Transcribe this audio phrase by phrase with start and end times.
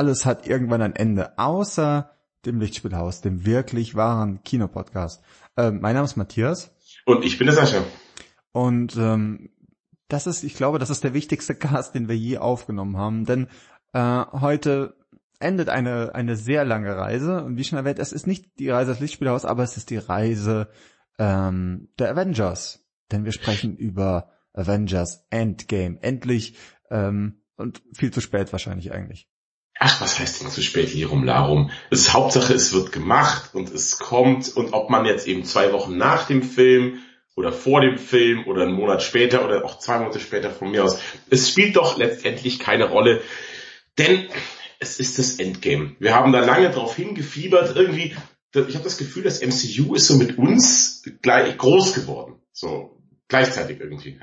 [0.00, 2.10] alles hat irgendwann ein Ende, außer
[2.46, 5.22] dem Lichtspielhaus, dem wirklich wahren Kinopodcast.
[5.58, 6.74] Äh, mein Name ist Matthias.
[7.04, 7.82] Und ich bin der Sascha.
[8.52, 9.50] Und ähm,
[10.08, 13.48] das ist, ich glaube, das ist der wichtigste Cast, den wir je aufgenommen haben, denn
[13.92, 14.96] äh, heute
[15.38, 17.44] endet eine, eine sehr lange Reise.
[17.44, 19.98] Und wie schon erwähnt, es ist nicht die Reise des Lichtspielhaus, aber es ist die
[19.98, 20.70] Reise
[21.18, 22.86] ähm, der Avengers.
[23.12, 25.98] Denn wir sprechen über Avengers Endgame.
[26.00, 26.56] Endlich
[26.90, 29.29] ähm, und viel zu spät wahrscheinlich eigentlich.
[29.82, 31.70] Ach, was heißt denn zu spät hier rum, Larum?
[31.88, 35.72] Es ist Hauptsache, es wird gemacht und es kommt und ob man jetzt eben zwei
[35.72, 36.98] Wochen nach dem Film
[37.34, 40.84] oder vor dem Film oder einen Monat später oder auch zwei Monate später von mir
[40.84, 41.00] aus,
[41.30, 43.22] es spielt doch letztendlich keine Rolle,
[43.96, 44.28] denn
[44.80, 45.96] es ist das Endgame.
[45.98, 48.14] Wir haben da lange drauf hingefiebert, irgendwie,
[48.52, 53.80] ich habe das Gefühl, das MCU ist so mit uns gleich groß geworden, so gleichzeitig
[53.80, 54.20] irgendwie,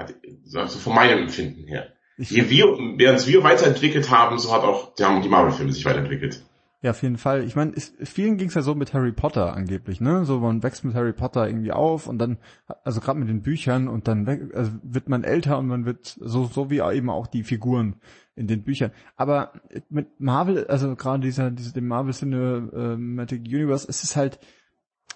[0.53, 1.96] also von meinem Empfinden her.
[2.17, 2.65] Je wir,
[2.97, 6.41] während wir weiterentwickelt haben, so hat auch die, haben die Marvel-Filme sich weiterentwickelt.
[6.81, 7.43] Ja, auf jeden Fall.
[7.43, 10.25] Ich meine, vielen ging es ja so mit Harry Potter angeblich, ne?
[10.25, 12.37] So man wächst mit Harry Potter irgendwie auf und dann,
[12.83, 16.17] also gerade mit den Büchern und dann weg, also wird man älter und man wird
[16.19, 17.95] so so wie eben auch die Figuren
[18.35, 18.91] in den Büchern.
[19.15, 19.53] Aber
[19.89, 24.39] mit Marvel, also gerade dieser, dieser dem Marvel Cinematic Universe, es ist halt,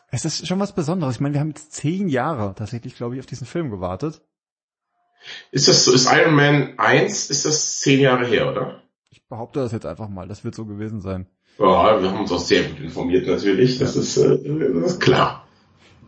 [0.09, 1.15] es ist schon was Besonderes.
[1.15, 4.21] Ich meine, wir haben jetzt zehn Jahre tatsächlich, glaube ich, auf diesen Film gewartet.
[5.52, 8.83] Ist das so, ist Iron Man 1, ist das zehn Jahre her, oder?
[9.09, 11.27] Ich behaupte das jetzt einfach mal, das wird so gewesen sein.
[11.59, 14.39] Ja, wir haben uns auch sehr gut informiert natürlich, das, ist, äh,
[14.73, 15.47] das ist klar.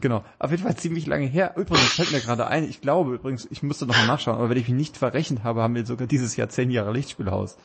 [0.02, 1.54] Genau, auf jeden Fall ziemlich lange her.
[1.56, 4.58] Übrigens fällt mir gerade ein, ich glaube übrigens, ich müsste noch mal nachschauen, aber wenn
[4.58, 7.58] ich mich nicht verrechnet habe, haben wir sogar dieses Jahr zehn Jahre Lichtspielhaus.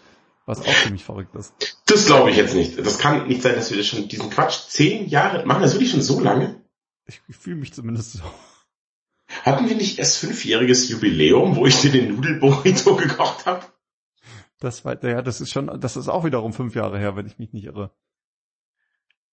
[0.47, 1.53] Was auch ziemlich verrückt ist.
[1.84, 2.78] Das glaube ich jetzt nicht.
[2.78, 5.60] Das kann nicht sein, dass wir das schon diesen Quatsch zehn Jahre machen.
[5.60, 6.62] Das wirklich schon so lange?
[7.06, 8.22] Ich, ich fühle mich zumindest so.
[9.44, 13.66] Hatten wir nicht erst fünfjähriges Jubiläum, wo ich dir den Nudelburrito gekocht habe?
[14.59, 17.39] Das war, ja, das ist schon, das ist auch wiederum fünf Jahre her, wenn ich
[17.39, 17.93] mich nicht irre.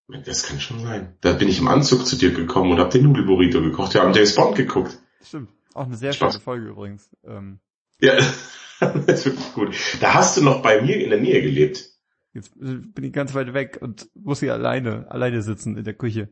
[0.07, 1.17] Das kann schon sein.
[1.21, 3.95] Da bin ich im Anzug zu dir gekommen und hab den Nudelburrito gekocht.
[3.95, 4.99] Wir haben James Bond geguckt.
[5.23, 5.49] Stimmt.
[5.73, 6.33] Auch eine sehr Spaß.
[6.33, 7.09] schöne Folge übrigens.
[7.23, 7.59] Ähm.
[7.99, 8.15] Ja,
[8.79, 9.75] das ist wirklich gut.
[10.01, 11.89] Da hast du noch bei mir in der Nähe gelebt.
[12.33, 16.29] Jetzt bin ich ganz weit weg und muss hier alleine, alleine sitzen in der Küche.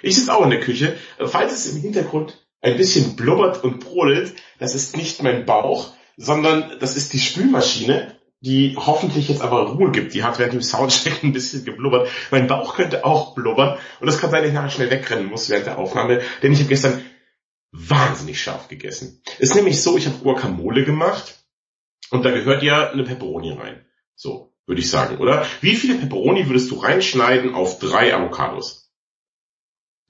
[0.00, 0.96] Ich sitze auch in der Küche.
[1.18, 6.78] Falls es im Hintergrund ein bisschen blubbert und brodelt, das ist nicht mein Bauch, sondern
[6.80, 10.14] das ist die Spülmaschine, die hoffentlich jetzt aber Ruhe gibt.
[10.14, 12.08] Die hat während dem Soundcheck ein bisschen geblubbert.
[12.30, 15.50] Mein Bauch könnte auch blubbern und das kann sein, dass ich nachher schnell wegrennen muss
[15.50, 17.04] während der Aufnahme, denn ich habe gestern
[17.70, 19.20] wahnsinnig scharf gegessen.
[19.38, 21.44] Ist nämlich so, ich habe Guacamole gemacht
[22.10, 23.84] und da gehört ja eine Peperoni rein.
[24.14, 25.44] So, würde ich sagen, oder?
[25.60, 28.83] Wie viele Peperoni würdest du reinschneiden auf drei Avocados?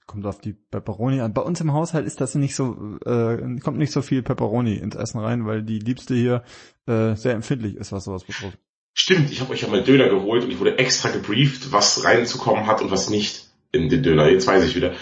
[0.05, 1.33] Kommt auf die Pepperoni an.
[1.33, 4.95] Bei uns im Haushalt ist das nicht so, äh, kommt nicht so viel Pepperoni ins
[4.95, 6.43] Essen rein, weil die Liebste hier
[6.87, 8.59] äh, sehr empfindlich ist, was sowas betrifft.
[8.93, 12.65] Stimmt, ich habe euch ja mal Döner geholt und ich wurde extra gebrieft, was reinzukommen
[12.65, 14.29] hat und was nicht in den Döner.
[14.29, 14.93] Jetzt weiß ich wieder.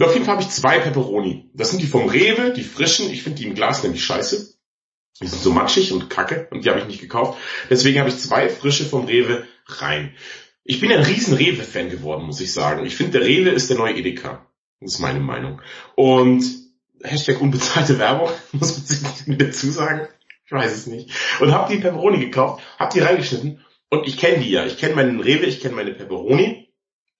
[0.00, 1.50] Auf jeden Fall habe ich zwei Pepperoni.
[1.54, 3.10] Das sind die vom Rewe, die frischen.
[3.10, 4.54] Ich finde die im Glas nämlich scheiße.
[5.20, 7.40] Die sind so matschig und kacke und die habe ich nicht gekauft.
[7.68, 10.14] Deswegen habe ich zwei frische vom Rewe rein.
[10.70, 12.84] Ich bin ein riesen Rewe-Fan geworden, muss ich sagen.
[12.84, 14.44] Ich finde, der Rewe ist der neue Edeka.
[14.80, 15.62] Das ist meine Meinung.
[15.94, 16.44] Und
[17.02, 19.00] Hashtag unbezahlte Werbung, muss man sich
[19.38, 20.08] dazu sagen.
[20.44, 21.10] Ich weiß es nicht.
[21.40, 24.66] Und habe die Pepperoni gekauft, habe die reingeschnitten und ich kenne die ja.
[24.66, 26.68] Ich kenne meinen Rewe, ich kenne meine Pepperoni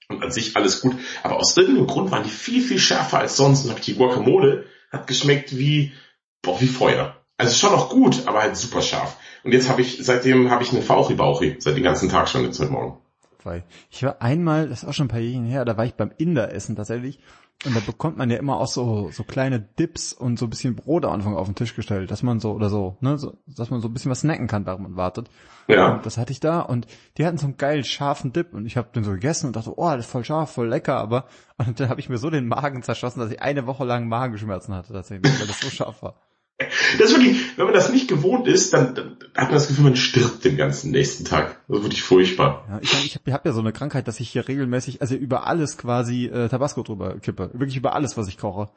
[0.09, 0.97] und an sich alles gut.
[1.23, 4.67] Aber aus irgendeinem Grund waren die viel, viel schärfer als sonst und habe die Guacamole
[4.91, 5.95] hat geschmeckt wie,
[6.43, 7.17] boah, wie Feuer.
[7.39, 9.17] Also schon noch gut, aber halt super scharf.
[9.43, 12.61] Und jetzt habe ich, seitdem habe ich eine Fauchi-Bauchi, seit dem ganzen Tag schon, jetzt
[12.61, 13.01] heute Morgen
[13.49, 13.65] bei.
[13.91, 16.13] Ich war einmal, das ist auch schon ein paar Jährchen her, da war ich beim
[16.19, 17.19] Inder essen tatsächlich.
[17.65, 20.77] Und da bekommt man ja immer auch so, so kleine Dips und so ein bisschen
[20.77, 23.71] Brot am Anfang auf den Tisch gestellt, dass man so, oder so, ne, so, dass
[23.71, 25.29] man so ein bisschen was snacken kann, während man wartet.
[25.67, 25.95] Ja.
[25.95, 26.87] Und das hatte ich da und
[27.17, 29.73] die hatten so einen geilen scharfen Dip und ich habe den so gegessen und dachte,
[29.77, 31.25] oh, das ist voll scharf, voll lecker, aber
[31.57, 34.75] und dann habe ich mir so den Magen zerschossen, dass ich eine Woche lang Magenschmerzen
[34.75, 36.15] hatte tatsächlich, weil das so scharf war.
[36.59, 39.85] Das ist wirklich, wenn man das nicht gewohnt ist, dann, dann hat man das Gefühl,
[39.85, 41.61] man stirbt den ganzen nächsten Tag.
[41.69, 42.67] Das ist wirklich furchtbar.
[42.69, 45.47] Ja, ich ich habe hab ja so eine Krankheit, dass ich hier regelmäßig, also über
[45.47, 47.51] alles quasi äh, Tabasco drüber kippe.
[47.53, 48.71] Wirklich über alles, was ich koche.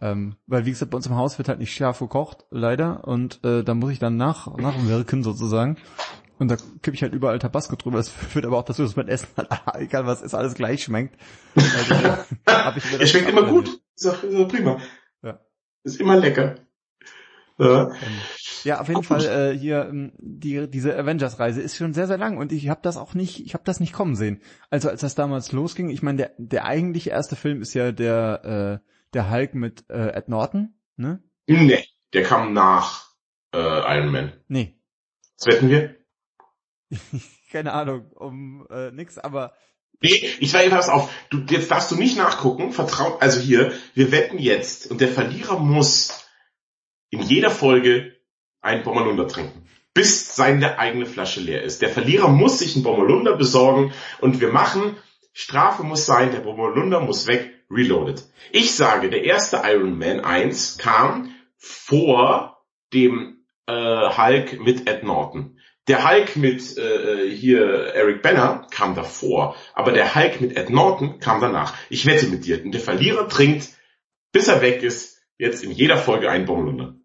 [0.00, 3.06] Ähm, weil wie gesagt, bei uns im Haus wird halt nicht scharf gekocht, leider.
[3.06, 5.76] Und äh, da muss ich dann nach, nachwirken sozusagen.
[6.38, 7.98] Und da kippe ich halt überall Tabasco drüber.
[7.98, 11.20] Das führt aber auch dazu, dass mein Essen halt, egal was ist, alles gleich schmeckt.
[11.54, 11.94] Also,
[12.46, 13.80] äh, es schmeckt immer gut.
[13.94, 14.78] Ist auch, ist auch prima.
[15.22, 15.40] Ja.
[15.82, 16.54] Ist immer lecker.
[17.58, 17.90] Ja,
[18.64, 22.18] ja auf jeden Fall äh, hier ähm, die diese Avengers Reise ist schon sehr sehr
[22.18, 24.40] lang und ich habe das auch nicht ich habe das nicht kommen sehen.
[24.70, 28.80] Also als das damals losging, ich meine der der eigentliche erste Film ist ja der
[28.82, 31.22] äh, der Hulk mit äh, Ed Norton, ne?
[31.46, 33.08] Nee, der kam nach
[33.54, 34.32] äh, Iron Man.
[34.48, 34.78] Nee.
[35.38, 35.96] Was wetten wir?
[37.50, 39.54] keine Ahnung, um äh, nix, aber
[40.00, 44.12] Nee, ich sage pass auf, du, jetzt darfst du nicht nachgucken, vertraut, also hier, wir
[44.12, 46.27] wetten jetzt und der Verlierer muss
[47.10, 48.16] in jeder Folge
[48.60, 51.82] einen Bommerlunder trinken, bis seine eigene Flasche leer ist.
[51.82, 54.96] Der Verlierer muss sich einen Bommerlunder besorgen und wir machen,
[55.32, 58.24] Strafe muss sein, der Bommerlunder muss weg, reloaded.
[58.52, 65.58] Ich sage, der erste Iron Man 1 kam vor dem äh, Hulk mit Ed Norton.
[65.86, 71.18] Der Hulk mit äh, hier Eric Banner kam davor, aber der Hulk mit Ed Norton
[71.18, 71.74] kam danach.
[71.88, 72.58] Ich wette mit dir.
[72.58, 73.68] Der Verlierer trinkt,
[74.32, 76.96] bis er weg ist, jetzt in jeder Folge einen Bommelunder.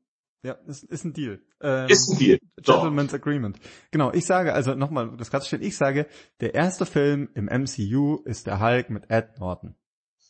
[0.44, 1.40] Ja, ist, ist ein Deal.
[1.62, 2.40] Ähm, ist ein Deal.
[2.62, 2.74] So.
[2.74, 3.58] Gentleman's Agreement.
[3.92, 6.08] Genau, ich sage, also nochmal, das klarzustellen, ich sage,
[6.42, 9.76] der erste Film im MCU ist der Hulk mit Ed Norton.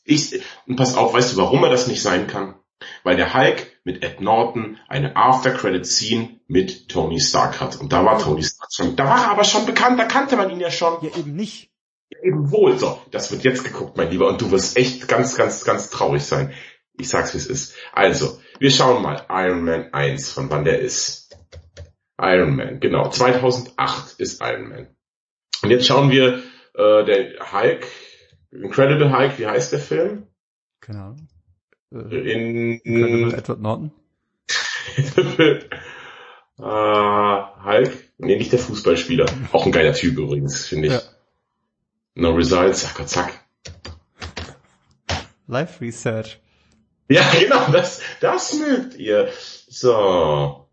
[0.04, 2.56] Ich, und pass auf, weißt du, warum er das nicht sein kann?
[3.04, 7.80] weil der Hulk mit Ed Norton eine After-Credit-Scene mit Tony Stark hat.
[7.80, 10.50] Und da war Tony Stark schon, da war er aber schon bekannt, da kannte man
[10.50, 10.98] ihn ja schon.
[11.02, 11.72] Ja, eben nicht.
[12.10, 12.78] Ja, eben wohl.
[12.78, 16.24] So, das wird jetzt geguckt, mein Lieber, und du wirst echt ganz, ganz, ganz traurig
[16.24, 16.54] sein.
[16.98, 17.76] Ich sag's, wie es ist.
[17.92, 21.36] Also, wir schauen mal Iron Man 1, von wann der ist.
[22.22, 23.10] Iron Man, genau.
[23.10, 24.88] 2008 ist Iron Man.
[25.64, 26.44] Und jetzt schauen wir,
[26.76, 27.88] äh, der Hulk,
[28.52, 30.28] Incredible Hulk, wie heißt der Film?
[30.80, 31.28] Keine Ahnung.
[31.92, 33.92] Äh, in, in Edward Norton?
[34.96, 35.60] äh,
[37.64, 37.92] Hulk?
[38.18, 39.26] Nee, nicht der Fußballspieler.
[39.52, 40.94] Auch ein geiler Typ übrigens, finde ich.
[40.94, 41.02] Ja.
[42.16, 43.44] No results, ach Gott, zack.
[45.48, 46.40] Live Research.
[47.10, 49.30] Ja, genau, das, das mögt ihr.
[49.68, 50.68] So.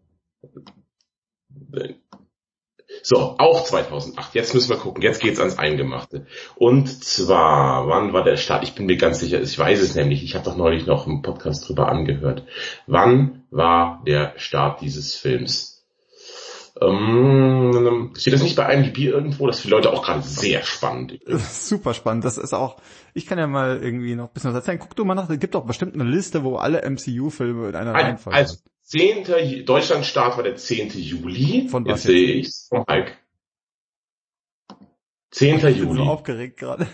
[3.02, 4.34] So, auch 2008.
[4.34, 5.02] Jetzt müssen wir gucken.
[5.02, 6.26] Jetzt geht's ans Eingemachte.
[6.56, 8.64] Und zwar, wann war der Start?
[8.64, 10.22] Ich bin mir ganz sicher, ich weiß es nämlich.
[10.22, 12.44] Ich habe doch neulich noch einen Podcast drüber angehört.
[12.86, 15.79] Wann war der Start dieses Films?
[16.80, 19.46] Ähm, steht das nicht bei IMDb irgendwo?
[19.46, 21.18] Das ist für die Leute auch gerade sehr spannend.
[21.26, 22.24] Super spannend.
[22.24, 22.76] Das ist auch,
[23.14, 24.78] ich kann ja mal irgendwie noch ein bisschen was erzählen.
[24.78, 27.94] Guck du mal nach, es gibt doch bestimmt eine Liste, wo alle MCU-Filme in einer
[27.94, 29.64] Reihenfolge also, 10.
[29.64, 30.90] Deutschlandstart war der 10.
[30.90, 31.68] Juli.
[31.68, 32.66] Von was jetzt sehe ich's.
[32.68, 33.16] Vom Hulk.
[35.30, 35.56] 10.
[35.56, 35.96] Ich bin Juli.
[35.96, 36.88] so aufgeregt gerade.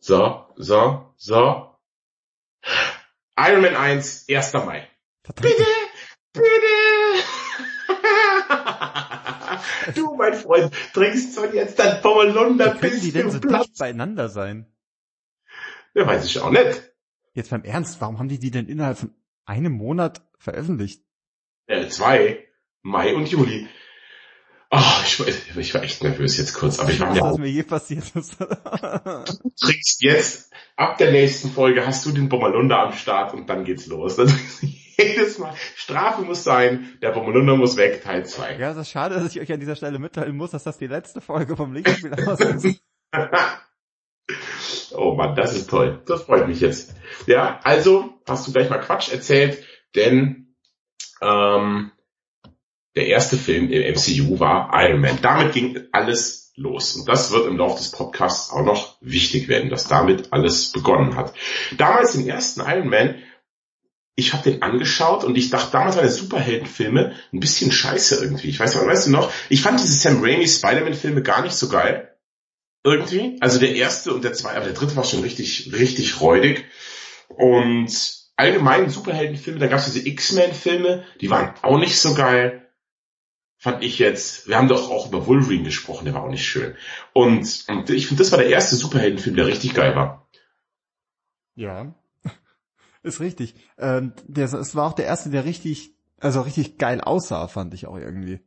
[0.00, 1.74] So, so, so.
[3.36, 4.52] Iron Man 1, 1.
[4.54, 4.88] Mai.
[5.22, 5.42] Verdammt.
[5.42, 5.66] Bitte,
[6.32, 6.97] bitte.
[9.94, 14.28] Du, mein Freund, trinkst von jetzt dein Pommelunder Wie können die denn so dicht beieinander
[14.28, 14.66] sein?
[15.94, 16.92] Ja, weiß ich auch nicht.
[17.34, 21.02] Jetzt beim Ernst, warum haben die die denn innerhalb von einem Monat veröffentlicht?
[21.66, 22.46] Äh, zwei.
[22.82, 23.68] Mai und Juli.
[24.70, 27.62] Oh, ich, ich war echt nervös jetzt kurz, aber ich war mir Was mir je
[27.62, 28.38] passiert ist.
[28.38, 33.64] du trinkst jetzt, ab der nächsten Folge hast du den Bommelunder am Start und dann
[33.64, 34.18] geht's los.
[35.00, 38.58] Jedes Mal, Strafe muss sein, der Bommelunder muss weg, Teil 2.
[38.58, 40.88] Ja, es ist schade, dass ich euch an dieser Stelle mitteilen muss, dass das die
[40.88, 42.82] letzte Folge vom Lichtspiel aus ist.
[44.92, 46.02] oh Mann, das ist toll.
[46.06, 46.94] Das freut mich jetzt.
[47.26, 49.64] Ja, also hast du gleich mal Quatsch erzählt,
[49.94, 50.56] denn
[51.22, 51.92] ähm,
[52.96, 55.20] der erste Film im MCU war Iron Man.
[55.22, 56.96] Damit ging alles los.
[56.96, 61.14] Und das wird im Laufe des Podcasts auch noch wichtig werden, dass damit alles begonnen
[61.14, 61.32] hat.
[61.76, 63.22] Damals den ersten Iron Man,
[64.18, 68.48] ich habe den angeschaut und ich dachte damals waren Superheldenfilme ein bisschen scheiße irgendwie.
[68.48, 69.32] Ich weiß nicht, weißt du noch?
[69.48, 72.16] Ich fand diese Sam Raimi Spider-Man-Filme gar nicht so geil.
[72.82, 73.36] Irgendwie.
[73.40, 76.64] Also der erste und der zweite, aber der dritte war schon richtig, richtig räudig.
[77.28, 77.92] Und
[78.34, 82.64] allgemein Superheldenfilme, da gab es diese X-Men-Filme, die waren auch nicht so geil
[83.60, 86.76] fand ich jetzt, wir haben doch auch über Wolverine gesprochen, der war auch nicht schön.
[87.12, 90.28] Und, und ich finde, das war der erste Superheldenfilm, der richtig geil war.
[91.56, 91.92] Ja,
[93.02, 93.54] ist richtig.
[93.78, 97.86] Ähm, der, es war auch der erste, der richtig, also richtig geil aussah, fand ich
[97.86, 98.40] auch irgendwie.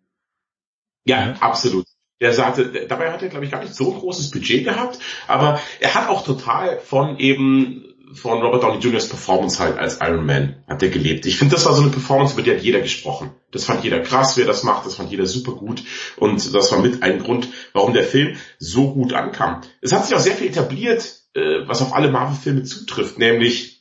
[1.05, 1.33] Ja, ja.
[1.39, 1.85] absolut.
[2.19, 5.59] Der sagte, dabei hat er, glaube ich, gar nicht so ein großes Budget gehabt, aber
[5.79, 10.63] er hat auch total von eben von Robert Downey Jr.'s Performance halt als Iron Man
[10.67, 11.25] hat der gelebt.
[11.25, 13.31] Ich finde, das war so eine Performance, über die hat jeder gesprochen.
[13.51, 15.83] Das fand jeder krass, wer das macht, das fand jeder super gut
[16.17, 19.61] und das war mit ein Grund, warum der Film so gut ankam.
[19.81, 23.80] Es hat sich auch sehr viel etabliert, äh, was auf alle Marvel-Filme zutrifft, nämlich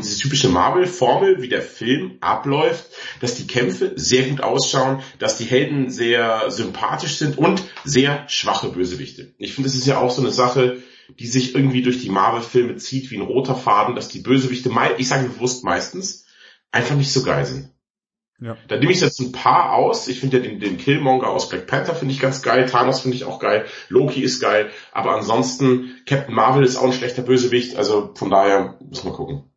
[0.00, 2.86] diese typische Marvel-Formel, wie der Film abläuft,
[3.20, 8.68] dass die Kämpfe sehr gut ausschauen, dass die Helden sehr sympathisch sind und sehr schwache
[8.68, 9.34] Bösewichte.
[9.38, 10.78] Ich finde, das ist ja auch so eine Sache,
[11.18, 15.08] die sich irgendwie durch die Marvel-Filme zieht wie ein roter Faden, dass die Bösewichte, ich
[15.08, 16.26] sage bewusst meistens,
[16.70, 17.70] einfach nicht so geil sind.
[18.42, 18.56] Ja.
[18.66, 20.08] Da nehme ich jetzt ein paar aus.
[20.08, 22.66] Ich finde ja den, den Killmonger aus Black Panther finde ich ganz geil.
[22.66, 23.66] Thanos finde ich auch geil.
[23.88, 24.70] Loki ist geil.
[24.90, 27.76] Aber ansonsten, Captain Marvel ist auch ein schlechter Bösewicht.
[27.76, 29.51] Also von daher müssen wir gucken.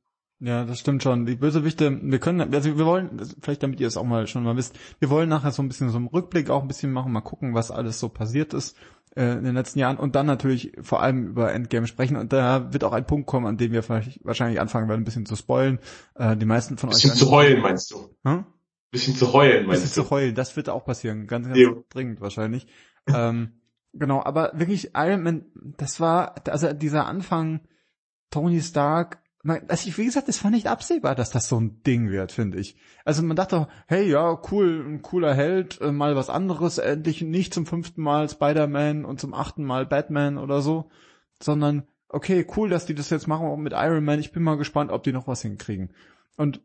[0.45, 1.25] Ja, das stimmt schon.
[1.25, 4.55] Die Bösewichte, wir können, also wir wollen, vielleicht damit ihr es auch mal schon mal
[4.55, 7.21] wisst, wir wollen nachher so ein bisschen so einen Rückblick auch ein bisschen machen, mal
[7.21, 8.77] gucken, was alles so passiert ist
[9.15, 12.71] äh, in den letzten Jahren und dann natürlich vor allem über Endgame sprechen und da
[12.71, 15.79] wird auch ein Punkt kommen, an dem wir wahrscheinlich anfangen werden, ein bisschen zu spoilen.
[16.13, 17.13] Äh, die meisten von bisschen euch.
[17.15, 18.15] Bisschen zu heulen, meinst du?
[18.23, 18.45] Hm?
[18.91, 20.07] Bisschen zu heulen, meinst bisschen du?
[20.07, 21.83] zu heulen, das wird auch passieren, ganz, ganz jo.
[21.89, 22.67] dringend wahrscheinlich.
[23.07, 23.53] ähm,
[23.93, 27.61] genau, aber wirklich Iron Man, das war, also dieser Anfang,
[28.29, 32.09] Tony Stark, also ich, wie gesagt, es war nicht absehbar, dass das so ein Ding
[32.09, 32.75] wird, finde ich.
[33.03, 37.53] Also man dachte, hey, ja, cool, ein cooler Held, äh, mal was anderes, endlich nicht
[37.53, 40.89] zum fünften Mal Spider-Man und zum achten Mal Batman oder so,
[41.41, 44.19] sondern okay, cool, dass die das jetzt machen auch mit Iron Man.
[44.19, 45.93] Ich bin mal gespannt, ob die noch was hinkriegen.
[46.37, 46.61] Und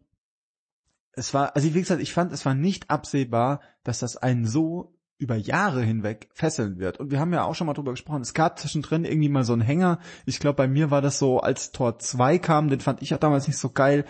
[1.12, 4.94] es war, also wie gesagt, ich fand, es war nicht absehbar, dass das ein so
[5.20, 6.98] über Jahre hinweg fesseln wird.
[6.98, 9.52] Und wir haben ja auch schon mal drüber gesprochen, es gab zwischendrin irgendwie mal so
[9.52, 9.98] einen Hänger.
[10.26, 13.18] Ich glaube, bei mir war das so, als Tor 2 kam, den fand ich ja
[13.18, 14.04] damals nicht so geil.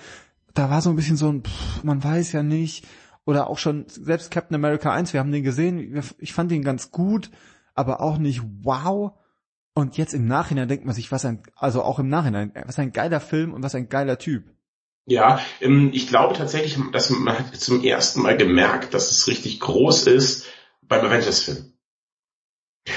[0.55, 2.87] Da war so ein bisschen so ein, pff, man weiß ja nicht.
[3.27, 6.91] Oder auch schon, selbst Captain America 1, wir haben den gesehen, ich fand den ganz
[6.91, 7.31] gut,
[7.75, 9.13] aber auch nicht wow.
[9.75, 12.93] Und jetzt im Nachhinein denkt man sich, was ein, also auch im Nachhinein, was ein
[12.93, 14.45] geiler Film und was ein geiler Typ.
[15.07, 20.07] Ja, ähm, ich glaube tatsächlich, dass man zum ersten Mal gemerkt, dass es richtig groß
[20.07, 20.47] ist,
[20.91, 21.73] beim Avengers-Film.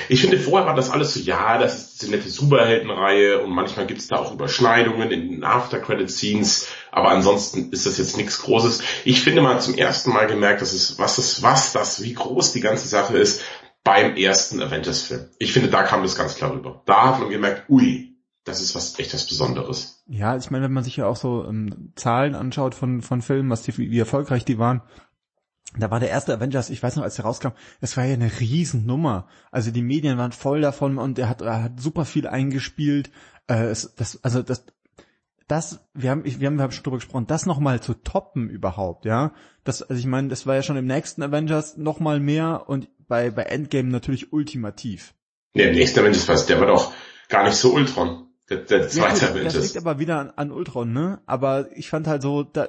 [0.10, 3.86] Ich finde, vorher war das alles so, ja, das ist eine nette Superheldenreihe und manchmal
[3.86, 8.82] gibt es da auch Überschneidungen in den After-Credit-Scenes, aber ansonsten ist das jetzt nichts Großes.
[9.06, 12.14] Ich finde, man hat zum ersten Mal gemerkt, dass es, was das, was das, wie
[12.14, 13.44] groß die ganze Sache ist
[13.84, 15.30] beim ersten Avengers-Film.
[15.38, 16.82] Ich finde, da kam das ganz klar rüber.
[16.86, 20.04] Da hat man gemerkt, ui, das ist was echt was Besonderes.
[20.08, 23.50] Ja, ich meine, wenn man sich ja auch so ähm, Zahlen anschaut von, von Filmen,
[23.50, 24.82] was die, wie erfolgreich die waren,
[25.77, 27.50] da war der erste Avengers, ich weiß noch, als der rauskam,
[27.82, 29.27] es war ja eine Riesennummer.
[29.51, 33.12] Also die Medien waren voll davon und er hat, er hat super viel eingespielt.
[33.48, 34.65] Äh, es, das, also das,
[35.48, 39.06] das, wir haben, wir haben, wir haben schon drüber gesprochen, das nochmal zu toppen überhaupt,
[39.06, 39.34] ja.
[39.63, 43.32] Das, also ich meine, das war ja schon im nächsten Avengers nochmal mehr und bei,
[43.32, 45.13] bei Endgame natürlich ultimativ.
[45.53, 46.94] Nee, im nächsten Avengers war der war doch
[47.30, 48.27] gar nicht so Ultron.
[48.58, 49.54] Der, der zweite ja, Avengers.
[49.54, 51.22] Das liegt aber wieder an, an Ultron, ne?
[51.26, 52.68] Aber ich fand halt so, da,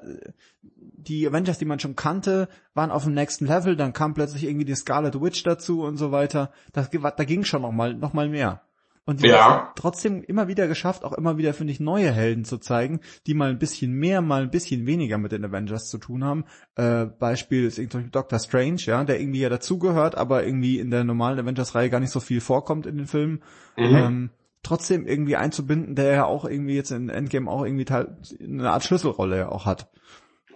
[1.07, 4.65] die Avengers, die man schon kannte, waren auf dem nächsten Level, dann kam plötzlich irgendwie
[4.65, 6.51] die Scarlet Witch dazu und so weiter.
[6.73, 8.63] Das, da ging schon noch mal, noch mal mehr.
[9.07, 9.45] Und die ja.
[9.45, 13.35] haben trotzdem immer wieder geschafft, auch immer wieder, finde ich, neue Helden zu zeigen, die
[13.35, 16.45] mal ein bisschen mehr, mal ein bisschen weniger mit den Avengers zu tun haben.
[16.77, 21.05] Äh, Beispiel ist irgendwie Doctor Strange, ja, der irgendwie ja dazugehört, aber irgendwie in der
[21.05, 23.43] normalen Avengers-Reihe gar nicht so viel vorkommt in den Filmen.
[23.77, 23.85] Mhm.
[23.97, 24.31] Ähm,
[24.65, 29.39] trotzdem irgendwie einzubinden, der ja auch irgendwie jetzt in Endgame auch irgendwie eine Art Schlüsselrolle
[29.39, 29.91] ja auch hat.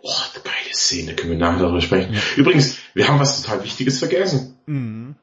[0.03, 2.17] Oh, eine geile Szene, können wir nachher darüber sprechen.
[2.37, 4.59] Übrigens, wir haben was total Wichtiges vergessen.
[4.67, 5.17] Mhm.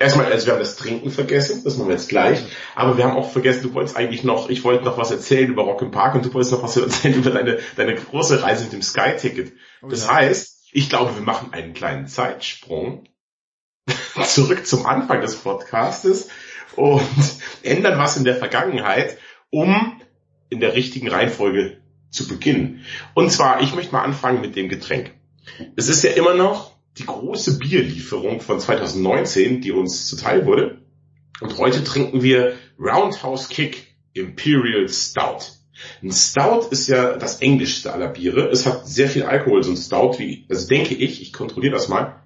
[0.00, 2.40] Erstmal, also wir haben das Trinken vergessen, das machen wir jetzt gleich,
[2.76, 5.64] aber wir haben auch vergessen, du wolltest eigentlich noch, ich wollte noch was erzählen über
[5.64, 8.72] Rock im Park und du wolltest noch was erzählen über deine, deine große Reise mit
[8.74, 9.54] dem Sky-Ticket.
[9.82, 10.14] Oh, das ja.
[10.14, 13.08] heißt, ich glaube, wir machen einen kleinen Zeitsprung
[14.24, 16.28] zurück zum Anfang des Podcastes
[16.76, 17.02] und
[17.62, 19.18] ändern was in der Vergangenheit,
[19.50, 20.00] um
[20.50, 21.78] in der richtigen Reihenfolge
[22.10, 22.84] zu beginnen.
[23.14, 25.12] Und zwar, ich möchte mal anfangen mit dem Getränk.
[25.76, 30.82] Es ist ja immer noch die große Bierlieferung von 2019, die uns zuteil wurde.
[31.40, 35.58] Und heute trinken wir Roundhouse Kick Imperial Stout.
[36.02, 38.48] Ein Stout ist ja das englischste aller Biere.
[38.48, 41.88] Es hat sehr viel Alkohol, so ein Stout, wie, also denke ich, ich kontrolliere das
[41.88, 42.22] mal.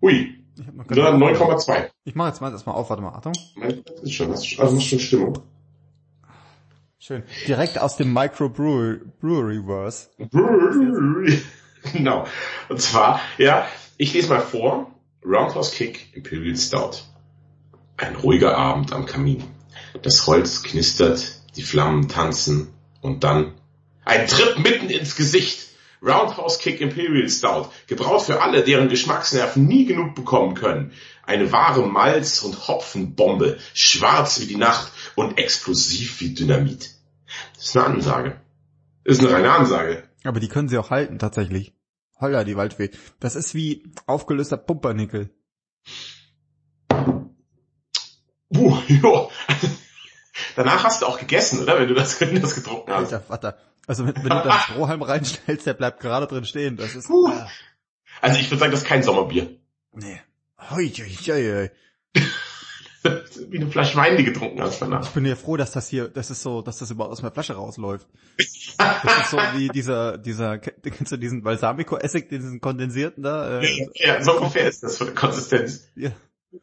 [0.00, 1.90] Ui, 9,2.
[2.04, 3.32] Ich mache jetzt mal das mal auf, warte mal, Achtung.
[3.56, 5.38] Mein, ist schon, das ist, also das ist schon Stimmung.
[6.98, 7.22] Schön.
[7.46, 10.08] Direkt aus dem Microbrewery Breweryverse.
[10.30, 11.42] Brewery.
[11.92, 12.26] genau.
[12.68, 13.66] Und zwar, ja,
[13.98, 14.90] ich lese mal vor.
[15.24, 17.02] Roundhouse Kick Imperial Stout.
[17.96, 19.44] Ein ruhiger Abend am Kamin.
[20.02, 22.68] Das Holz knistert, die Flammen tanzen
[23.00, 23.52] und dann
[24.04, 25.63] ein Trip mitten ins Gesicht.
[26.04, 27.70] Roundhouse Kick Imperial Stout.
[27.86, 30.92] Gebraut für alle, deren Geschmacksnerven nie genug bekommen können.
[31.24, 33.58] Eine wahre Malz- und Hopfenbombe.
[33.72, 36.90] Schwarz wie die Nacht und explosiv wie Dynamit.
[37.54, 38.40] Das ist eine Ansage.
[39.04, 40.04] Das ist eine reine Ansage.
[40.24, 41.74] Aber die können sie auch halten, tatsächlich.
[42.20, 42.90] Holla, die Waldfee.
[43.20, 45.30] Das ist wie aufgelöster Pumpernickel.
[48.54, 49.30] Uh, jo.
[50.56, 51.78] Danach hast du auch gegessen, oder?
[51.78, 53.12] Wenn du das, wenn du das getrunken hast.
[53.12, 53.58] Alter Vater.
[53.86, 56.76] Also wenn, wenn du da Strohhalm reinstellst, der bleibt gerade drin stehen.
[56.76, 57.10] Das ist.
[57.10, 57.32] Uh.
[58.20, 59.50] Also ich würde sagen, das ist kein Sommerbier.
[59.92, 60.20] Nee.
[60.70, 61.70] Hoi, hoi, hoi,
[63.50, 65.04] wie eine Flasche Wein, die getrunken hast danach.
[65.04, 67.34] Ich bin ja froh, dass das hier, das ist so, dass das überhaupt aus meiner
[67.34, 68.06] Flasche rausläuft.
[68.76, 73.60] Das ist so wie dieser, dieser, kennst du diesen Balsamico-Essig, diesen kondensierten da?
[73.60, 75.90] Äh, ja, so ungefähr ist das von der Konsistenz.
[75.94, 76.10] Ja.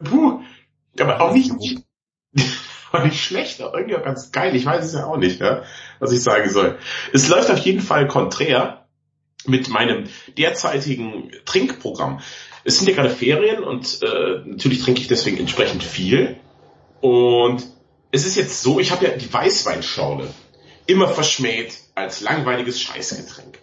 [0.04, 0.42] Puh,
[1.00, 1.52] aber auch nicht,
[2.94, 4.56] war nicht schlecht, aber irgendwie auch ganz geil.
[4.56, 5.64] Ich weiß es ja auch nicht, ja,
[6.00, 6.78] was ich sagen soll.
[7.14, 8.86] Es läuft auf jeden Fall konträr
[9.46, 10.08] mit meinem
[10.38, 12.20] derzeitigen Trinkprogramm.
[12.64, 16.38] Es sind ja gerade Ferien und äh, natürlich trinke ich deswegen entsprechend viel.
[17.00, 17.66] Und
[18.12, 20.28] es ist jetzt so, ich habe ja die Weißweinschorle
[20.86, 23.60] immer verschmäht als langweiliges Scheißgetränk.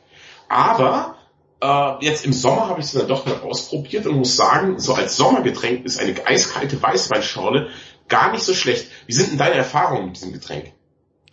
[0.49, 1.17] Aber
[1.61, 4.95] äh, jetzt im Sommer habe ich es dann doch mal ausprobiert und muss sagen, so
[4.95, 7.69] als Sommergetränk ist eine eiskalte Weißweinschorle
[8.09, 8.91] gar nicht so schlecht.
[9.07, 10.73] Wie sind denn deine Erfahrungen mit diesem Getränk?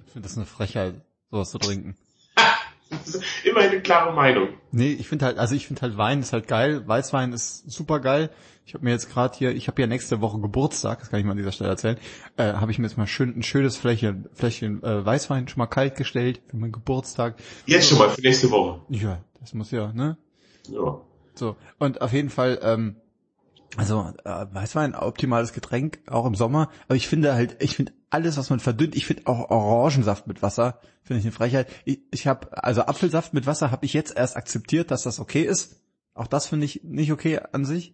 [0.06, 0.96] Ich finde das eine Frechheit,
[1.32, 1.96] sowas zu trinken.
[3.44, 4.50] Immerhin eine klare Meinung.
[4.72, 6.88] Nee, ich finde halt, also ich finde halt Wein ist halt geil.
[6.88, 8.30] Weißwein ist super geil.
[8.66, 11.26] Ich habe mir jetzt gerade hier, ich habe ja nächste Woche Geburtstag, das kann ich
[11.26, 11.98] mal an dieser Stelle erzählen,
[12.38, 15.68] äh, habe ich mir jetzt mal schön ein schönes Fläschchen, Fläschchen äh, Weißwein schon mal
[15.68, 17.36] kalt gestellt für meinen Geburtstag.
[17.68, 18.82] Jetzt schon mal für nächste Woche.
[18.90, 20.18] Ja, das muss ja, ne?
[20.68, 21.00] Ja.
[21.36, 21.56] So.
[21.78, 22.96] Und auf jeden Fall, ähm,
[23.78, 26.70] also äh, Weißwein, optimales Getränk, auch im Sommer.
[26.88, 30.42] Aber ich finde halt, ich finde alles, was man verdünnt, ich finde auch Orangensaft mit
[30.42, 31.68] Wasser, finde ich eine Frechheit.
[31.84, 35.44] Ich, ich habe, also Apfelsaft mit Wasser habe ich jetzt erst akzeptiert, dass das okay
[35.44, 35.82] ist.
[36.14, 37.94] Auch das finde ich nicht okay an sich.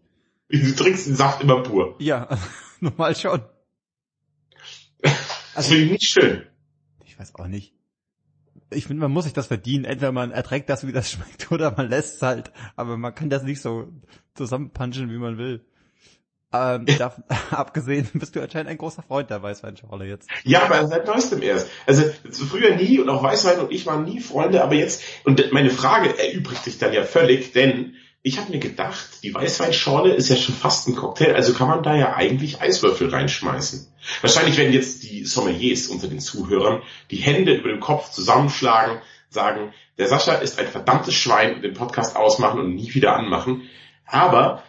[0.49, 1.95] Du trinkst den Saft immer pur.
[1.99, 2.27] Ja,
[2.79, 3.41] normal schon.
[5.55, 6.43] Das finde ich nicht schön.
[7.05, 7.73] Ich weiß auch nicht.
[8.71, 9.85] Ich finde, man muss sich das verdienen.
[9.85, 12.51] Entweder man erträgt das, wie das schmeckt, oder man lässt es halt.
[12.75, 13.89] Aber man kann das nicht so
[14.33, 15.65] zusammenpunchen, wie man will.
[16.53, 20.29] Ähm, davon abgesehen bist du anscheinend ein großer Freund der Weißweinschorle jetzt.
[20.43, 21.69] Ja, aber seit neuestem erst.
[21.87, 25.69] Also früher nie und auch Weißwein und ich waren nie Freunde, aber jetzt, und meine
[25.69, 30.35] Frage erübrigt sich dann ja völlig, denn ich habe mir gedacht, die Weißweinschorle ist ja
[30.35, 33.87] schon fast ein Cocktail, also kann man da ja eigentlich Eiswürfel reinschmeißen.
[34.21, 39.73] Wahrscheinlich werden jetzt die Sommeliers unter den Zuhörern die Hände über dem Kopf zusammenschlagen, sagen,
[39.97, 43.63] der Sascha ist ein verdammtes Schwein, den Podcast ausmachen und nie wieder anmachen.
[44.05, 44.63] Aber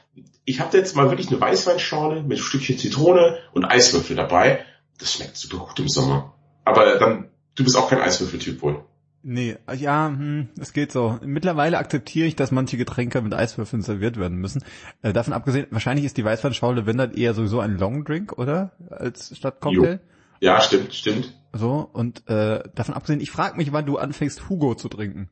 [0.45, 4.65] ich habe jetzt mal wirklich eine Weißweinschorle mit ein Stückchen Zitrone und Eiswürfel dabei.
[4.99, 6.35] Das schmeckt super gut im Sommer.
[6.65, 8.85] Aber dann, du bist auch kein Eiswürfeltyp wohl.
[9.25, 11.19] Nee, ja, hm, es geht so.
[11.25, 14.65] Mittlerweile akzeptiere ich, dass manche Getränke mit Eiswürfeln serviert werden müssen.
[15.03, 18.73] Äh, davon abgesehen, wahrscheinlich ist die Weißweinschorle, wenn dann eher sowieso ein Long Drink, oder?
[18.91, 19.93] Als statt Cocktail.
[19.93, 19.99] Jo.
[20.41, 21.39] Ja, stimmt, stimmt.
[21.53, 25.31] So, und äh, davon abgesehen, ich frage mich, wann du anfängst, Hugo zu trinken.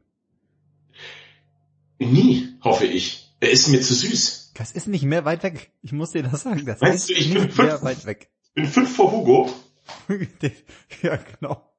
[1.99, 3.35] Nie, hoffe ich.
[3.41, 4.53] Er ist mir zu süß.
[4.55, 5.73] Das ist nicht mehr weit weg.
[5.83, 6.65] Ich muss dir das sagen.
[6.65, 8.31] Das Meinst ist du, ich nicht bin fünf, mehr weit weg.
[8.45, 9.51] Ich bin fünf vor Hugo.
[11.03, 11.71] ja, genau.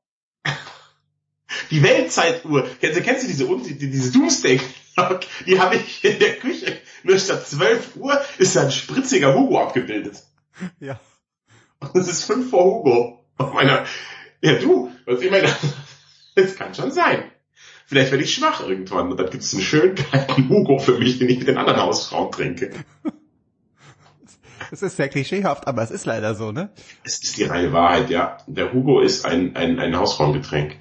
[1.69, 2.67] Die Weltzeituhr.
[2.79, 4.59] Kennst du, kennst du diese, die, diese Doomsday
[4.95, 5.21] Clock?
[5.45, 6.77] Die habe ich in der Küche.
[7.03, 10.23] Nur statt 12 Uhr ist da ein spritziger Hugo abgebildet.
[10.79, 10.99] Ja.
[11.79, 13.25] Und es ist fünf vor Hugo.
[13.37, 13.85] Auf meiner,
[14.41, 15.53] ja du, was ich meine,
[16.35, 17.23] das kann schon sein.
[17.87, 21.19] Vielleicht werde ich schwach irgendwann und dann gibt es einen schönen kalten Hugo für mich,
[21.19, 22.71] den ich mit den anderen Hausfrauen trinke.
[24.71, 26.69] Es ist sehr klischeehaft, aber es ist leider so, ne?
[27.03, 28.37] Es ist die reine Wahrheit, ja.
[28.47, 30.77] Der Hugo ist ein, ein, ein Hausfrauengetränk.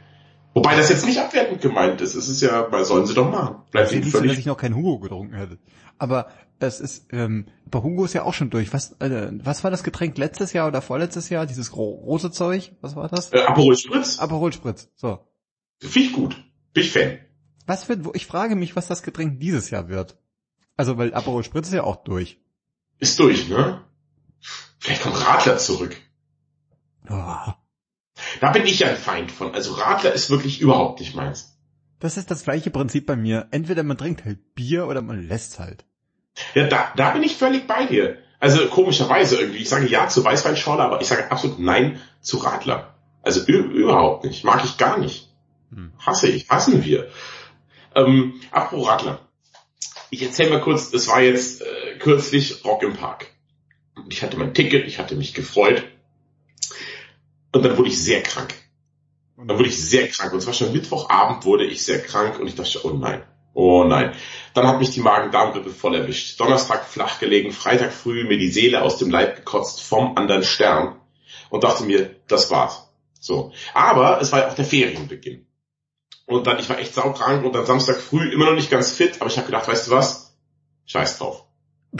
[0.54, 2.14] Wobei das jetzt nicht abwertend gemeint ist.
[2.14, 3.62] Es ist ja, weil sollen sie doch machen.
[3.70, 4.12] Bleibt ihnen völlig...
[4.12, 5.58] So, dass ich noch kein Hugo getrunken hätte.
[5.98, 8.72] Aber es ist, ähm, bei Hugo ist ja auch schon durch.
[8.72, 11.46] Was, äh, was war das Getränk letztes Jahr oder vorletztes Jahr?
[11.46, 12.72] Dieses rote Zeug?
[12.80, 13.32] Was war das?
[13.32, 14.18] Äh, Aperol Spritz.
[14.18, 15.20] Aperol Spritz, so.
[15.78, 16.44] Finde ich gut.
[16.72, 17.18] Bin ich Fan.
[17.66, 20.18] Was wird, ich frage mich, was das Getränk dieses Jahr wird.
[20.76, 22.40] Also, weil Aperol Spritz ist ja auch durch.
[22.98, 23.84] Ist durch, ne?
[24.78, 25.96] Vielleicht kommt Radler zurück.
[27.08, 27.52] Oh.
[28.40, 29.54] Da bin ich ja ein Feind von.
[29.54, 31.56] Also Radler ist wirklich überhaupt nicht meins.
[31.98, 33.48] Das ist das gleiche Prinzip bei mir.
[33.50, 35.84] Entweder man trinkt halt Bier oder man lässt halt.
[36.54, 38.18] Ja, da, da bin ich völlig bei dir.
[38.38, 39.58] Also komischerweise irgendwie.
[39.58, 42.94] Ich sage ja zu Weißweinschorle, aber ich sage absolut nein zu Radler.
[43.22, 44.44] Also überhaupt nicht.
[44.44, 45.28] Mag ich gar nicht.
[45.72, 45.92] Hm.
[45.98, 46.48] Hasse ich.
[46.48, 47.08] Hassen wir.
[47.94, 49.20] Ähm, apropos Radler.
[50.08, 53.26] Ich erzähle mal kurz, es war jetzt äh, kürzlich Rock im Park.
[54.08, 55.84] Ich hatte mein Ticket, ich hatte mich gefreut.
[57.52, 58.54] Und dann wurde ich sehr krank.
[59.36, 60.32] Dann wurde ich sehr krank.
[60.32, 63.22] Und zwar schon Mittwochabend wurde ich sehr krank und ich dachte, oh nein,
[63.54, 64.14] oh nein.
[64.54, 66.38] Dann hat mich die Magen-Darm-Grippe voll erwischt.
[66.38, 71.00] Donnerstag flach gelegen, Freitag früh mir die Seele aus dem Leib gekotzt vom anderen Stern
[71.48, 72.88] und dachte mir, das war's.
[73.18, 73.52] So.
[73.74, 75.46] Aber es war ja auch der Ferienbeginn.
[76.26, 79.16] Und dann, ich war echt saukrank und dann Samstag früh immer noch nicht ganz fit,
[79.20, 80.36] aber ich habe gedacht, weißt du was?
[80.86, 81.44] Scheiß drauf.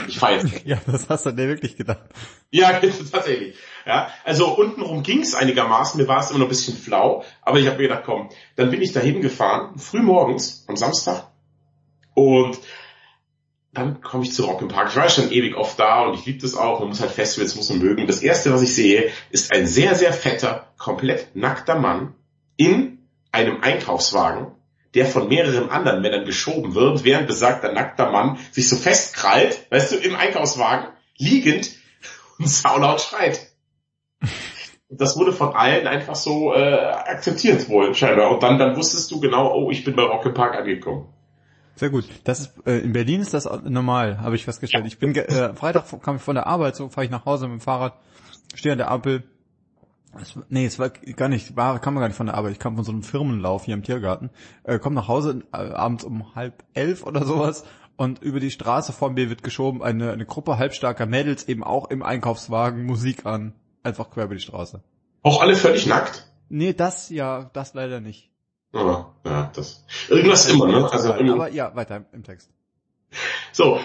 [0.07, 0.47] Ich fahr jetzt.
[0.65, 2.09] ja, das hast du dir wirklich gedacht.
[2.49, 2.71] Ja,
[3.11, 3.55] tatsächlich.
[3.85, 7.67] Ja, also untenrum ging's einigermaßen, mir war es immer noch ein bisschen flau, aber ich
[7.67, 11.27] habe mir gedacht, komm, dann bin ich dahin gefahren, früh morgens am Samstag
[12.13, 12.59] und
[13.73, 14.89] dann komme ich zu Rock im Park.
[14.89, 16.79] Ich war schon ewig oft da und ich liebe das auch.
[16.79, 18.05] Man muss halt Festivals, muss man mögen.
[18.05, 22.13] Das erste, was ich sehe, ist ein sehr, sehr fetter, komplett nackter Mann
[22.57, 22.99] in
[23.31, 24.51] einem Einkaufswagen,
[24.93, 29.93] der von mehreren anderen Männern geschoben wird, während besagter nackter Mann sich so festkrallt, weißt
[29.93, 31.71] du, im Einkaufswagen, liegend
[32.39, 33.51] und saulaut schreit.
[34.89, 38.31] das wurde von allen einfach so äh, akzeptiert wohl scheinbar.
[38.31, 41.07] Und dann, dann wusstest du genau, oh, ich bin bei Rock im Park angekommen.
[41.75, 42.05] Sehr gut.
[42.25, 44.85] Das ist äh, in Berlin ist das normal, habe ich festgestellt.
[44.85, 47.59] Ich bin äh, Freitag kam ich von der Arbeit, so fahre ich nach Hause mit
[47.59, 47.93] dem Fahrrad,
[48.53, 49.23] stehe an der Ampel.
[50.19, 52.53] Es, nee, es war gar nicht, war, kam gar nicht von der Arbeit.
[52.53, 54.29] Ich kam von so einem Firmenlauf hier im Tiergarten,
[54.63, 57.63] äh, komm nach Hause äh, abends um halb elf oder sowas
[57.95, 61.89] und über die Straße vor mir wird geschoben eine, eine Gruppe halbstarker Mädels eben auch
[61.89, 64.81] im Einkaufswagen Musik an, einfach quer über die Straße.
[65.23, 66.27] Auch alle völlig nackt?
[66.49, 68.31] Nee, das ja, das leider nicht.
[68.73, 69.85] Oh, ja, das.
[70.09, 70.91] Irgendwas immer, ne?
[70.91, 72.49] Also, aber ja, weiter im Text.
[73.51, 73.79] So.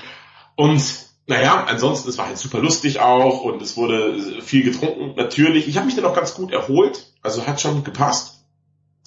[0.56, 5.66] Und naja, ansonsten, es war halt super lustig auch und es wurde viel getrunken, natürlich.
[5.66, 8.44] Ich habe mich dann auch ganz gut erholt, also hat schon gepasst.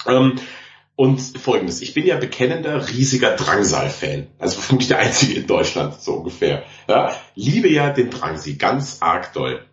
[0.06, 0.36] Ähm,
[0.98, 4.28] und folgendes, ich bin ja bekennender, riesiger Drangsal-Fan.
[4.38, 6.64] Also vermutlich der einzige in Deutschland, so ungefähr.
[6.90, 9.66] Ja, liebe ja den Drangsi ganz arg doll.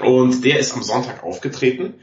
[0.00, 1.94] Und der ist am Sonntag aufgetreten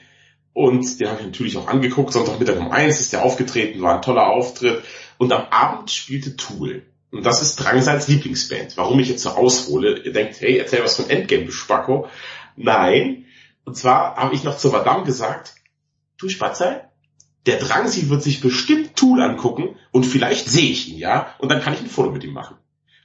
[0.51, 2.11] und den habe ich natürlich auch angeguckt.
[2.11, 4.83] Sonntagmittag um eins ist der aufgetreten, war ein toller Auftritt.
[5.17, 6.83] Und am Abend spielte Tool.
[7.11, 8.77] Und das ist Drangsals Lieblingsband.
[8.77, 12.07] Warum ich jetzt so aushole, ihr denkt, hey, erzähl was von Endgame, Spacko.
[12.55, 13.25] Nein.
[13.65, 15.55] Und zwar habe ich noch zu Madame gesagt,
[16.17, 16.89] du Spatzal,
[17.45, 21.61] der Drangsi wird sich bestimmt Tool angucken und vielleicht sehe ich ihn, ja, und dann
[21.61, 22.57] kann ich ein Foto mit ihm machen.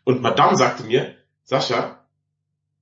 [0.04, 1.14] Und Madame sagte mir,
[1.44, 2.04] Sascha,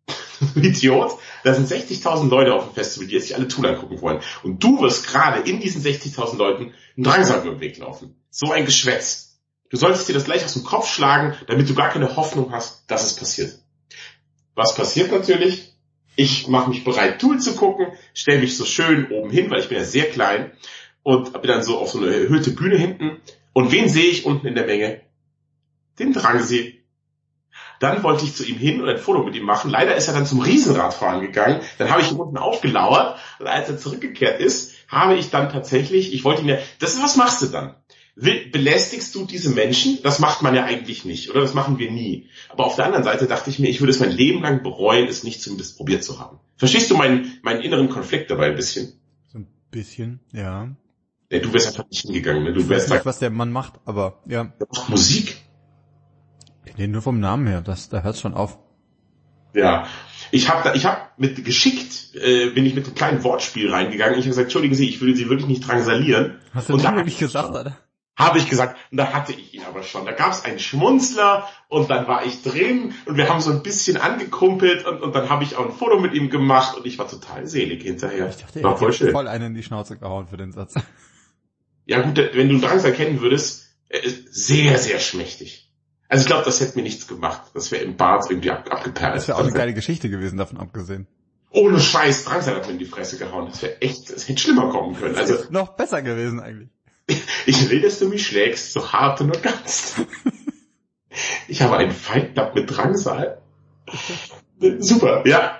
[0.56, 4.20] Idiot, da sind 60.000 Leute auf dem Festival, die sich alle Tool angucken wollen.
[4.42, 8.16] Und du wirst gerade in diesen 60.000 Leuten einen Drangsal über den Weg laufen.
[8.30, 9.31] So ein Geschwätz.
[9.72, 12.84] Du solltest dir das gleich aus dem Kopf schlagen, damit du gar keine Hoffnung hast,
[12.90, 13.58] dass es passiert.
[14.54, 15.72] Was passiert natürlich?
[16.14, 19.70] Ich mache mich bereit, Tool zu gucken, stelle mich so schön oben hin, weil ich
[19.70, 20.52] bin ja sehr klein
[21.02, 23.22] und bin dann so auf so eine erhöhte Bühne hinten.
[23.54, 25.00] Und wen sehe ich unten in der Menge?
[25.98, 26.84] Den Drangsee.
[27.80, 29.70] Dann wollte ich zu ihm hin und ein Foto mit ihm machen.
[29.70, 31.62] Leider ist er dann zum Riesenradfahren gegangen.
[31.78, 36.12] Dann habe ich ihn unten aufgelauert und als er zurückgekehrt ist, habe ich dann tatsächlich,
[36.12, 37.81] ich wollte ihn ja, das ist, was machst du dann?
[38.14, 39.98] Belästigst du diese Menschen?
[40.02, 42.28] Das macht man ja eigentlich nicht, oder das machen wir nie.
[42.50, 45.08] Aber auf der anderen Seite dachte ich mir, ich würde es mein Leben lang bereuen,
[45.08, 46.38] es nicht zumindest probiert zu haben.
[46.56, 48.92] Verstehst du meinen, meinen inneren Konflikt dabei ein bisschen?
[49.32, 50.68] So ein bisschen, ja.
[51.30, 52.52] Ja, du wärst einfach nicht hingegangen, ne?
[52.52, 54.44] Du Ich wärst weiß nicht, was der Mann macht, aber ja.
[54.60, 55.38] der macht Musik.
[56.76, 58.58] Nee, nur vom Namen her, das, da hört's schon auf.
[59.54, 59.86] Ja,
[60.30, 64.14] ich habe ich habe mit geschickt, äh, bin ich mit einem kleinen Wortspiel reingegangen.
[64.14, 66.38] Ich habe gesagt, entschuldigen Sie, ich würde Sie wirklich nicht drangsalieren.
[66.54, 67.76] Hast du Und das da- wirklich gesagt, oder?
[68.14, 70.04] Habe ich gesagt, und da hatte ich ihn aber schon.
[70.04, 73.62] Da gab es einen Schmunzler und dann war ich drin und wir haben so ein
[73.62, 76.98] bisschen angekumpelt und, und dann habe ich auch ein Foto mit ihm gemacht und ich
[76.98, 78.28] war total selig hinterher.
[78.28, 79.12] Ich dachte, er war hat voll schön.
[79.12, 80.74] voll einen in die Schnauze gehauen für den Satz.
[81.84, 85.72] Ja gut, wenn du Drangsal kennen würdest, er ist sehr, sehr schmächtig.
[86.08, 87.40] Also ich glaube, das hätte mir nichts gemacht.
[87.54, 89.16] Das wäre im Bart irgendwie ab, abgeperlt.
[89.16, 91.06] Das wäre auch eine geile Geschichte gewesen, davon abgesehen.
[91.50, 93.48] Ohne Scheiß, Drangsal hat mir in die Fresse gehauen.
[93.50, 95.16] Das wäre echt, das hätte schlimmer kommen können.
[95.16, 96.68] Also Noch besser gewesen eigentlich.
[97.46, 99.96] Ich will, dass du mich schlägst, so hart und nur ganz.
[101.48, 103.42] Ich habe einen Fight Club mit Drangsal.
[104.78, 105.58] Super, ja.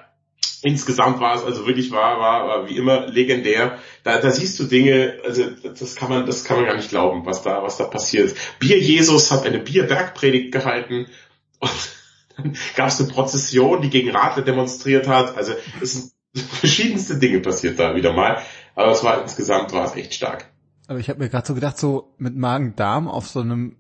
[0.62, 3.78] Insgesamt war es also wirklich war, war, war wie immer legendär.
[4.04, 7.26] Da, da siehst du Dinge, also das kann man, das kann man gar nicht glauben,
[7.26, 8.34] was da, was da passiert.
[8.60, 11.08] Bier Jesus hat eine Bierbergpredigt gehalten
[11.58, 11.90] und
[12.36, 15.36] dann gab es eine Prozession, die gegen Radler demonstriert hat.
[15.36, 16.12] Also es sind
[16.60, 18.40] verschiedenste Dinge passiert da wieder mal.
[18.74, 20.51] Aber es war insgesamt war es echt stark.
[20.86, 23.76] Aber ich habe mir gerade so gedacht, so mit Magen-Darm auf so einem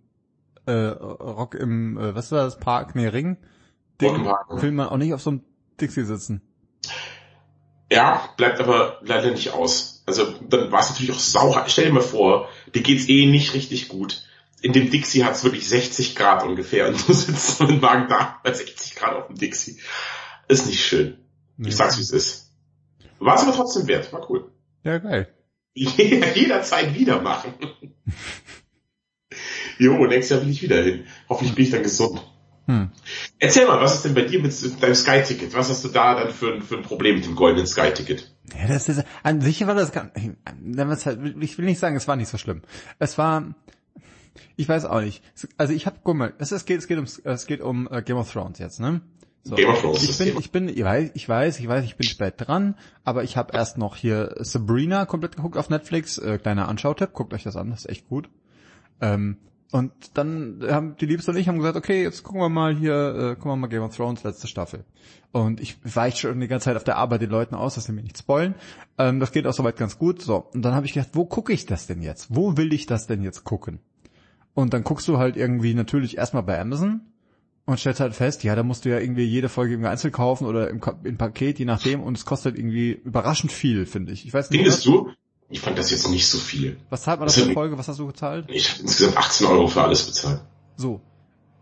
[0.66, 3.36] äh, Rock im, äh, was war das, Park, nee, Ring,
[4.00, 5.42] Ding, will man auch nicht auf so einem
[5.80, 6.42] Dixie sitzen.
[7.90, 10.02] Ja, bleibt aber leider nicht aus.
[10.06, 11.64] Also dann war es natürlich auch sauer.
[11.66, 14.24] Stell dir mal vor, dir geht's eh nicht richtig gut.
[14.62, 18.52] In dem Dixie hat's wirklich 60 Grad ungefähr und du sitzt mit Magen da bei
[18.52, 19.78] 60 Grad auf dem Dixie.
[20.48, 21.18] Ist nicht schön.
[21.58, 22.50] Ich sag's wie es ist.
[23.18, 24.12] War es aber trotzdem wert.
[24.12, 24.50] War cool.
[24.84, 25.28] Ja, geil.
[26.34, 27.54] Jederzeit wieder machen.
[29.78, 31.04] jo, nächstes Jahr will ich wieder hin.
[31.28, 32.22] Hoffentlich bin ich dann gesund.
[32.66, 32.90] Hm.
[33.38, 35.52] Erzähl mal, was ist denn bei dir mit deinem Sky-Ticket?
[35.54, 38.32] Was hast du da dann für, ein- für ein Problem mit dem goldenen Sky-Ticket?
[38.56, 42.16] Ja, das ist, an sich war das gar, halt, ich will nicht sagen, es war
[42.16, 42.62] nicht so schlimm.
[43.00, 43.54] Es war,
[44.56, 45.22] ich weiß auch nicht.
[45.56, 48.02] Also ich habe, guck mal, es, es geht, es geht um, es geht um äh,
[48.02, 49.00] Game of Thrones jetzt, ne?
[49.44, 49.56] So.
[49.56, 50.02] Game of Thrones.
[50.08, 53.24] Ich bin, ich bin, ich weiß, ich weiß, ich weiß, ich bin spät dran, aber
[53.24, 57.42] ich habe erst noch hier Sabrina komplett geguckt auf Netflix, äh, kleiner Anschautipp, guckt euch
[57.42, 58.28] das an, das ist echt gut.
[59.00, 59.38] Ähm,
[59.72, 62.92] und dann haben die Liebste und ich haben gesagt, okay, jetzt gucken wir mal hier,
[62.92, 64.84] äh, gucken wir mal Game of Thrones, letzte Staffel.
[65.32, 67.92] Und ich weiche schon die ganze Zeit auf der Arbeit den Leuten aus, dass sie
[67.92, 68.54] mir nicht spoilen.
[68.98, 70.20] Ähm, das geht auch soweit ganz gut.
[70.20, 72.26] So, und dann habe ich gedacht, wo gucke ich das denn jetzt?
[72.28, 73.80] Wo will ich das denn jetzt gucken?
[74.52, 77.00] Und dann guckst du halt irgendwie natürlich erstmal bei Amazon
[77.64, 80.46] Und stellst halt fest, ja, da musst du ja irgendwie jede Folge irgendwie einzeln kaufen
[80.46, 84.26] oder im, im Paket, je nachdem, und es kostet irgendwie überraschend viel, finde ich.
[84.26, 85.10] Ich weiß nicht, Findest du?
[85.48, 86.76] Ich fand das jetzt nicht so viel.
[86.90, 88.46] was zahlt man da Das sind- Folge, was hast du gezahlt?
[88.48, 90.40] Ich habe insgesamt 18 Euro für alles bezahlt.
[90.76, 91.00] So.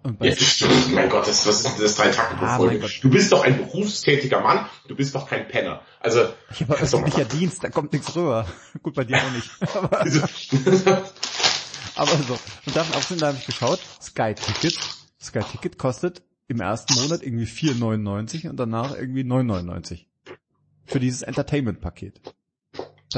[0.02, 0.94] Und bei Ja, stimmt.
[0.94, 2.88] Mein Gott, das, was ist denn das drei Tage pro Ah, Folge?
[3.02, 5.82] Du bist doch ein berufstätiger Mann, du bist doch kein Penner.
[6.00, 8.46] Also, ich habe öffentlicher Dienst, da kommt nichts rüber.
[8.82, 9.50] Gut, bei dir auch nicht.
[9.74, 10.00] Aber,
[11.96, 12.38] aber so.
[12.66, 14.78] Und davon abgesehen, da habe ich geschaut, Sky Ticket.
[15.20, 20.06] Sky Ticket kostet im ersten Monat irgendwie 4,99 und danach irgendwie 9,99.
[20.84, 22.20] Für dieses Entertainment-Paket.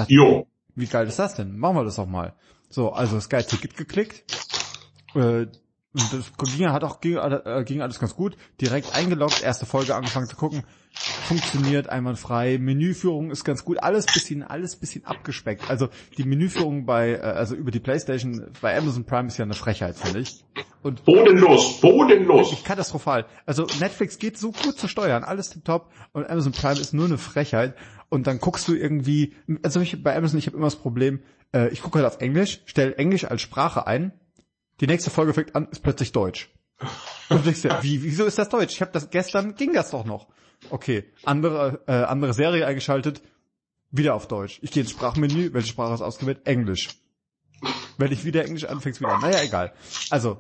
[0.08, 1.58] Jo, Wie geil ist das denn?
[1.58, 2.34] Machen wir das doch mal.
[2.68, 4.24] So, also Sky Ticket geklickt.
[5.14, 5.46] Äh,
[5.94, 8.36] das ging, hat auch, ging, äh, ging alles ganz gut.
[8.60, 10.64] Direkt eingeloggt, erste Folge angefangen zu gucken.
[10.92, 12.58] Funktioniert einwandfrei.
[12.58, 13.82] Menüführung ist ganz gut.
[13.82, 15.68] Alles bisschen, alles bisschen abgespeckt.
[15.68, 19.54] Also die Menüführung bei, äh, also über die Playstation, bei Amazon Prime ist ja eine
[19.54, 20.44] Frechheit, finde ich.
[20.82, 22.64] Und bodenlos, bodenlos.
[22.64, 23.26] katastrophal.
[23.46, 27.18] Also Netflix geht so gut zu steuern, alles top und Amazon Prime ist nur eine
[27.18, 27.76] Frechheit
[28.08, 31.20] und dann guckst du irgendwie, also ich, bei Amazon, ich habe immer das Problem,
[31.54, 34.12] äh, ich gucke halt auf Englisch, stell Englisch als Sprache ein,
[34.82, 36.50] die nächste Folge fängt an, ist plötzlich Deutsch.
[37.28, 38.74] Und denkst dir, wie, wieso ist das Deutsch?
[38.74, 40.26] Ich habe das gestern, ging das doch noch.
[40.70, 43.22] Okay, andere, äh, andere Serie eingeschaltet,
[43.92, 44.58] wieder auf Deutsch.
[44.60, 46.40] Ich gehe ins Sprachmenü, welche Sprache ist ausgewählt?
[46.46, 46.88] Englisch.
[47.96, 49.18] Wenn ich wieder Englisch anfängst wieder.
[49.18, 49.72] Naja, egal.
[50.10, 50.38] Also,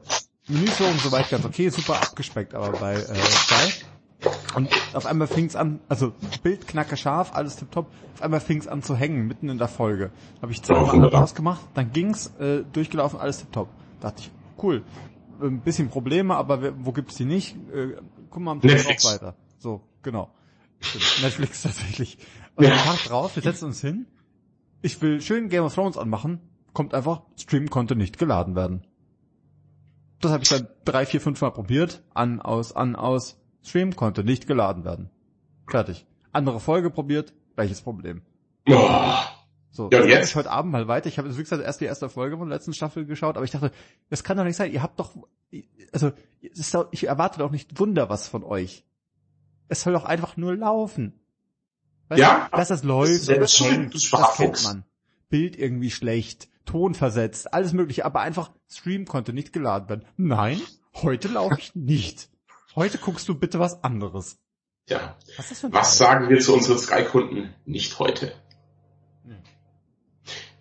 [0.48, 3.84] Menüführung soweit ganz okay, super abgespeckt, aber bei äh, Sky.
[4.56, 7.92] Und auf einmal fing's an, also Bild knacke scharf, alles tipptopp.
[8.14, 10.10] Auf einmal fing's an zu hängen, mitten in der Folge.
[10.40, 13.68] Habe ich zweimal ausgemacht, dann ging's, äh, durchgelaufen, alles tipptopp.
[14.02, 14.30] Dachte ich,
[14.62, 14.82] cool.
[15.40, 17.56] Ein bisschen Probleme, aber wo gibt's die nicht?
[17.72, 17.96] Äh,
[18.30, 19.02] guck mal am Netflix.
[19.04, 19.36] drauf weiter.
[19.58, 20.30] So, genau.
[21.22, 22.18] Netflix tatsächlich.
[22.56, 22.72] Und Ja.
[22.72, 24.06] am Tag drauf, wir setzen uns hin.
[24.82, 26.40] Ich will schön Game of Thrones anmachen.
[26.72, 28.84] Kommt einfach, Stream konnte nicht geladen werden.
[30.20, 32.02] Das habe ich dann drei, vier, fünf Mal probiert.
[32.14, 33.38] An, aus, an, aus.
[33.62, 35.10] Stream konnte nicht geladen werden.
[35.68, 36.06] Fertig.
[36.32, 38.22] Andere Folge probiert, gleiches Problem.
[38.68, 39.14] Oh,
[39.74, 40.28] So, Ja, jetzt?
[40.30, 41.08] Ich heute Abend mal weiter.
[41.08, 43.50] Ich habe wie gesagt erst die erste Folge von der letzten Staffel geschaut, aber ich
[43.50, 43.72] dachte,
[44.10, 44.70] das kann doch nicht sein.
[44.70, 45.16] Ihr habt doch,
[45.92, 46.12] also
[46.72, 48.84] doch, ich erwarte doch nicht Wunder was von euch.
[49.68, 51.18] Es soll doch einfach nur laufen.
[52.08, 54.84] Weißt Ja, du, dass das läuft, das schuld, hängt, du das kennt man.
[55.30, 60.04] Bild irgendwie schlecht, Ton versetzt, alles mögliche, aber einfach Stream konnte nicht geladen werden.
[60.18, 60.60] Nein,
[60.96, 62.28] heute laufe ich nicht.
[62.76, 64.38] Heute guckst du bitte was anderes.
[64.86, 65.16] ja.
[65.38, 67.54] Was das Was sagen wir zu unseren Sky-Kunden?
[67.64, 68.34] Nicht heute.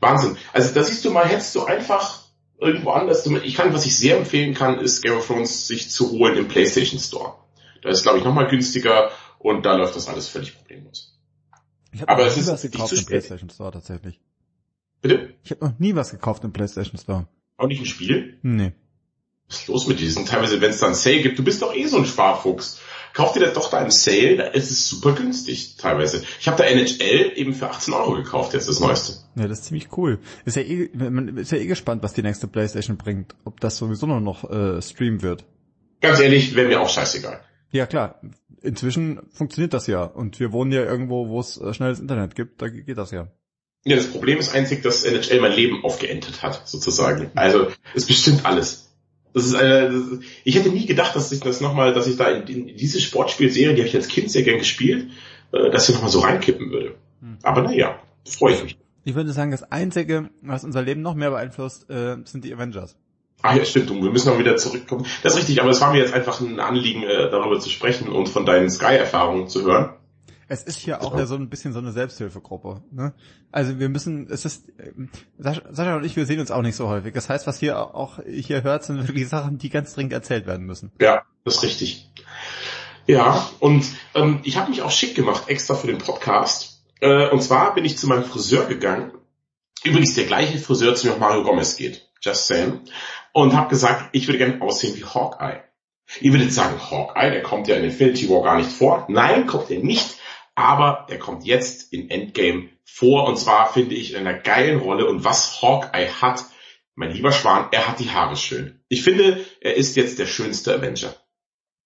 [0.01, 0.37] Wahnsinn.
[0.51, 2.21] Also da siehst du mal, hättest du einfach
[2.59, 6.11] irgendwo anders, ich kann, was ich sehr empfehlen kann, ist Game of Thrones sich zu
[6.11, 7.35] holen im PlayStation Store.
[7.81, 11.17] Da ist, glaube ich, nochmal günstiger und da läuft das alles völlig problemlos.
[11.91, 13.05] Ich habe aber noch es nie ist was gekauft im.
[13.05, 14.19] PlayStation Store tatsächlich.
[15.01, 15.33] Bitte?
[15.43, 17.27] Ich habe noch nie was gekauft im PlayStation Store.
[17.57, 18.37] Auch nicht ein Spiel?
[18.43, 18.73] Nee.
[19.47, 20.25] Was ist los mit diesen?
[20.25, 22.79] Teilweise, wenn es da einen Sale gibt, du bist doch eh so ein Sparfuchs.
[23.13, 26.24] Kauf dir das doch da im Sale, da ist es super günstig teilweise.
[26.39, 29.13] Ich habe da NHL eben für 18 Euro gekauft, jetzt das Neueste.
[29.36, 30.19] Ja, das ist ziemlich cool.
[30.45, 33.36] Ist ja eh, man ist ja eh gespannt, was die nächste PlayStation bringt.
[33.43, 35.45] Ob das sowieso nur noch äh, Stream wird.
[36.02, 37.41] Ganz ehrlich, wäre mir auch scheißegal.
[37.71, 38.19] Ja klar,
[38.62, 40.04] inzwischen funktioniert das ja.
[40.04, 43.28] Und wir wohnen ja irgendwo, wo es äh, schnelles Internet gibt, da geht das ja.
[43.84, 47.32] Ja, das Problem ist einzig, dass NHL mein Leben aufgeentet hat, sozusagen.
[47.34, 48.90] Also, es bestimmt alles.
[49.33, 52.17] Das ist, äh, das ist, ich hätte nie gedacht, dass ich das nochmal, dass ich
[52.17, 55.09] da in, in diese Sportspielserie, die habe ich als Kind sehr gern gespielt,
[55.51, 56.95] äh, dass sie nochmal so reinkippen würde.
[57.21, 57.37] Hm.
[57.43, 58.77] Aber naja, freue ich mich.
[59.03, 62.95] Ich würde sagen, das Einzige, was unser Leben noch mehr beeinflusst, äh, sind die Avengers.
[63.41, 65.05] Ah ja, stimmt, und wir müssen noch wieder zurückkommen.
[65.23, 68.09] Das ist richtig, aber es war mir jetzt einfach ein Anliegen, äh, darüber zu sprechen
[68.09, 69.89] und von deinen Sky-Erfahrungen zu hören.
[70.51, 72.83] Es ist hier auch ja so ein bisschen so eine Selbsthilfegruppe.
[72.91, 73.13] Ne?
[73.53, 76.89] Also wir müssen, es ist, ähm, Sascha und ich, wir sehen uns auch nicht so
[76.89, 77.13] häufig.
[77.13, 80.65] Das heißt, was hier auch hier hört, sind wirklich Sachen, die ganz dringend erzählt werden
[80.65, 80.91] müssen.
[80.99, 82.11] Ja, das ist richtig.
[83.07, 86.83] Ja, und ähm, ich habe mich auch schick gemacht, extra für den Podcast.
[86.99, 89.13] Äh, und zwar bin ich zu meinem Friseur gegangen.
[89.85, 92.09] Übrigens der gleiche Friseur, zu dem auch Mario Gomez geht.
[92.21, 92.81] Just saying.
[93.31, 95.63] Und habe gesagt, ich würde gerne aussehen wie Hawkeye.
[96.19, 99.05] Ihr würdet sagen, Hawkeye, der kommt ja in Infinity War gar nicht vor.
[99.07, 100.17] Nein, kommt er nicht.
[100.55, 103.27] Aber er kommt jetzt in Endgame vor.
[103.27, 105.07] Und zwar finde ich in einer geilen Rolle.
[105.07, 106.45] Und was Hawkeye hat,
[106.95, 108.83] mein lieber Schwan, er hat die Haare schön.
[108.89, 111.15] Ich finde, er ist jetzt der schönste Avenger.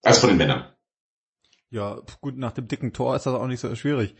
[0.02, 0.72] Also von den Männern.
[1.70, 4.14] Ja, gut, nach dem dicken Tor ist das auch nicht so schwierig.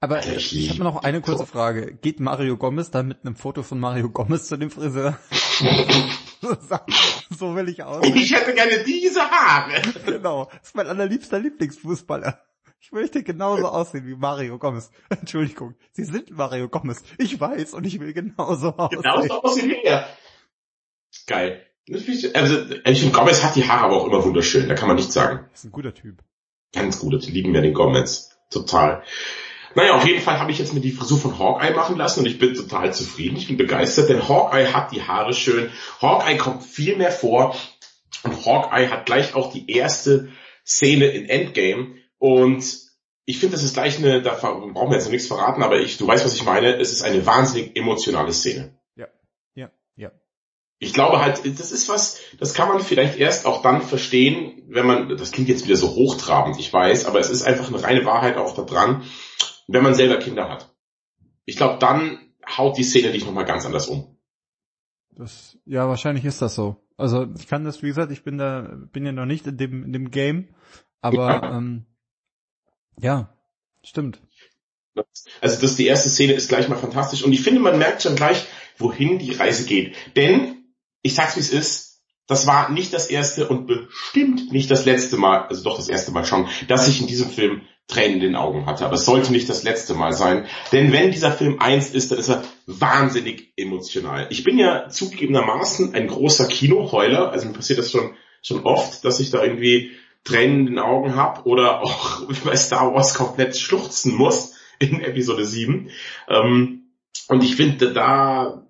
[0.00, 1.94] Aber ich ich habe noch eine kurze Frage.
[1.94, 5.18] Geht Mario Gomez dann mit einem Foto von Mario Gomez zu dem Friseur?
[7.30, 8.06] so will ich aus.
[8.06, 9.82] Ich hätte gerne diese Haare.
[10.06, 10.44] Genau.
[10.52, 12.40] Das ist mein allerliebster Lieblingsfußballer.
[12.80, 14.90] Ich möchte genauso aussehen wie Mario Gomez.
[15.10, 17.02] Entschuldigung, Sie sind Mario Gomez.
[17.18, 19.02] Ich weiß und ich will genauso aussehen.
[19.02, 20.08] Genauso aussehen wie er.
[21.26, 21.64] Geil.
[22.34, 25.14] Also, ich finde, Gomez hat die Haare aber auch immer wunderschön, da kann man nichts
[25.14, 25.48] sagen.
[25.54, 26.22] Ist ein guter Typ.
[26.72, 28.38] Ganz gut, die lieben ja den Gomez.
[28.50, 29.02] Total.
[29.74, 32.26] Naja, auf jeden Fall habe ich jetzt mir die Frisur von Hawkeye machen lassen und
[32.26, 33.36] ich bin total zufrieden.
[33.36, 35.70] Ich bin begeistert, denn Hawkeye hat die Haare schön.
[36.00, 37.54] Hawkeye kommt viel mehr vor
[38.22, 40.30] und Hawkeye hat gleich auch die erste
[40.64, 42.64] Szene in Endgame und
[43.24, 45.98] ich finde, das ist gleich eine, da brauchen wir jetzt noch nichts verraten, aber ich,
[45.98, 48.78] du weißt, was ich meine, es ist eine wahnsinnig emotionale Szene.
[48.96, 49.08] Ja,
[49.54, 50.12] ja, ja.
[50.78, 54.86] Ich glaube halt, das ist was, das kann man vielleicht erst auch dann verstehen, wenn
[54.86, 58.06] man, das klingt jetzt wieder so hochtrabend, ich weiß, aber es ist einfach eine reine
[58.06, 59.02] Wahrheit auch da dran,
[59.66, 60.74] wenn man selber Kinder hat.
[61.44, 62.18] Ich glaube, dann
[62.56, 64.16] haut die Szene dich nochmal ganz anders um.
[65.10, 66.76] Das, ja, wahrscheinlich ist das so.
[66.96, 69.84] Also ich kann das, wie gesagt, ich bin da, bin ja noch nicht in dem,
[69.84, 70.48] in dem Game,
[71.00, 71.58] aber ja.
[71.58, 71.84] ähm,
[73.00, 73.34] ja,
[73.82, 74.20] stimmt.
[75.40, 78.16] Also das die erste Szene ist gleich mal fantastisch und ich finde, man merkt schon
[78.16, 78.44] gleich,
[78.78, 79.94] wohin die Reise geht.
[80.16, 80.64] Denn,
[81.02, 85.16] ich sag's wie es ist, das war nicht das erste und bestimmt nicht das letzte
[85.16, 88.36] Mal, also doch das erste Mal schon, dass ich in diesem Film Tränen in den
[88.36, 88.84] Augen hatte.
[88.84, 90.46] Aber es sollte nicht das letzte Mal sein.
[90.72, 94.26] Denn wenn dieser Film eins ist, dann ist er wahnsinnig emotional.
[94.28, 97.32] Ich bin ja zugegebenermaßen ein großer Kinoheuler.
[97.32, 99.92] Also mir passiert das schon, schon oft, dass ich da irgendwie
[100.28, 105.44] Tränen in den Augen habe oder auch bei Star Wars komplett schluchzen muss in Episode
[105.44, 105.90] 7.
[106.28, 106.82] Ähm,
[107.28, 108.66] und ich finde, da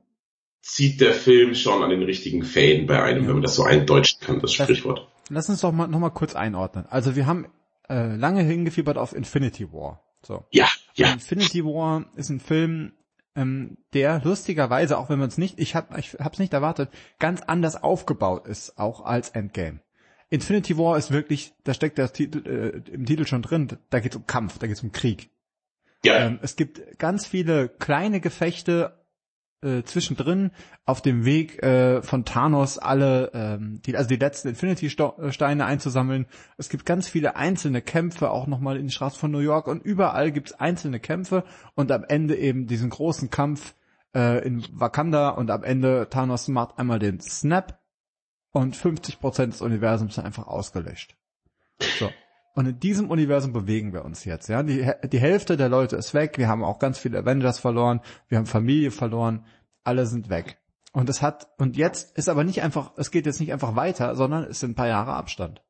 [0.62, 3.29] zieht der Film schon an den richtigen Fäden bei einem, ja.
[3.29, 5.09] wenn man das so eindeutschen kann, das Sprichwort.
[5.31, 6.87] Lass uns doch mal noch mal kurz einordnen.
[6.88, 7.47] Also wir haben
[7.88, 10.03] äh, lange hingefiebert auf Infinity War.
[10.23, 10.44] So.
[10.51, 11.12] Ja, ja.
[11.12, 12.92] Infinity War ist ein Film,
[13.35, 17.42] ähm, der lustigerweise, auch wenn man es nicht, ich habe ich hab's nicht erwartet, ganz
[17.42, 19.81] anders aufgebaut ist, auch als Endgame.
[20.31, 24.12] Infinity War ist wirklich, da steckt der Titel, äh, im Titel schon drin, da geht
[24.12, 25.31] es um Kampf, da geht es um Krieg.
[26.05, 26.27] Ja.
[26.27, 28.99] Ähm, es gibt ganz viele kleine Gefechte
[29.62, 30.53] äh, zwischendrin
[30.85, 36.27] auf dem Weg äh, von Thanos alle, ähm, die, also die letzten Infinity-Steine einzusammeln.
[36.57, 39.83] Es gibt ganz viele einzelne Kämpfe, auch nochmal in den Straßen von New York und
[39.83, 43.75] überall gibt es einzelne Kämpfe und am Ende eben diesen großen Kampf
[44.14, 47.78] äh, in Wakanda und am Ende Thanos macht einmal den Snap
[48.59, 51.14] und 50% des Universums sind einfach ausgelöscht.
[51.99, 52.11] So.
[52.55, 54.64] Und in diesem Universum bewegen wir uns jetzt, ja.
[54.64, 56.38] Die, die Hälfte der Leute ist weg.
[56.38, 58.01] Wir haben auch ganz viele Avengers verloren.
[58.29, 59.47] Wir haben Familie verloren.
[59.85, 60.59] Alle sind weg.
[60.92, 64.16] Und es hat, und jetzt ist aber nicht einfach, es geht jetzt nicht einfach weiter,
[64.16, 65.62] sondern es sind ein paar Jahre Abstand.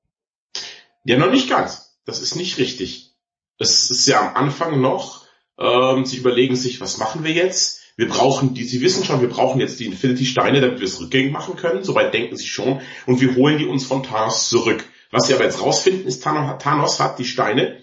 [1.05, 2.01] Ja, noch nicht ganz.
[2.07, 3.16] Das ist nicht richtig.
[3.59, 5.27] Es ist ja am Anfang noch,
[5.59, 7.78] ähm, sie überlegen sich, was machen wir jetzt?
[7.99, 11.33] Wir brauchen die, sie wissen schon, wir brauchen jetzt die Infinity-Steine, damit wir es rückgängig
[11.33, 14.85] machen können, soweit denken sie schon, und wir holen die uns von Thanos zurück.
[15.11, 17.81] Was sie aber jetzt rausfinden, ist, Thanos hat die Steine,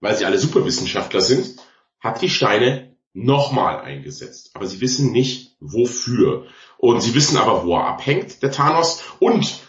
[0.00, 1.56] weil sie alle Superwissenschaftler sind,
[1.98, 4.50] hat die Steine nochmal eingesetzt.
[4.52, 6.44] Aber sie wissen nicht, wofür.
[6.76, 9.02] Und sie wissen aber, wo er abhängt, der Thanos.
[9.18, 9.60] Und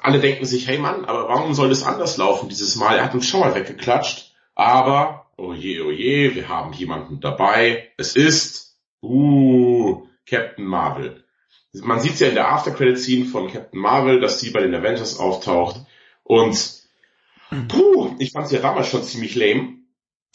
[0.00, 2.96] alle denken sich, hey Mann, aber warum soll das anders laufen dieses Mal?
[2.96, 4.32] Er hat uns schon mal weggeklatscht.
[4.56, 7.90] Aber, oh je, oh je, wir haben jemanden dabei.
[7.96, 8.63] Es ist
[9.04, 11.24] Uh, Captain Marvel.
[11.72, 15.84] Man sieht ja in der After-Credit-Scene von Captain Marvel, dass sie bei den Avengers auftaucht.
[16.22, 16.82] Und
[17.68, 19.78] puh, ich fand sie ja damals schon ziemlich lame.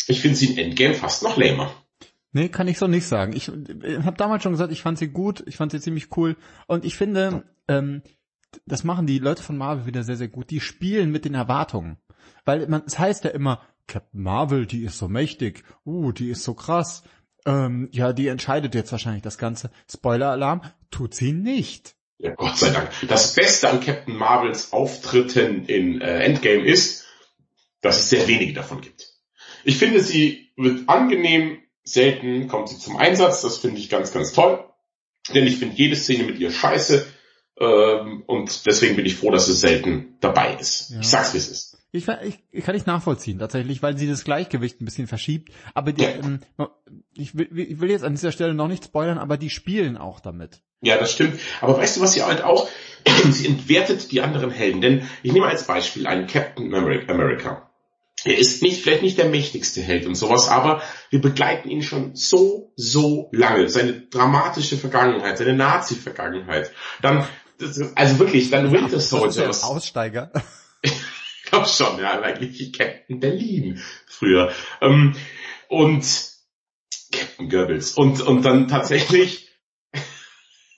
[0.08, 1.72] Ich finde sie in Endgame fast noch lamer.
[2.32, 3.34] Nee, kann ich so nicht sagen.
[3.34, 6.36] Ich äh, habe damals schon gesagt, ich fand sie gut, ich fand sie ziemlich cool.
[6.68, 8.04] Und ich finde, ähm,
[8.66, 10.52] das machen die Leute von Marvel wieder sehr, sehr gut.
[10.52, 11.98] Die spielen mit den Erwartungen.
[12.46, 16.44] Weil man, es heißt ja immer, Captain Marvel, die ist so mächtig, uh, die ist
[16.44, 17.04] so krass.
[17.45, 19.71] Ähm, ja, die entscheidet jetzt wahrscheinlich das Ganze.
[19.91, 21.95] Spoiler-Alarm, tut sie nicht.
[22.17, 22.89] Ja, Gott sei Dank.
[23.08, 27.06] Das Beste an Captain Marvels Auftritten in äh, Endgame ist,
[27.82, 29.13] dass es sehr wenige davon gibt.
[29.63, 33.41] Ich finde, sie wird angenehm, selten kommt sie zum Einsatz.
[33.41, 34.65] Das finde ich ganz, ganz toll.
[35.34, 37.06] Denn ich finde jede Szene mit ihr scheiße.
[37.60, 40.92] Ähm, und deswegen bin ich froh, dass es selten dabei ist.
[40.92, 41.00] Ja.
[41.00, 41.77] Ich sag's, wie es ist.
[41.92, 42.06] Ich,
[42.52, 45.52] ich kann nicht nachvollziehen, tatsächlich, weil sie das Gleichgewicht ein bisschen verschiebt.
[45.73, 46.40] Aber die, ähm,
[47.15, 50.19] ich, will, ich will jetzt an dieser Stelle noch nicht spoilern, aber die spielen auch
[50.19, 50.62] damit.
[50.81, 51.40] Ja, das stimmt.
[51.62, 52.69] Aber weißt du, was sie halt auch,
[53.31, 54.81] sie entwertet die anderen Helden.
[54.81, 57.69] Denn ich nehme als Beispiel einen Captain America.
[58.23, 62.15] Er ist nicht, vielleicht nicht der mächtigste Held und sowas, aber wir begleiten ihn schon
[62.15, 63.69] so, so lange.
[63.69, 66.71] Seine dramatische Vergangenheit, seine Nazi-Vergangenheit.
[67.02, 67.25] Dann,
[67.96, 69.48] also wirklich, dann Winter Soldier.
[69.48, 70.31] Das ist ein Aussteiger.
[71.50, 74.52] glaube schon, ja, eigentlich Captain Berlin früher.
[74.81, 75.15] Ähm,
[75.67, 76.06] und
[77.12, 77.93] Captain Goebbels.
[77.93, 79.50] Und, und dann tatsächlich,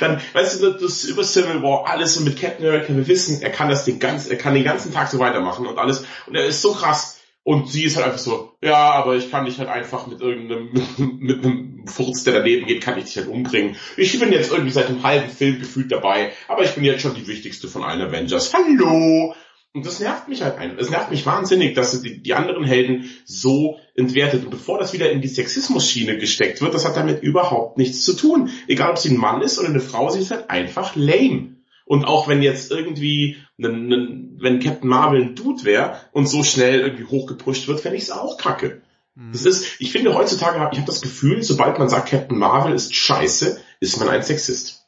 [0.00, 3.50] dann, weißt du, das über Civil War, alles so mit Captain America, wir wissen, er
[3.50, 6.04] kann das den ganzen, er kann den ganzen Tag so weitermachen und alles.
[6.26, 7.18] Und er ist so krass.
[7.42, 10.70] Und sie ist halt einfach so, ja, aber ich kann dich halt einfach mit irgendeinem,
[11.20, 13.76] mit einem Furz, der daneben geht, kann ich dich halt umbringen.
[13.96, 17.14] Ich bin jetzt irgendwie seit einem halben Film gefühlt dabei, aber ich bin jetzt schon
[17.14, 18.52] die wichtigste von allen Avengers.
[18.52, 19.34] Hallo!
[19.72, 20.76] Und das nervt mich halt ein.
[20.78, 24.44] Es nervt mich wahnsinnig, dass die, die anderen Helden so entwertet.
[24.44, 28.14] Und bevor das wieder in die Sexismus-Schiene gesteckt wird, das hat damit überhaupt nichts zu
[28.14, 28.50] tun.
[28.66, 31.56] Egal, ob sie ein Mann ist oder eine Frau, sie ist halt einfach lame.
[31.84, 37.04] Und auch wenn jetzt irgendwie, wenn Captain Marvel ein Dude wäre und so schnell irgendwie
[37.04, 38.82] hochgepusht wird, fände ich es auch kacke.
[39.14, 39.32] Mhm.
[39.32, 42.94] Das ist, ich finde heutzutage, ich habe das Gefühl, sobald man sagt, Captain Marvel ist
[42.94, 44.79] scheiße, ist man ein Sexist.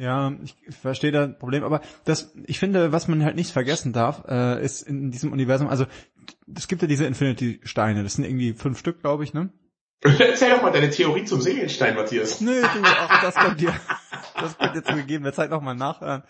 [0.00, 4.24] Ja, ich verstehe das Problem, aber das, ich finde, was man halt nicht vergessen darf,
[4.26, 5.84] äh, ist in diesem Universum, also
[6.56, 9.50] es gibt ja diese Infinity-Steine, das sind irgendwie fünf Stück, glaube ich, ne?
[10.00, 12.40] Erzähl doch mal deine Theorie zum Seelenstein, Matthias.
[12.40, 13.74] Nö, du, auch das kommt dir,
[14.40, 16.22] das kommt dir zu gegebener Zeit nochmal nachhören.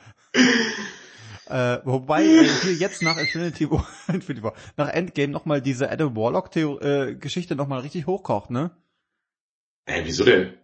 [1.47, 6.17] Äh, wobei äh, hier jetzt nach Infinity War, Infinity War nach Endgame nochmal diese Adam
[6.17, 8.73] Warlock-Geschichte äh, nochmal richtig hochkocht, ne?
[9.87, 10.55] Ey, wieso denn?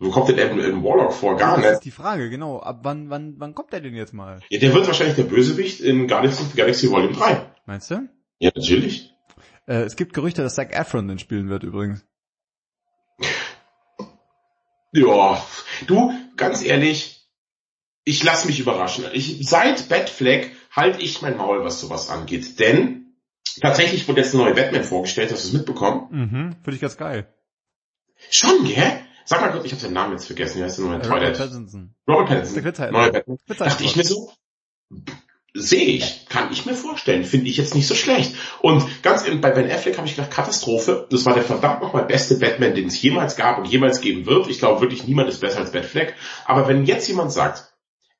[0.00, 1.36] Wo kommt denn Adam, Adam Warlock vor?
[1.36, 1.66] Gar nicht.
[1.66, 2.60] Das ist die Frage, genau.
[2.60, 4.40] Ab wann, wann, wann kommt der denn jetzt mal?
[4.48, 7.50] Ja, der wird wahrscheinlich der Bösewicht in Guardians of the Galaxy Volume 3.
[7.66, 8.08] Meinst du?
[8.38, 9.12] Ja, natürlich.
[9.66, 12.04] Äh, es gibt Gerüchte, dass Zac Efron den spielen wird übrigens.
[14.92, 15.44] Ja,
[15.86, 17.28] du, ganz ehrlich,
[18.04, 19.04] ich lass mich überraschen.
[19.12, 22.58] Ich, seit Batfleck halte ich mein Maul, was sowas angeht.
[22.60, 23.16] Denn
[23.60, 26.06] tatsächlich wurde jetzt ein neuer Batman vorgestellt, hast du es mitbekommen?
[26.10, 27.34] Mhm, finde ich ganz geil.
[28.30, 29.00] Schon, gell?
[29.28, 31.06] Sag mal kurz, ich habe seinen Namen jetzt vergessen, wie heißt der nochmal?
[31.06, 31.94] Robert Pattinson.
[32.08, 32.92] Robert Pattinson.
[32.92, 33.38] Neuer Batman.
[33.58, 34.32] Dachte ich mir so,
[35.52, 38.34] sehe ich, kann ich mir vorstellen, finde ich jetzt nicht so schlecht.
[38.62, 42.06] Und ganz in, bei Ben Affleck habe ich gedacht, Katastrophe, das war der verdammt nochmal
[42.06, 44.48] beste Batman, den es jemals gab und jemals geben wird.
[44.48, 46.14] Ich glaube wirklich, niemand ist besser als Ben Affleck.
[46.46, 47.70] Aber wenn jetzt jemand sagt,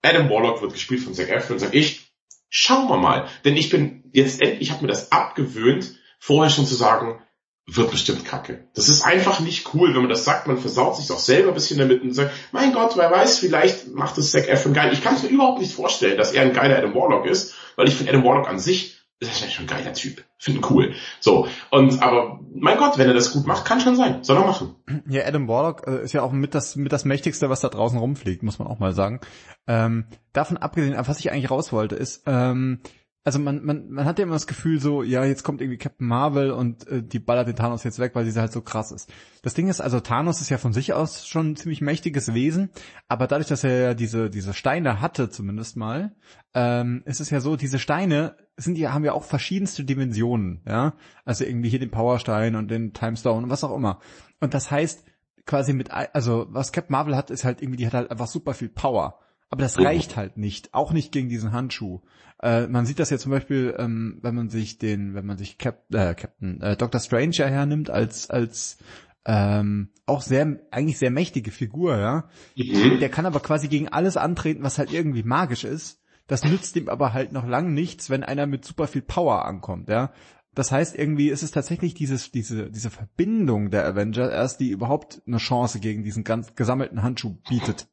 [0.03, 2.13] Adam Warlock wird gespielt von Zac Efron, sage ich,
[2.51, 3.29] schauen wir mal.
[3.47, 7.23] Denn ich bin jetzt endlich, ich habe mir das abgewöhnt, vorher schon zu sagen,
[7.71, 8.65] wird bestimmt kacke.
[8.75, 11.55] Das ist einfach nicht cool, wenn man das sagt, man versaut sich auch selber ein
[11.55, 14.91] bisschen damit und sagt, mein Gott, wer weiß, vielleicht macht es Zack Efron geil.
[14.93, 17.87] Ich kann es mir überhaupt nicht vorstellen, dass er ein geiler Adam Warlock ist, weil
[17.87, 20.25] ich finde Adam Warlock an sich ist ja schon ein geiler Typ.
[20.39, 20.95] Finde ihn cool.
[21.19, 21.49] So.
[21.71, 24.23] Und, aber, mein Gott, wenn er das gut macht, kann schon sein.
[24.23, 24.77] Soll er machen.
[25.09, 27.99] Ja, Adam Warlock äh, ist ja auch mit das, mit das mächtigste, was da draußen
[27.99, 29.21] rumfliegt, muss man auch mal sagen.
[29.67, 32.81] Ähm, davon abgesehen, was ich eigentlich raus wollte, ist, ähm,
[33.25, 36.07] also man, man, man hat ja immer das Gefühl so, ja, jetzt kommt irgendwie Captain
[36.07, 39.13] Marvel und äh, die ballert den Thanos jetzt weg, weil sie halt so krass ist.
[39.43, 42.71] Das Ding ist, also Thanos ist ja von sich aus schon ein ziemlich mächtiges Wesen,
[43.07, 46.17] aber dadurch, dass er ja diese, diese Steine hatte zumindest mal,
[46.55, 50.95] ähm, ist es ja so, diese Steine sind ja, haben ja auch verschiedenste Dimensionen, ja.
[51.25, 54.01] Also irgendwie hier den Powerstein und den Timestone und was auch immer.
[54.41, 55.05] Und das heißt,
[55.45, 58.55] quasi mit, also was Captain Marvel hat, ist halt irgendwie, die hat halt einfach super
[58.55, 59.19] viel Power.
[59.51, 62.01] Aber das reicht halt nicht, auch nicht gegen diesen Handschuh.
[62.43, 65.59] Äh, man sieht das ja zum Beispiel, ähm, wenn man sich den, wenn man sich
[65.59, 68.79] Cap, äh, Captain äh, Doctor Strange ja hernimmt als als
[69.25, 72.29] ähm, auch sehr eigentlich sehr mächtige Figur, ja.
[72.57, 73.01] Mhm.
[73.01, 76.01] Der kann aber quasi gegen alles antreten, was halt irgendwie magisch ist.
[76.27, 79.89] Das nützt ihm aber halt noch lang nichts, wenn einer mit super viel Power ankommt,
[79.89, 80.13] ja.
[80.55, 85.23] Das heißt, irgendwie ist es tatsächlich dieses, diese, diese Verbindung der Avenger erst, die überhaupt
[85.27, 87.87] eine Chance gegen diesen ganz gesammelten Handschuh bietet.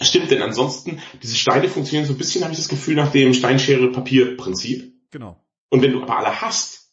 [0.00, 3.34] Stimmt, denn ansonsten, diese Steine funktionieren so ein bisschen, habe ich das Gefühl, nach dem
[3.34, 4.94] Steinschere-Papier-Prinzip.
[5.10, 5.42] Genau.
[5.70, 6.92] Und wenn du aber alle hast,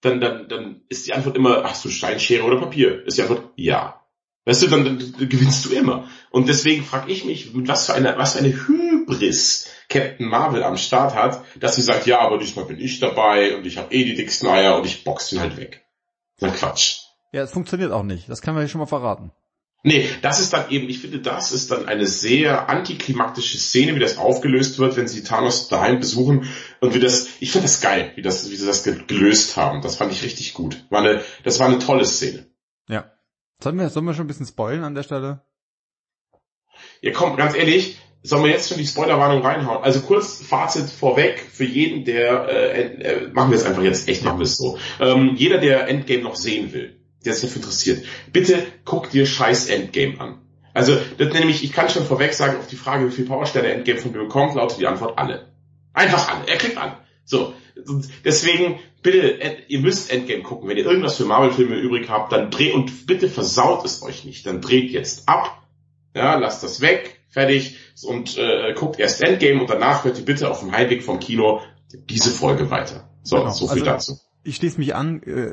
[0.00, 3.04] dann, dann, dann ist die Antwort immer, ach du Steinschere oder Papier?
[3.04, 4.04] Ist die Antwort ja.
[4.44, 6.08] Weißt du, dann, dann gewinnst du immer.
[6.30, 10.62] Und deswegen frage ich mich, mit was für eine, was für eine Hybris Captain Marvel
[10.62, 13.92] am Start hat, dass sie sagt, ja, aber diesmal bin ich dabei und ich habe
[13.92, 15.84] eh die dicksten Eier und ich box den halt weg.
[16.40, 17.00] Na Quatsch.
[17.32, 18.28] Ja, es funktioniert auch nicht.
[18.28, 19.32] Das kann man hier schon mal verraten.
[19.84, 24.00] Nee, das ist dann eben, ich finde, das ist dann eine sehr antiklimaktische Szene, wie
[24.00, 26.48] das aufgelöst wird, wenn sie Thanos daheim besuchen
[26.80, 29.80] und wie das, ich finde das geil, wie das, wie sie das gelöst haben.
[29.80, 30.84] Das fand ich richtig gut.
[30.90, 32.46] War eine, das war eine tolle Szene.
[32.88, 33.12] Ja.
[33.62, 35.44] Sollen wir, sollen wir schon ein bisschen spoilen an der Stelle?
[37.00, 39.82] Ja, komm, ganz ehrlich, sollen wir jetzt schon die Spoilerwarnung reinhauen?
[39.82, 44.24] Also kurz Fazit vorweg für jeden, der, äh, äh, machen wir es einfach jetzt, echt
[44.24, 44.78] machen wir es so.
[45.00, 49.68] Ähm, jeder, der Endgame noch sehen will, der sich dafür interessiert, bitte guck dir scheiß
[49.68, 50.38] Endgame an.
[50.74, 53.98] Also, das nämlich, ich kann schon vorweg sagen, auf die Frage, wie viel Powersterne Endgame
[53.98, 55.48] von mir bekommt, lautet die Antwort alle.
[55.92, 56.46] Einfach alle.
[56.46, 56.92] Er kriegt an.
[57.24, 57.52] So.
[58.24, 60.68] Deswegen, bitte, ihr müsst Endgame gucken.
[60.68, 64.46] Wenn ihr irgendwas für Marvel-Filme übrig habt, dann dreht und bitte versaut es euch nicht.
[64.46, 65.62] Dann dreht jetzt ab.
[66.14, 67.20] Ja, lasst das weg.
[67.28, 67.76] Fertig.
[68.04, 71.60] Und äh, guckt erst Endgame und danach hört ihr bitte auf dem Heimweg vom Kino
[71.92, 73.08] diese Folge weiter.
[73.22, 73.50] So, genau.
[73.50, 75.52] so viel also, dazu ich schließe mich an, äh,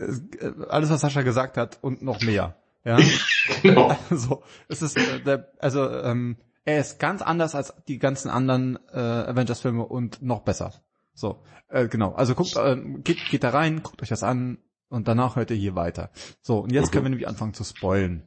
[0.69, 2.55] alles was Sascha gesagt hat und noch mehr.
[2.83, 2.97] Ja.
[3.61, 3.97] genau.
[4.09, 8.77] Also es ist äh, der, also ähm, er ist ganz anders als die ganzen anderen
[8.91, 10.73] äh, Avengers-Filme und noch besser.
[11.13, 12.13] So, äh, genau.
[12.13, 14.57] Also guckt, äh, geht, geht da rein, guckt euch das an
[14.89, 16.09] und danach hört ihr hier weiter.
[16.41, 16.91] So, und jetzt Mhm.
[16.91, 18.23] können wir nämlich anfangen zu spoilen.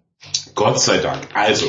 [0.54, 1.28] Gott sei Dank.
[1.34, 1.66] Also,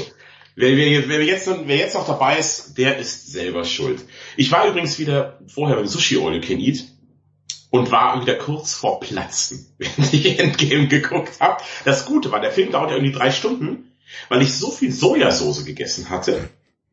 [0.55, 4.03] wer, wer, wer, jetzt, wer jetzt noch dabei ist, der ist selber schuld.
[4.37, 6.83] Ich war übrigens wieder vorher beim Sushi All You Can Eat
[7.69, 11.61] und war wieder kurz vor Platzen, während ich Endgame geguckt habe.
[11.85, 13.91] Das Gute war, der Film dauert ja irgendwie drei Stunden,
[14.27, 16.49] weil ich so viel Sojasauce gegessen hatte,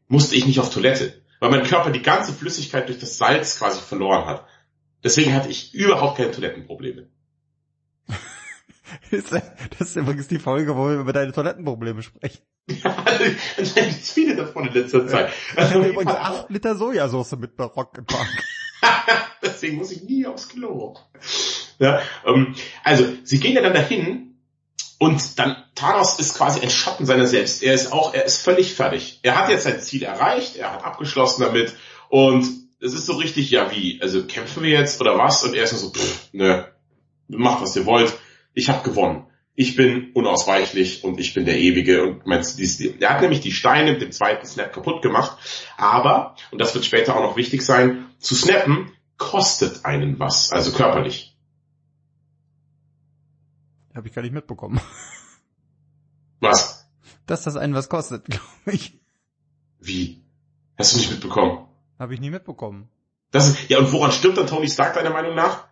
[0.08, 3.80] musste ich nicht auf Toilette, weil mein Körper die ganze Flüssigkeit durch das Salz quasi
[3.80, 4.46] verloren hat.
[5.02, 7.08] Deswegen hatte ich überhaupt keine Toilettenprobleme.
[9.10, 12.38] Das ist übrigens die Folge, wo wir über deine Toilettenprobleme sprechen.
[12.82, 15.32] Anscheinend gibt's viele davon in letzter Zeit.
[15.52, 18.44] Ich Also, habe übrigens acht Liter Sojasauce mit Barock geparkt.
[19.42, 20.96] Deswegen muss ich nie aufs Klo.
[21.78, 22.54] Ja, ähm,
[22.84, 24.36] also, sie gehen ja dann dahin
[24.98, 27.62] und dann Thanos ist quasi ein Schatten seiner selbst.
[27.62, 29.20] Er ist auch, er ist völlig fertig.
[29.22, 31.74] Er hat jetzt sein Ziel erreicht, er hat abgeschlossen damit
[32.08, 32.46] und
[32.80, 35.44] es ist so richtig, ja wie, also kämpfen wir jetzt oder was?
[35.44, 36.68] Und er ist nur so, pff, ne,
[37.28, 38.14] macht was ihr wollt.
[38.54, 39.26] Ich habe gewonnen.
[39.54, 42.04] Ich bin unausweichlich und ich bin der Ewige.
[42.04, 42.60] Und meinst,
[43.00, 45.38] er hat nämlich die Steine mit dem zweiten Snap kaputt gemacht.
[45.78, 50.72] Aber, und das wird später auch noch wichtig sein, zu snappen kostet einen was, also
[50.72, 51.36] körperlich.
[53.94, 54.80] Habe ich gar nicht mitbekommen.
[56.40, 56.86] Was?
[57.24, 59.00] Dass das einen was kostet, glaube ich.
[59.80, 60.22] Wie?
[60.78, 61.66] Hast du nicht mitbekommen?
[61.98, 62.88] Habe ich nie mitbekommen.
[63.30, 65.66] Das ist, ja, und woran stirbt dann Tony Stark deiner Meinung nach?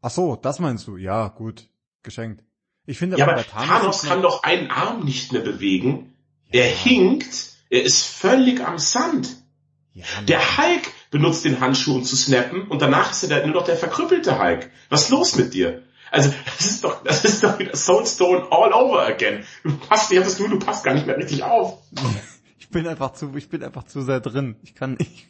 [0.00, 0.96] Ach so, das meinst du?
[0.96, 1.68] Ja, gut,
[2.02, 2.44] geschenkt.
[2.86, 6.14] Ich finde Ja, aber aber Thanos, Thanos, kann doch einen Arm nicht mehr bewegen.
[6.50, 6.76] Er Ja.
[6.76, 9.36] hinkt, er ist völlig am Sand.
[9.92, 10.82] Ja, Der Hulk
[11.14, 14.36] benutzt den Handschuh, um zu snappen, und danach ist er dann nur noch der verkrüppelte
[14.36, 14.68] Hulk.
[14.88, 15.84] Was ist los mit dir?
[16.10, 19.44] Also, das ist doch, das ist doch wieder Soulstone all over again.
[19.62, 21.78] Du passt, ich das Gefühl, du passt gar nicht mehr richtig auf.
[22.58, 24.56] ich bin einfach zu, ich bin einfach zu sehr drin.
[24.64, 25.28] Ich kann nicht,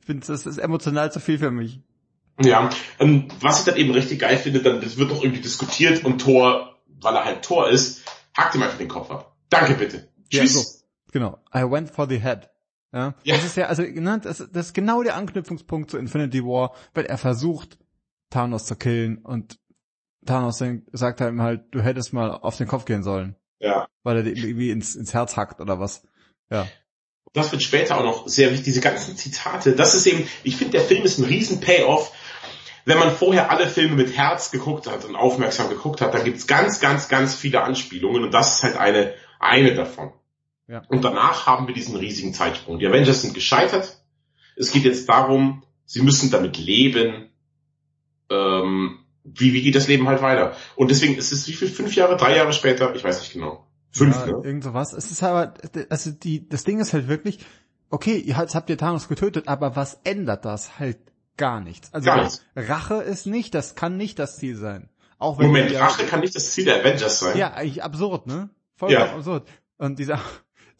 [0.00, 1.78] ich finde, das ist emotional zu viel für mich.
[2.40, 2.68] Ja,
[2.98, 6.20] ähm, was ich dann eben richtig geil finde, dann, das wird doch irgendwie diskutiert und
[6.20, 8.02] Thor, weil er halt Thor ist,
[8.36, 9.36] hackt ihm einfach den Kopf ab.
[9.50, 10.08] Danke bitte.
[10.32, 10.54] Ja, Tschüss.
[10.54, 10.82] so.
[11.12, 11.38] Genau.
[11.54, 12.51] I went for the head.
[12.92, 13.14] Ja.
[13.24, 13.36] Ja.
[13.36, 17.06] Das ist ja, also, ne, das, das ist genau der Anknüpfungspunkt zu Infinity War, weil
[17.06, 17.78] er versucht,
[18.30, 19.58] Thanos zu killen und
[20.26, 23.86] Thanos denkt- sagt ihm halt, du hättest mal auf den Kopf gehen sollen, Ja.
[24.02, 26.02] weil er dir irgendwie ins, ins Herz hackt oder was.
[26.50, 26.66] Ja.
[27.34, 30.72] das wird später auch noch sehr wichtig, diese ganzen Zitate, das ist eben, ich finde,
[30.72, 32.12] der Film ist ein riesen Payoff.
[32.84, 36.46] Wenn man vorher alle Filme mit Herz geguckt hat und aufmerksam geguckt hat, dann gibt's
[36.46, 40.12] ganz, ganz, ganz viele Anspielungen und das ist halt eine, eine davon.
[40.68, 40.82] Ja.
[40.88, 42.78] Und danach haben wir diesen riesigen Zeitsprung.
[42.78, 44.02] Die Avengers sind gescheitert.
[44.56, 47.30] Es geht jetzt darum, sie müssen damit leben.
[48.30, 50.56] Ähm, wie, wie geht das Leben halt weiter?
[50.76, 51.68] Und deswegen ist es wie viel?
[51.68, 52.94] Fünf Jahre, drei Jahre später?
[52.94, 53.66] Ich weiß nicht genau.
[53.90, 54.40] Fünf, ja, ne?
[54.44, 54.92] Irgend sowas.
[54.94, 55.54] Es ist aber,
[55.90, 57.38] also die, das Ding ist halt wirklich,
[57.90, 60.78] okay, ihr- jetzt habt ihr Thanos getötet, aber was ändert das?
[60.78, 60.98] Halt
[61.36, 61.92] gar nichts.
[61.92, 62.44] Also Gar nichts.
[62.56, 64.88] Rache ist nicht, das kann nicht das Ziel sein.
[65.18, 67.36] Auch wenn Moment, Rache kann nicht das Ziel der Avengers sein.
[67.38, 68.50] Ja, eigentlich absurd, ne?
[68.76, 69.14] Vollkommen Ja.
[69.14, 69.46] absurd.
[69.78, 70.18] Und dieser,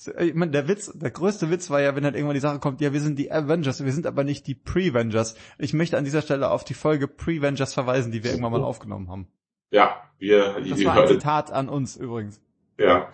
[0.08, 2.80] ich meine, der Witz, der größte Witz war ja, wenn halt irgendwann die Sache kommt,
[2.80, 5.34] ja, wir sind die Avengers, wir sind aber nicht die Pre-Vengers.
[5.58, 9.10] Ich möchte an dieser Stelle auf die Folge Pre-Vengers verweisen, die wir irgendwann mal aufgenommen
[9.10, 9.28] haben.
[9.70, 12.40] Ja, wir, Das wir war ein Zitat an uns übrigens.
[12.78, 13.08] ja.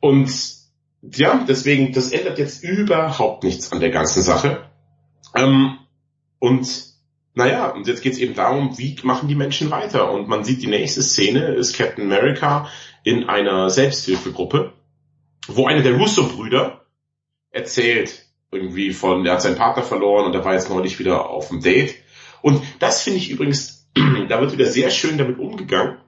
[0.00, 0.30] Und
[1.02, 4.68] ja, deswegen, das ändert jetzt überhaupt nichts an der ganzen Sache.
[5.34, 5.78] Ähm,
[6.38, 6.92] und
[7.34, 10.12] naja, und jetzt geht es eben darum, wie machen die Menschen weiter?
[10.12, 12.68] Und man sieht, die nächste Szene ist Captain America
[13.04, 14.72] in einer Selbsthilfegruppe,
[15.48, 16.84] wo einer der Russo-Brüder
[17.50, 21.48] erzählt irgendwie von, er hat seinen Partner verloren und er war jetzt neulich wieder auf
[21.48, 21.94] dem Date.
[22.42, 23.88] Und das finde ich übrigens,
[24.28, 25.98] da wird wieder sehr schön damit umgegangen.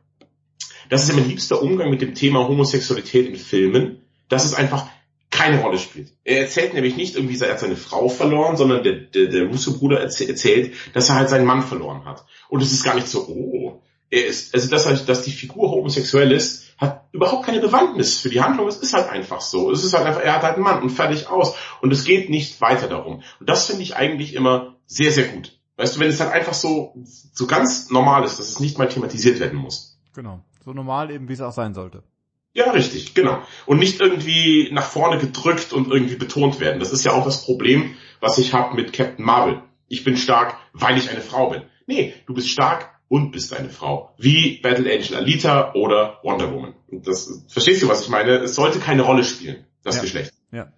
[0.91, 4.87] Das ist ja mein liebster Umgang mit dem Thema Homosexualität in Filmen, dass es einfach
[5.31, 6.13] keine Rolle spielt.
[6.23, 10.01] Er erzählt nämlich nicht irgendwie, er hat seine Frau verloren, sondern der, der, der Russo-Bruder
[10.01, 12.25] erzäh- erzählt, dass er halt seinen Mann verloren hat.
[12.49, 13.83] Und es ist gar nicht so, oh,
[14.15, 18.41] er ist, also dass, dass die Figur homosexuell ist, hat überhaupt keine Bewandtnis für die
[18.41, 18.69] Handlung.
[18.69, 19.71] Es ist halt einfach so.
[19.71, 21.57] Es ist halt einfach, er hat halt einen Mann und fertig aus.
[21.81, 23.23] Und es geht nicht weiter darum.
[23.41, 25.59] Und das finde ich eigentlich immer sehr, sehr gut.
[25.77, 26.95] Weißt du, wenn es halt einfach so,
[27.33, 29.99] so ganz normal ist, dass es nicht mal thematisiert werden muss.
[30.15, 30.41] Genau.
[30.65, 32.05] So normal eben, wie es auch sein sollte.
[32.53, 33.43] Ja, richtig, genau.
[33.67, 36.79] Und nicht irgendwie nach vorne gedrückt und irgendwie betont werden.
[36.79, 39.61] Das ist ja auch das Problem, was ich habe mit Captain Marvel.
[39.89, 41.63] Ich bin stark, weil ich eine Frau bin.
[41.87, 44.13] Nee, du bist stark und bist eine Frau.
[44.19, 46.75] Wie Battle Angel Alita oder Wonder Woman.
[46.89, 48.39] Und das, verstehst du, was ich meine?
[48.39, 50.03] Es sollte keine Rolle spielen, das Ja.
[50.03, 50.33] Geschlecht.
[50.51, 50.73] Ja.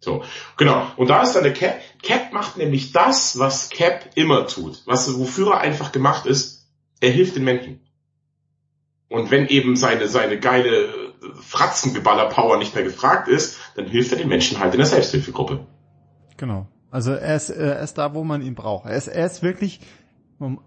[0.00, 0.22] So,
[0.58, 0.86] genau.
[0.98, 1.80] Und da ist dann der Cap.
[2.02, 4.82] Cap macht nämlich das, was Cap immer tut.
[4.84, 6.68] Was, wofür er einfach gemacht ist.
[7.00, 7.80] Er hilft den Menschen.
[9.08, 14.28] Und wenn eben seine, seine geile Fratzengeballer-Power nicht mehr gefragt ist, dann hilft er den
[14.28, 15.66] Menschen halt in der Selbsthilfegruppe.
[16.36, 16.68] Genau.
[16.90, 18.84] Also er ist, er ist da, wo man ihn braucht.
[18.84, 19.80] Er ist, er ist wirklich,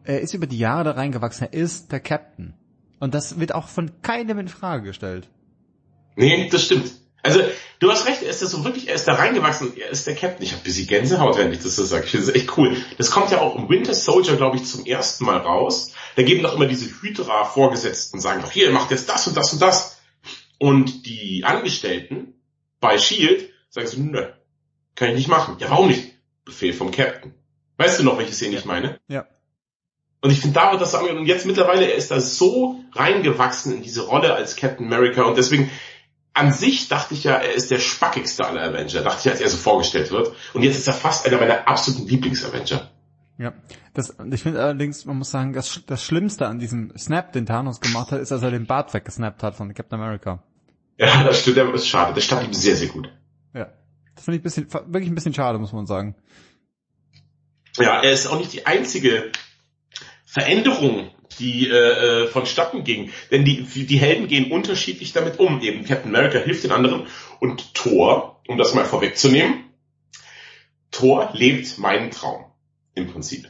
[0.04, 1.48] er ist über die Jahre da reingewachsen.
[1.52, 2.54] Er ist der Captain.
[3.00, 5.30] Und das wird auch von keinem in Frage gestellt.
[6.16, 6.92] Nee, das stimmt.
[7.24, 7.42] Also,
[7.80, 10.16] du hast recht, er ist da so wirklich, er ist da reingewachsen, er ist der
[10.16, 10.44] Captain.
[10.44, 12.06] Ich habe ein bisschen Gänsehaut, wenn ich das so sage.
[12.06, 12.78] Ich finde das echt cool.
[12.98, 15.94] Das kommt ja auch im Winter Soldier, glaube ich, zum ersten Mal raus.
[16.16, 19.62] Da geben doch immer diese Hydra-Vorgesetzten, sagen doch, hier, macht jetzt das und das und
[19.62, 20.00] das.
[20.58, 22.34] Und die Angestellten
[22.80, 24.28] bei SHIELD sagen so, nö,
[24.96, 25.58] kann ich nicht machen.
[25.60, 26.14] Ja, warum nicht?
[26.46, 27.34] Befehl vom Captain.
[27.78, 29.00] Weißt du noch, welche Szene ich meine?
[29.08, 29.28] Ja.
[30.22, 33.76] Und ich finde, da wird das so Und jetzt mittlerweile, er ist da so reingewachsen
[33.76, 35.24] in diese Rolle als Captain America.
[35.24, 35.70] Und deswegen,
[36.34, 39.02] an sich dachte ich ja, er ist der spackigste aller Avenger.
[39.02, 40.34] Dachte ich, als er so vorgestellt wird.
[40.54, 42.90] Und jetzt ist er fast einer meiner absoluten Lieblings-Avenger.
[43.38, 43.54] Ja,
[43.94, 47.80] das, ich finde allerdings, man muss sagen, das, das Schlimmste an diesem Snap, den Thanos
[47.80, 50.44] gemacht hat, ist, dass er den Bart weggesnappt hat von Captain America.
[50.98, 52.14] Ja, das stimmt, das ist schade.
[52.16, 53.12] Das stand ihm sehr, sehr gut.
[53.54, 53.68] Ja.
[54.16, 56.16] Das finde ich ein bisschen, wirklich ein bisschen schade, muss man sagen.
[57.78, 59.32] Ja, er ist auch nicht die einzige
[60.28, 61.10] Veränderung,
[61.40, 63.12] die äh, äh vonstatten ging.
[63.32, 65.62] Denn die, die Helden gehen unterschiedlich damit um.
[65.62, 67.08] Eben Captain America hilft den anderen
[67.40, 69.64] und Thor, um das mal vorwegzunehmen,
[70.92, 72.46] Thor lebt meinen Traum
[72.94, 73.48] im Prinzip.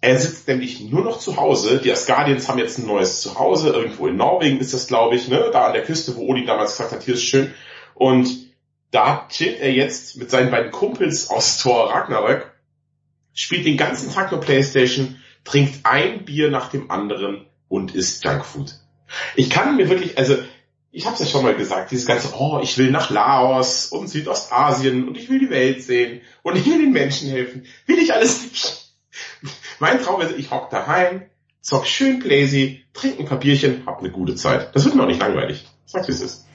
[0.00, 1.80] Er sitzt nämlich nur noch zu Hause.
[1.82, 3.70] Die Asgardians haben jetzt ein neues Zuhause.
[3.70, 5.48] Irgendwo in Norwegen ist das, glaube ich, ne?
[5.50, 7.54] Da an der Küste, wo Odin damals gesagt hat, hier ist schön.
[7.94, 8.28] Und
[8.90, 12.52] da chillt er jetzt mit seinen beiden Kumpels aus Thor Ragnarök,
[13.32, 18.74] spielt den ganzen Tag nur Playstation, trinkt ein Bier nach dem anderen und isst Junkfood.
[19.36, 20.36] Ich kann mir wirklich, also
[20.90, 24.08] ich habe es ja schon mal gesagt, dieses ganze, oh, ich will nach Laos und
[24.08, 27.66] Südostasien und ich will die Welt sehen und ich will den Menschen helfen.
[27.86, 28.94] Will ich alles nicht.
[29.80, 31.22] Mein Traum ist, ich hock daheim,
[31.60, 34.74] zock schön Playsy, trink ein Papierchen, hab eine gute Zeit.
[34.74, 35.66] Das wird mir auch nicht langweilig.
[35.84, 36.46] Sag's wie es ist.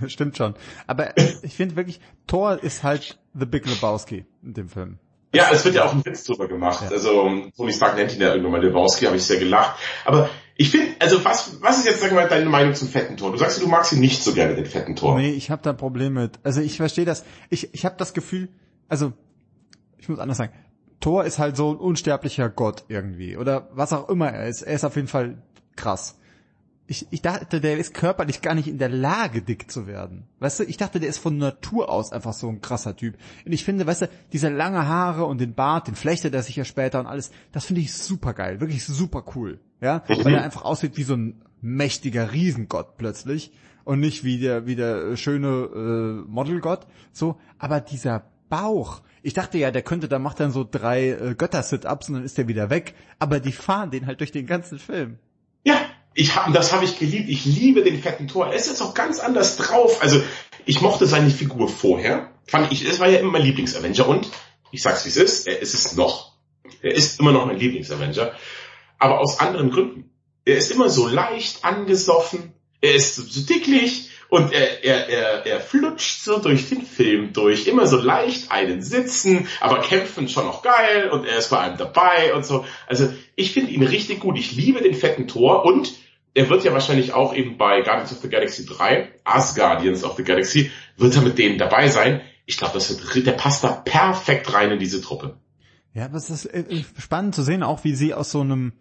[0.06, 0.54] Stimmt schon.
[0.86, 4.98] Aber ich finde wirklich, Thor ist halt The Big Lebowski in dem Film.
[5.32, 6.84] Ja, es wird ja auch ein Witz drüber gemacht.
[6.84, 6.90] Ja.
[6.90, 9.78] Also Tony Stark nennt ihn ja irgendwann mal Lebowski, habe ich sehr gelacht.
[10.04, 13.30] Aber ich finde, also was, was ist jetzt, sag mal, deine Meinung zum fetten Tor?
[13.32, 15.18] Du sagst, du magst ihn nicht so gerne, den fetten Tor.
[15.18, 16.38] Nee, ich habe da ein Problem mit.
[16.42, 17.24] Also ich verstehe das.
[17.50, 18.48] Ich, ich habe das Gefühl,
[18.88, 19.12] also
[19.98, 20.52] ich muss anders sagen,
[21.00, 23.36] Thor ist halt so ein unsterblicher Gott irgendwie.
[23.36, 24.62] Oder was auch immer er ist.
[24.62, 25.42] Er ist auf jeden Fall
[25.76, 26.18] krass
[26.90, 30.24] ich, ich dachte, der ist körperlich gar nicht in der Lage, dick zu werden.
[30.40, 33.14] Weißt du, ich dachte, der ist von Natur aus einfach so ein krasser Typ.
[33.44, 36.56] Und ich finde, weißt du, diese lange Haare und den Bart, den flechtet er sich
[36.56, 39.60] ja später und alles, das finde ich super geil, wirklich super cool.
[39.82, 43.52] Ja, weil er einfach aussieht wie so ein mächtiger Riesengott plötzlich
[43.84, 45.48] und nicht wie der, wie der schöne
[46.26, 46.86] äh, Modelgott.
[47.12, 51.34] So, aber dieser Bauch, ich dachte ja, der könnte, da macht dann so drei äh,
[51.36, 52.94] Götter-Sit-Ups und dann ist der wieder weg.
[53.18, 55.18] Aber die fahren den halt durch den ganzen Film.
[56.14, 57.28] Ich hab, das habe ich geliebt.
[57.28, 58.48] Ich liebe den fetten Tor.
[58.48, 60.02] Er ist jetzt auch ganz anders drauf.
[60.02, 60.22] Also
[60.64, 62.32] ich mochte seine Figur vorher.
[62.46, 64.28] Fand ich, es war ja immer mein Lieblings-Avenger und
[64.70, 66.32] ich sag's wie es ist, er ist es noch.
[66.82, 68.32] Er ist immer noch mein Lieblings-Avenger.
[68.98, 70.10] Aber aus anderen Gründen.
[70.44, 72.52] Er ist immer so leicht angesoffen.
[72.80, 77.66] Er ist so dicklich und er, er, er, er flutscht so durch den Film durch.
[77.66, 81.78] Immer so leicht einen sitzen, aber kämpfen schon noch geil und er ist bei einem
[81.78, 82.64] dabei und so.
[82.86, 84.38] Also ich finde ihn richtig gut.
[84.38, 85.92] Ich liebe den fetten Tor und
[86.34, 90.16] er wird ja wahrscheinlich auch eben bei Guardians of the Galaxy 3, As Guardians of
[90.16, 92.20] the Galaxy, wird er mit denen dabei sein.
[92.46, 95.38] Ich glaube, das wird, der passt da perfekt rein in diese Truppe.
[95.94, 98.72] Ja, es ist äh, spannend zu sehen, auch wie sie aus so einem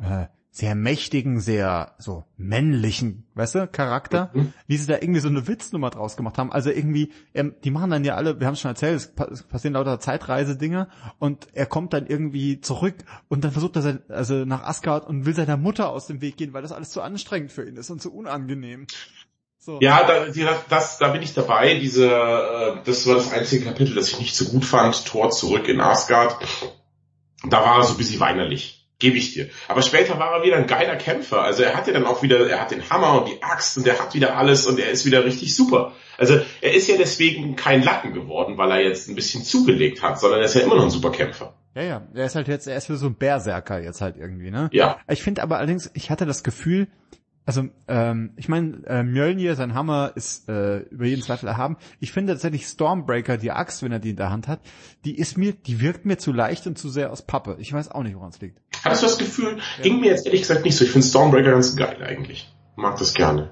[0.00, 4.52] äh, sehr mächtigen, sehr so männlichen, weißt du, Charakter, mhm.
[4.68, 6.52] wie sie da irgendwie so eine Witznummer draus gemacht haben.
[6.52, 9.42] Also irgendwie, ähm, die machen dann ja alle, wir haben es schon erzählt, es, es
[9.42, 10.86] passieren lauter Zeitreise-Dinge
[11.18, 12.94] und er kommt dann irgendwie zurück
[13.26, 16.52] und dann versucht er also nach Asgard und will seiner Mutter aus dem Weg gehen,
[16.52, 18.86] weil das alles zu anstrengend für ihn ist und zu unangenehm.
[19.58, 19.80] So.
[19.80, 20.26] Ja, da,
[20.68, 21.80] das, da bin ich dabei.
[21.80, 25.04] Diese, äh, das war das einzige Kapitel, das ich nicht so gut fand.
[25.04, 26.36] Tor zurück in Asgard.
[27.42, 29.50] Da war er so ein bisschen weinerlich gebe ich dir.
[29.68, 31.42] Aber später war er wieder ein geiler Kämpfer.
[31.42, 33.98] Also er hatte dann auch wieder, er hat den Hammer und die Axt und er
[33.98, 35.92] hat wieder alles und er ist wieder richtig super.
[36.16, 40.18] Also er ist ja deswegen kein Lacken geworden, weil er jetzt ein bisschen zugelegt hat,
[40.18, 41.54] sondern er ist ja immer noch ein super Kämpfer.
[41.74, 44.50] Ja, ja, er ist halt jetzt, er ist für so ein Berserker jetzt halt irgendwie,
[44.50, 44.70] ne?
[44.72, 44.98] Ja.
[45.08, 46.86] Ich finde aber allerdings, ich hatte das Gefühl,
[47.46, 51.76] also ähm, ich meine, äh, Mjölnir, sein Hammer ist äh, über jeden Zweifel erhaben.
[52.00, 54.60] Ich finde tatsächlich Stormbreaker, die Axt, wenn er die in der Hand hat,
[55.04, 57.56] die ist mir, die wirkt mir zu leicht und zu sehr aus Pappe.
[57.58, 58.58] Ich weiß auch nicht, woran es liegt.
[58.82, 59.58] Hattest du das Gefühl?
[59.76, 59.82] Ja.
[59.82, 60.84] Ging mir jetzt ehrlich gesagt nicht so.
[60.84, 62.50] Ich finde Stormbreaker ganz geil eigentlich.
[62.76, 63.50] Mag das gerne.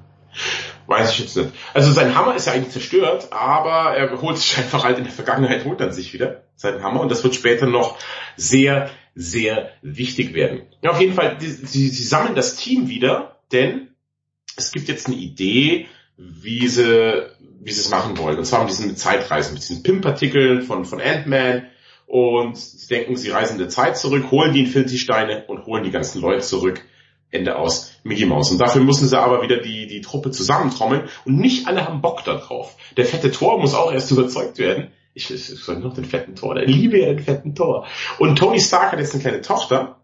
[0.86, 1.50] Weiß ich jetzt nicht.
[1.74, 5.12] Also sein Hammer ist ja eigentlich zerstört, aber er holt sich einfach halt in der
[5.12, 7.98] Vergangenheit, holt er sich wieder seinen Hammer und das wird später noch
[8.36, 10.62] sehr, sehr wichtig werden.
[10.80, 13.88] Ja, auf jeden Fall, sie, sie sammeln das Team wieder denn
[14.56, 15.86] es gibt jetzt eine Idee,
[16.16, 17.26] wie sie,
[17.60, 18.38] wie sie es machen wollen.
[18.38, 21.66] Und zwar mit diesen Zeitreisen, mit diesen Pimpartikeln von, von Ant-Man.
[22.06, 25.90] Und sie denken, sie reisen in der Zeit zurück, holen die Infinity-Steine und holen die
[25.90, 26.82] ganzen Leute zurück.
[27.30, 28.50] Ende aus Mickey Mouse.
[28.50, 32.24] Und dafür müssen sie aber wieder die, die Truppe zusammentrommeln und nicht alle haben Bock
[32.24, 32.76] darauf.
[32.96, 34.88] Der fette Tor muss auch erst überzeugt werden.
[35.14, 37.86] Ich, ich, ich soll noch den fetten Tor, der liebe ja den fetten Tor.
[38.18, 40.01] Und Tony Stark hat jetzt eine kleine Tochter,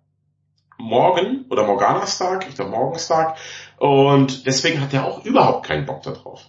[0.78, 3.36] Morgan oder Morgana Stark, ich glaube Morgan Stark,
[3.78, 6.46] und deswegen hat er auch überhaupt keinen Bock darauf.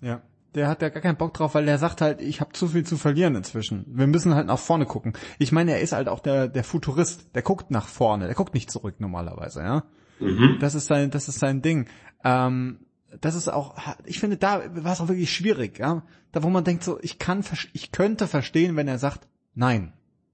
[0.00, 0.22] Ja.
[0.54, 2.84] Der hat ja gar keinen Bock drauf, weil der sagt halt, ich habe zu viel
[2.84, 3.84] zu verlieren inzwischen.
[3.86, 5.12] Wir müssen halt nach vorne gucken.
[5.38, 7.36] Ich meine, er ist halt auch der, der Futurist.
[7.36, 9.84] Der guckt nach vorne, der guckt nicht zurück normalerweise, ja.
[10.18, 10.56] Mhm.
[10.60, 11.88] Das ist sein, das ist sein Ding.
[12.24, 12.80] Ähm,
[13.20, 16.02] das ist auch, ich finde, da war es auch wirklich schwierig, ja.
[16.32, 19.92] Da, wo man denkt so, ich kann, ich könnte verstehen, wenn er sagt, nein.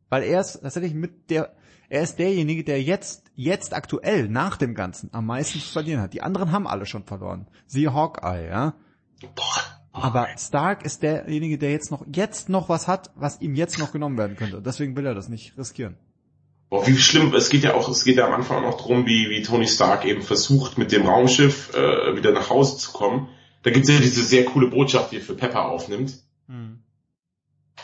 [0.09, 1.55] Weil er ist tatsächlich mit der,
[1.88, 6.14] er ist derjenige, der jetzt, jetzt aktuell, nach dem Ganzen, am meisten zu verlieren hat.
[6.14, 7.47] Die anderen haben alle schon verloren.
[7.66, 8.74] Siehe Hawkeye, ja.
[9.93, 13.93] Aber Stark ist derjenige, der jetzt noch, jetzt noch was hat, was ihm jetzt noch
[13.93, 14.61] genommen werden könnte.
[14.61, 15.97] Deswegen will er das nicht riskieren.
[16.68, 19.30] Boah, wie schlimm, es geht ja auch, es geht ja am Anfang auch drum, wie,
[19.30, 23.28] wie Tony Stark eben versucht, mit dem Raumschiff äh, wieder nach Hause zu kommen.
[23.62, 26.18] Da gibt's ja diese sehr coole Botschaft, die er für Pepper aufnimmt.
[26.49, 26.80] Hm.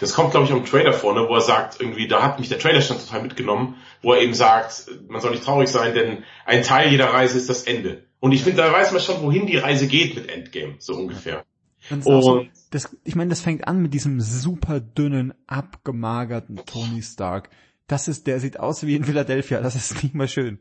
[0.03, 2.59] Das kommt, glaube ich, am Trailer vorne, wo er sagt, irgendwie, da hat mich der
[2.59, 6.65] Trailer schon total mitgenommen, wo er eben sagt, man soll nicht traurig sein, denn ein
[6.65, 8.03] Teil jeder Reise ist das Ende.
[8.19, 11.45] Und ich finde, da weiß man schon, wohin die Reise geht mit Endgame, so ungefähr.
[11.89, 17.51] Und so, das, ich meine, das fängt an mit diesem super dünnen, abgemagerten Tony Stark.
[17.87, 20.59] Das ist, der sieht aus wie in Philadelphia, das ist nicht mal schön.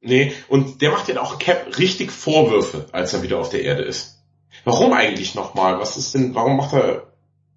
[0.00, 3.84] Nee, und der macht ja auch Cap richtig Vorwürfe, als er wieder auf der Erde
[3.84, 4.24] ist.
[4.64, 5.78] Warum eigentlich nochmal?
[5.78, 7.13] Was ist denn, warum macht er,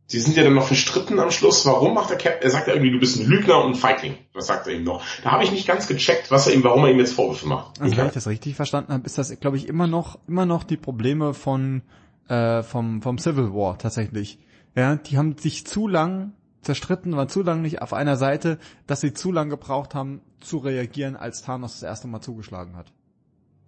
[0.08, 2.74] sie sind ja dann noch verstritten am Schluss, warum macht er Cap, er sagt ja
[2.74, 4.18] irgendwie, du bist ein Lügner und ein Feigling.
[4.34, 5.04] Was sagt er ihm noch?
[5.24, 7.80] Da habe ich nicht ganz gecheckt, was er ihm, warum er ihm jetzt Vorwürfe macht.
[7.82, 10.64] Also, wenn ich das richtig verstanden habe, ist das, glaube ich, immer noch, immer noch
[10.64, 11.84] die Probleme von,
[12.30, 14.40] äh, vom, vom Civil War tatsächlich.
[14.76, 19.02] Ja, die haben sich zu lang zerstritten, waren zu lange nicht auf einer Seite, dass
[19.02, 22.92] sie zu lange gebraucht haben, zu reagieren, als Thanos das erste Mal zugeschlagen hat.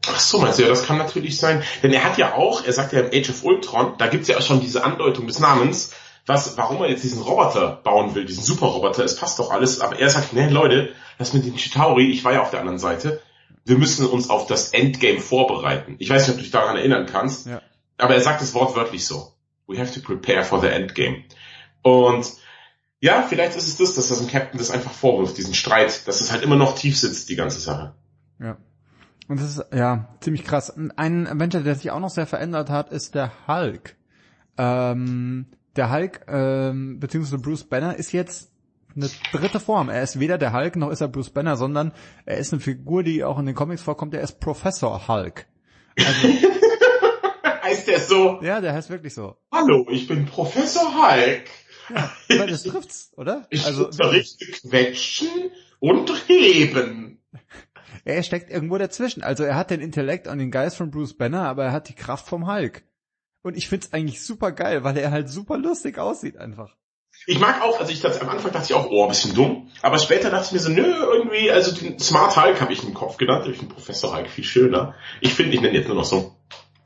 [0.07, 1.63] Ach so, meinst du, ja, das kann natürlich sein.
[1.83, 4.37] Denn er hat ja auch, er sagt ja im Age of Ultron, da gibt's ja
[4.37, 5.91] auch schon diese Andeutung des Namens,
[6.29, 9.99] was, warum er jetzt diesen Roboter bauen will, diesen Superroboter, es passt doch alles, aber
[9.99, 13.21] er sagt, ne, Leute, das mit den Chitauri, ich war ja auf der anderen Seite,
[13.65, 15.95] wir müssen uns auf das Endgame vorbereiten.
[15.99, 17.61] Ich weiß nicht, ob du dich daran erinnern kannst, ja.
[17.97, 19.33] aber er sagt es wortwörtlich so.
[19.67, 21.23] We have to prepare for the Endgame.
[21.81, 22.31] Und
[23.01, 26.21] ja, vielleicht ist es das, dass das ein Captain das einfach vorwirft, diesen Streit, dass
[26.21, 27.95] es halt immer noch tief sitzt, die ganze Sache.
[28.39, 28.57] Ja.
[29.27, 30.73] Und das ist, ja, ziemlich krass.
[30.95, 33.95] Ein Avenger, der sich auch noch sehr verändert hat, ist der Hulk.
[34.57, 35.45] Ähm,
[35.75, 38.51] der Hulk, ähm, beziehungsweise Bruce Banner ist jetzt
[38.95, 39.89] eine dritte Form.
[39.89, 41.93] Er ist weder der Hulk noch ist er Bruce Banner, sondern
[42.25, 44.13] er ist eine Figur, die auch in den Comics vorkommt.
[44.13, 45.45] Er ist Professor Hulk.
[45.97, 46.27] Also,
[47.63, 48.39] heißt der so?
[48.41, 49.35] Ja, der heißt wirklich so.
[49.51, 51.49] Hallo, ich bin Professor Hulk.
[51.89, 53.47] Ja, aber das trifft's, oder?
[53.49, 55.29] Ich also unterrichte quetschen
[55.79, 57.21] und heben.
[58.05, 59.23] Er steckt irgendwo dazwischen.
[59.23, 61.95] Also er hat den Intellekt und den Geist von Bruce Banner, aber er hat die
[61.95, 62.83] Kraft vom Hulk.
[63.41, 66.75] Und ich find's eigentlich super geil, weil er halt super lustig aussieht einfach.
[67.25, 69.69] Ich mag auch, also ich dachte, am Anfang dachte ich auch, oh, ein bisschen dumm.
[69.81, 72.93] Aber später dachte ich mir so, nö, irgendwie, also den Smart Hulk habe ich im
[72.93, 73.45] Kopf genannt.
[73.47, 74.95] Ich finde Professor Hulk viel schöner.
[75.21, 76.35] Ich finde, ich nenne jetzt nur noch so.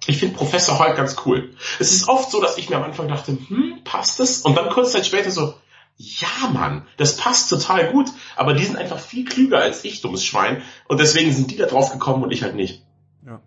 [0.06, 1.54] Ich finde Professor Hulk ganz cool.
[1.80, 4.42] Es ist oft so, dass ich mir am Anfang dachte, hm, passt es?
[4.42, 5.54] Und dann kurz Zeit später so,
[5.98, 10.26] ja Mann, das passt total gut, aber die sind einfach viel klüger als ich, dummes
[10.26, 10.64] Schwein.
[10.88, 12.84] Und deswegen sind die da drauf gekommen und ich halt nicht.
[13.26, 13.42] Ja.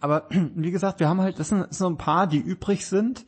[0.00, 3.24] Aber wie gesagt, wir haben halt, das sind so ein paar, die übrig sind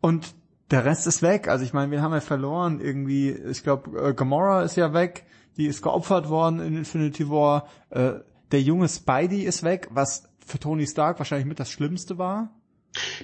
[0.00, 0.34] und
[0.70, 1.48] der Rest ist weg.
[1.48, 5.26] Also ich meine, wir haben ja verloren irgendwie, ich glaube, äh, Gamora ist ja weg,
[5.56, 7.68] die ist geopfert worden in Infinity War.
[7.90, 8.12] Äh,
[8.52, 12.50] der junge Spidey ist weg, was für Tony Stark wahrscheinlich mit das Schlimmste war.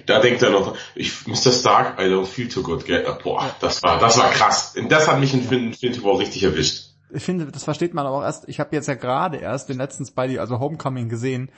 [0.05, 1.51] Da denkt er noch, ich, Mr.
[1.51, 3.05] Stark, I don't feel too good, gell?
[3.21, 4.73] Boah, das war, das war krass.
[4.87, 6.93] Das hat mich in Infinity War richtig erwischt.
[7.09, 9.77] Ich finde, das versteht man aber auch erst, ich habe jetzt ja gerade erst den
[9.77, 11.51] letzten Spidey, also Homecoming gesehen,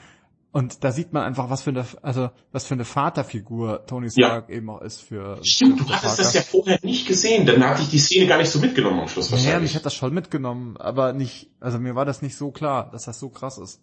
[0.52, 4.48] und da sieht man einfach, was für eine, also was für eine Vaterfigur Tony Stark
[4.48, 4.56] ja.
[4.56, 5.38] eben auch ist für.
[5.44, 8.38] Stimmt, für du hattest das ja vorher nicht gesehen, dann hatte ich die Szene gar
[8.38, 9.52] nicht so mitgenommen am Schluss wahrscheinlich.
[9.54, 12.90] Ja, mich hat das schon mitgenommen, aber nicht, also mir war das nicht so klar,
[12.90, 13.80] dass das so krass ist.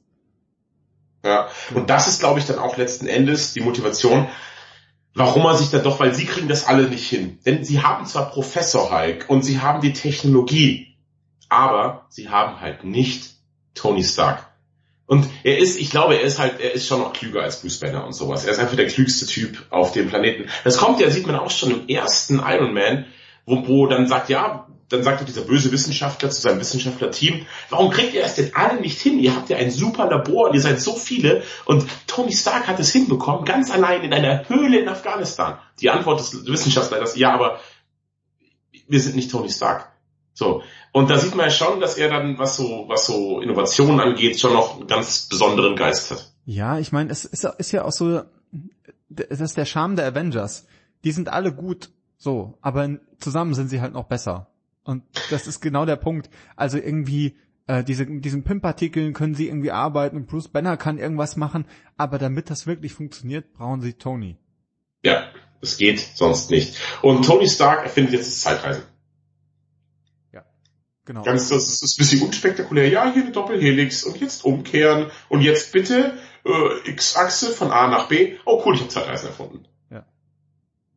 [1.24, 4.28] Ja, und das ist, glaube ich, dann auch letzten Endes die Motivation,
[5.14, 7.40] warum er sich dann doch, weil sie kriegen das alle nicht hin.
[7.46, 10.98] Denn sie haben zwar Professor Hulk und sie haben die Technologie,
[11.48, 13.36] aber sie haben halt nicht
[13.74, 14.47] Tony Stark.
[15.08, 17.80] Und er ist, ich glaube, er ist halt, er ist schon noch klüger als Bruce
[17.80, 18.46] Banner und sowas.
[18.46, 20.50] Er ist einfach der klügste Typ auf dem Planeten.
[20.66, 23.06] Das kommt ja, sieht man auch schon im ersten Iron Man,
[23.46, 28.14] wo, wo dann sagt, ja, dann sagt dieser böse Wissenschaftler zu seinem Wissenschaftlerteam, warum kriegt
[28.14, 29.20] ihr das denn alle nicht hin?
[29.20, 32.80] Ihr habt ja ein super Labor und ihr seid so viele und Tony Stark hat
[32.80, 35.58] es hinbekommen, ganz allein in einer Höhle in Afghanistan.
[35.82, 37.60] Die Antwort des Wissenschaftlers, ja, aber
[38.88, 39.92] wir sind nicht Tony Stark.
[40.38, 40.62] So.
[40.92, 44.40] Und da sieht man ja schon, dass er dann, was so, was so Innovationen angeht,
[44.40, 46.32] schon noch einen ganz besonderen Geist hat.
[46.46, 48.22] Ja, ich meine, es ist, ist ja auch so,
[49.10, 50.68] das ist der Charme der Avengers.
[51.04, 54.52] Die sind alle gut, so, aber zusammen sind sie halt noch besser.
[54.84, 56.30] Und das ist genau der Punkt.
[56.56, 57.36] Also irgendwie,
[57.66, 61.66] äh, diese, diesen Pimp-Artikeln können sie irgendwie arbeiten und Bruce Banner kann irgendwas machen,
[61.98, 64.38] aber damit das wirklich funktioniert, brauchen sie Tony.
[65.04, 65.30] Ja,
[65.62, 66.78] es geht sonst nicht.
[67.02, 68.84] Und Tony Stark erfindet jetzt das Zeitreisen.
[71.08, 71.24] Genau.
[71.24, 72.90] Ganz, das ist, das ist ein bisschen unspektakulär.
[72.90, 78.10] Ja, hier eine Doppelhelix und jetzt umkehren und jetzt bitte äh, X-Achse von A nach
[78.10, 78.36] B.
[78.46, 79.64] Oh cool, ich habe Zeitreisen erfunden.
[79.90, 80.06] Ja.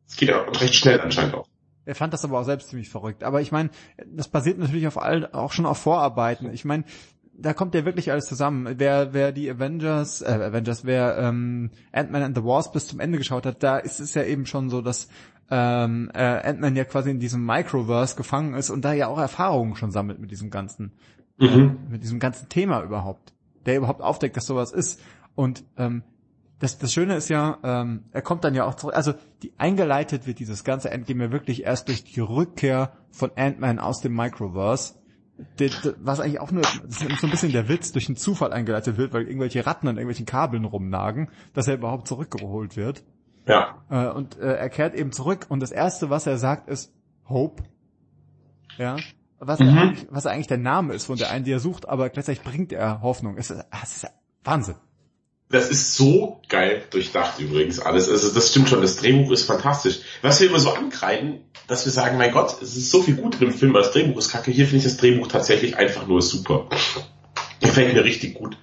[0.05, 1.47] Es geht ja recht schnell anscheinend auch.
[1.85, 3.23] Er fand das aber auch selbst ziemlich verrückt.
[3.23, 3.69] Aber ich meine,
[4.05, 6.53] das basiert natürlich auf all, auch schon auf Vorarbeiten.
[6.53, 6.83] Ich meine,
[7.33, 8.67] da kommt ja wirklich alles zusammen.
[8.79, 13.17] Wer, wer die Avengers, äh, Avengers, wer ähm, Ant-Man and the Wasp bis zum Ende
[13.17, 15.07] geschaut hat, da ist es ja eben schon so, dass
[15.51, 19.75] ähm, äh, Ant-Man ja quasi in diesem Microverse gefangen ist und da ja auch Erfahrungen
[19.75, 20.93] schon sammelt mit diesem ganzen,
[21.37, 21.77] Mhm.
[21.87, 23.33] äh, mit diesem ganzen Thema überhaupt.
[23.65, 24.99] Der überhaupt aufdeckt, dass sowas ist.
[25.35, 26.03] Und ähm,
[26.59, 30.25] das, das Schöne ist ja, ähm, er kommt dann ja auch zurück, also die eingeleitet
[30.27, 34.95] wird dieses ganze Endgame ja wirklich erst durch die Rückkehr von Ant-Man aus dem Microverse.
[35.59, 35.71] Der-
[36.03, 38.97] Was eigentlich auch nur, das ist so ein bisschen der Witz, durch einen Zufall eingeleitet
[38.97, 43.03] wird, weil irgendwelche Ratten an irgendwelchen Kabeln rumnagen, dass er überhaupt zurückgeholt wird.
[43.51, 43.75] Ja.
[43.89, 46.91] Äh, und äh, er kehrt eben zurück und das erste, was er sagt, ist
[47.27, 47.63] Hope.
[48.77, 48.97] Ja.
[49.39, 49.67] Was, Mhm.
[49.69, 52.43] er eigentlich, was eigentlich der Name ist von der einen, die er sucht, aber gleichzeitig
[52.43, 53.37] bringt er Hoffnung.
[53.37, 54.07] Es ist, es ist
[54.43, 54.75] Wahnsinn.
[55.49, 58.07] Das ist so geil durchdacht übrigens alles.
[58.07, 59.99] Also das stimmt schon, das Drehbuch ist fantastisch.
[60.21, 63.37] Was wir immer so ankreiden, dass wir sagen, mein Gott, es ist so viel gut
[63.39, 64.51] drin im Film, aber das Drehbuch ist kacke.
[64.51, 66.69] Hier finde ich das Drehbuch tatsächlich einfach nur super.
[67.59, 68.57] Gefällt mir richtig gut.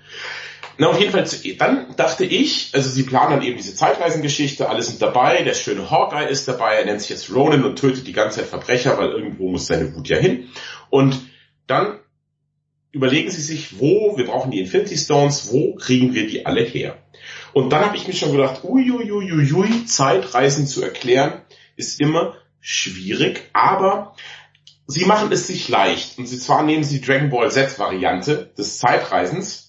[0.80, 1.24] Na, auf jeden Fall,
[1.58, 5.90] dann dachte ich, also sie planen dann eben diese Zeitreisengeschichte, alle sind dabei, der schöne
[5.90, 9.10] Hawkeye ist dabei, er nennt sich jetzt Ronan und tötet die ganze Zeit Verbrecher, weil
[9.10, 10.50] irgendwo muss seine Wut ja hin.
[10.88, 11.20] Und
[11.66, 11.98] dann
[12.92, 16.96] überlegen sie sich, wo, wir brauchen die Infinity Stones, wo kriegen wir die alle her?
[17.52, 21.42] Und dann habe ich mir schon gedacht, uiuiuiui, Zeitreisen zu erklären,
[21.74, 24.14] ist immer schwierig, aber
[24.86, 26.18] sie machen es sich leicht.
[26.18, 29.67] Und sie zwar nehmen sie die Dragon Ball Z Variante des Zeitreisens.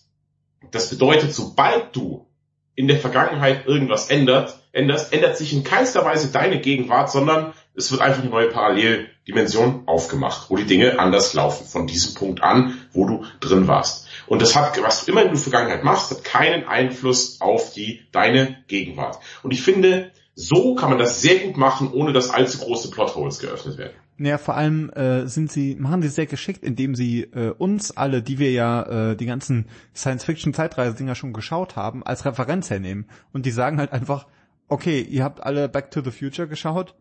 [0.72, 2.28] Das bedeutet, sobald du
[2.76, 7.92] in der Vergangenheit irgendwas ändert, änderst, ändert sich in keinster Weise deine Gegenwart, sondern es
[7.92, 12.78] wird einfach eine neue Paralleldimension aufgemacht, wo die Dinge anders laufen, von diesem Punkt an,
[12.94, 14.08] wo du drin warst.
[14.28, 18.02] Und das hat, was du immer in der Vergangenheit machst, hat keinen Einfluss auf die,
[18.12, 19.20] deine Gegenwart.
[19.44, 23.40] Und ich finde, so kann man das sehr gut machen, ohne dass allzu große Plotholes
[23.40, 23.96] geöffnet werden.
[24.22, 28.22] Naja, vor allem äh, sind sie, machen sie sehr geschickt, indem sie äh, uns alle,
[28.22, 33.10] die wir ja äh, die ganzen Science-Fiction-Zeitreise-Dinger schon geschaut haben, als Referenz hernehmen.
[33.32, 34.28] Und die sagen halt einfach,
[34.68, 36.96] okay, ihr habt alle Back to the Future geschaut,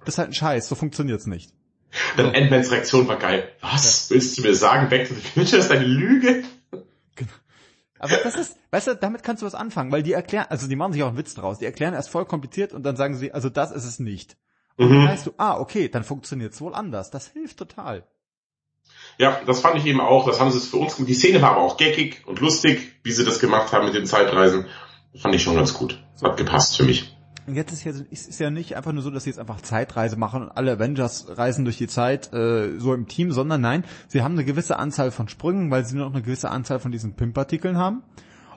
[0.00, 1.52] das ist halt ein Scheiß, so funktioniert's nicht.
[2.16, 3.46] Dann Ant-Mans Reaktion war geil.
[3.60, 4.10] Was?
[4.10, 6.44] Willst du mir sagen, Back to the Future ist eine Lüge?
[7.98, 10.76] Aber das ist, weißt du, damit kannst du was anfangen, weil die erklären, also die
[10.76, 13.32] machen sich auch einen Witz draus, die erklären erst voll kompliziert und dann sagen sie,
[13.32, 14.36] also das ist es nicht.
[14.78, 15.08] Und dann Mhm.
[15.08, 17.10] weißt du, ah, okay, dann funktioniert's wohl anders.
[17.10, 18.04] Das hilft total.
[19.18, 20.26] Ja, das fand ich eben auch.
[20.26, 21.10] Das haben sie es für uns gemacht.
[21.10, 24.06] Die Szene war aber auch geckig und lustig, wie sie das gemacht haben mit den
[24.06, 24.66] Zeitreisen.
[25.16, 26.02] Fand ich schon ganz gut.
[26.22, 27.14] Hat gepasst für mich.
[27.48, 30.16] Und jetzt ist ja, ist, ja nicht einfach nur so, dass sie jetzt einfach Zeitreise
[30.16, 34.22] machen und alle Avengers reisen durch die Zeit äh, so im Team, sondern nein, sie
[34.22, 37.14] haben eine gewisse Anzahl von Sprüngen, weil sie nur noch eine gewisse Anzahl von diesen
[37.14, 38.02] Pimp-Partikeln haben.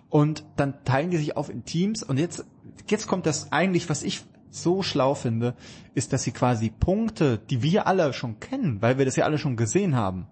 [0.09, 2.03] Und dann teilen die sich auf in Teams.
[2.03, 2.45] Und jetzt,
[2.89, 5.55] jetzt kommt das eigentlich, was ich so schlau finde,
[5.95, 9.37] ist, dass sie quasi Punkte, die wir alle schon kennen, weil wir das ja alle
[9.37, 10.27] schon gesehen haben,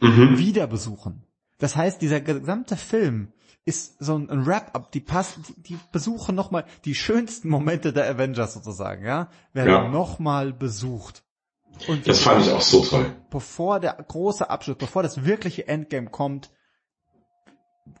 [0.00, 0.38] Mhm.
[0.38, 1.22] wieder besuchen.
[1.58, 3.32] Das heißt, dieser gesamte Film
[3.64, 8.54] ist so ein Wrap-up, die passen, die, die besuchen nochmal die schönsten Momente der Avengers
[8.54, 9.88] sozusagen, ja, werden Ja.
[9.88, 11.24] nochmal besucht.
[11.88, 13.16] Und Das fand ich auch so toll.
[13.30, 16.50] bevor der große Abschluss, bevor das wirkliche Endgame kommt,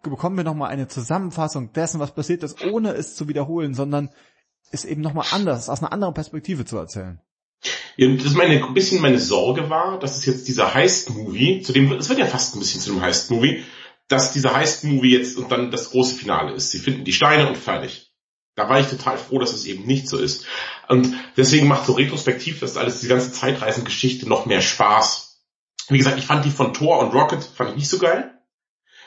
[0.02, 4.10] bekommen wir nochmal eine Zusammenfassung dessen, was passiert ist, ohne es zu wiederholen, sondern
[4.70, 7.20] es eben nochmal anders, aus einer anderen Perspektive zu erzählen.
[7.96, 11.92] Ja, das meine, ein bisschen meine Sorge war, dass es jetzt dieser Heist-Movie, zu dem,
[11.92, 13.64] es wird ja fast ein bisschen zu einem Heist-Movie,
[14.08, 16.70] dass dieser Heist-Movie jetzt und dann das große Finale ist.
[16.70, 18.12] Sie finden die Steine und fertig.
[18.54, 20.46] Da war ich total froh, dass es eben nicht so ist.
[20.88, 25.42] Und deswegen macht so retrospektiv das alles, die ganze Zeitreisengeschichte noch mehr Spaß.
[25.88, 28.32] Wie gesagt, ich fand die von Thor und Rocket fand ich nicht so geil.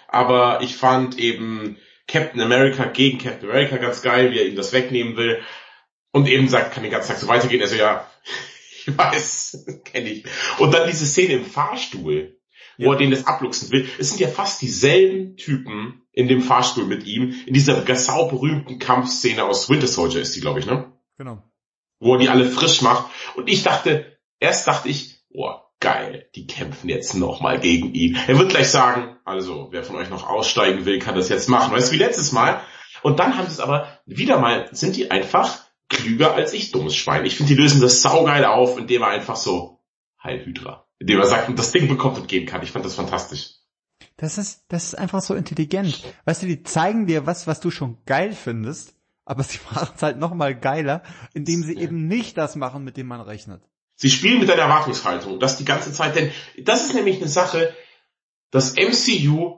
[0.07, 1.77] Aber ich fand eben
[2.11, 5.41] Captain America gegen Captain America ganz geil, wie er ihm das wegnehmen will.
[6.11, 7.61] Und eben sagt, kann den ganzen Tag so weitergehen.
[7.61, 8.09] Also ja,
[8.85, 10.25] Ich weiß, kenne ich.
[10.57, 12.37] Und dann diese Szene im Fahrstuhl,
[12.77, 12.91] wo Ja.
[12.93, 13.87] er den das abluchsen will.
[13.99, 18.79] Es sind ja fast dieselben Typen in dem Fahrstuhl mit ihm, in dieser Gassau berühmten
[18.79, 20.91] Kampfszene aus Winter Soldier ist die, glaube ich, ne?
[21.17, 21.43] Genau.
[21.99, 23.11] Wo er die alle frisch macht.
[23.35, 28.17] Und ich dachte, erst dachte ich, oh, geil, die kämpfen jetzt nochmal gegen ihn.
[28.27, 31.73] Er wird gleich sagen, also, wer von euch noch aussteigen will, kann das jetzt machen.
[31.73, 32.61] Weißt du, wie letztes Mal?
[33.01, 36.95] Und dann haben sie es aber, wieder mal, sind die einfach klüger als ich, dummes
[36.95, 37.25] Schwein.
[37.25, 39.79] Ich finde, die lösen das saugeil auf, indem er einfach so,
[40.21, 40.85] Heil Hydra.
[40.99, 42.61] Indem er sagt, das Ding bekommt und gehen kann.
[42.61, 43.53] Ich fand das fantastisch.
[44.17, 46.03] Das ist, das ist einfach so intelligent.
[46.25, 50.03] Weißt du, die zeigen dir was, was du schon geil findest, aber sie machen es
[50.03, 51.03] halt nochmal geiler,
[51.33, 53.68] indem sie eben nicht das machen, mit dem man rechnet.
[54.01, 57.75] Sie spielen mit einer Erwartungshaltung, das die ganze Zeit, denn das ist nämlich eine Sache,
[58.49, 59.57] das MCU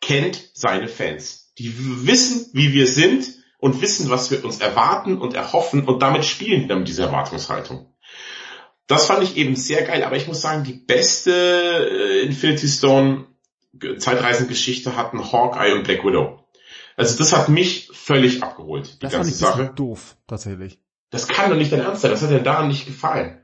[0.00, 1.52] kennt seine Fans.
[1.58, 3.26] Die wissen, wie wir sind
[3.58, 7.94] und wissen, was wir uns erwarten und erhoffen und damit spielen dann mit dieser Erwartungshaltung.
[8.86, 13.26] Das fand ich eben sehr geil, aber ich muss sagen, die beste äh, Infinity Stone
[13.74, 16.44] Ge- Zeitreisengeschichte hatten Hawkeye und Black Widow.
[16.96, 19.74] Also das hat mich völlig abgeholt, die Das fand ganze ich ein bisschen Sache.
[19.76, 20.78] doof, tatsächlich.
[21.10, 23.41] Das kann doch nicht dein Ernst sein, das hat dir daran nicht gefallen.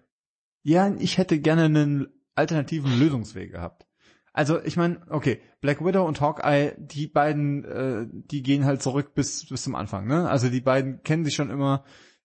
[0.62, 3.86] Ja, ich hätte gerne einen alternativen Lösungsweg gehabt.
[4.32, 9.14] Also ich meine, okay, Black Widow und Hawkeye, die beiden, äh, die gehen halt zurück
[9.14, 10.28] bis bis zum Anfang, ne?
[10.28, 11.84] Also die beiden kennen sich schon immer,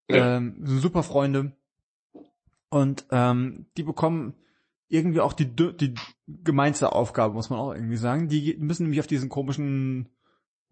[0.09, 0.37] Ja.
[0.37, 1.53] ähm, sind super Freunde
[2.69, 4.35] und ähm, die bekommen
[4.89, 5.95] irgendwie auch die die
[6.27, 8.27] gemeinste Aufgabe, muss man auch irgendwie sagen.
[8.27, 10.09] Die müssen nämlich auf diesen komischen,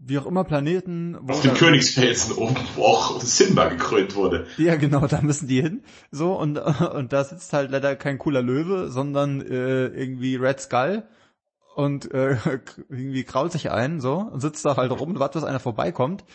[0.03, 4.47] wie auch immer Planeten, wo Auf dem Königsfelsen oben, wo auch Simba gekrönt wurde.
[4.57, 5.83] ja, genau, da müssen die hin.
[6.09, 6.57] So, und,
[6.93, 11.03] und da sitzt halt leider kein cooler Löwe, sondern äh, irgendwie Red Skull
[11.75, 12.37] und äh,
[12.89, 16.25] irgendwie krault sich ein, so, und sitzt da halt rum und wartet, bis einer vorbeikommt.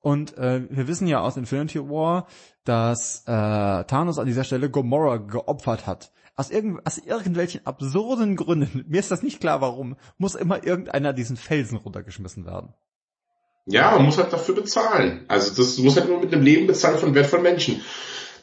[0.00, 2.26] Und äh, wir wissen ja aus Infinity War,
[2.64, 6.10] dass äh, Thanos an dieser Stelle Gamora geopfert hat.
[6.34, 11.12] Aus, irgend, aus irgendwelchen absurden Gründen, mir ist das nicht klar warum, muss immer irgendeiner
[11.12, 12.74] diesen Felsen runtergeschmissen werden.
[13.66, 15.24] Ja, man muss halt dafür bezahlen.
[15.28, 17.82] Also das du musst halt nur mit einem Leben bezahlen von wertvollen Menschen.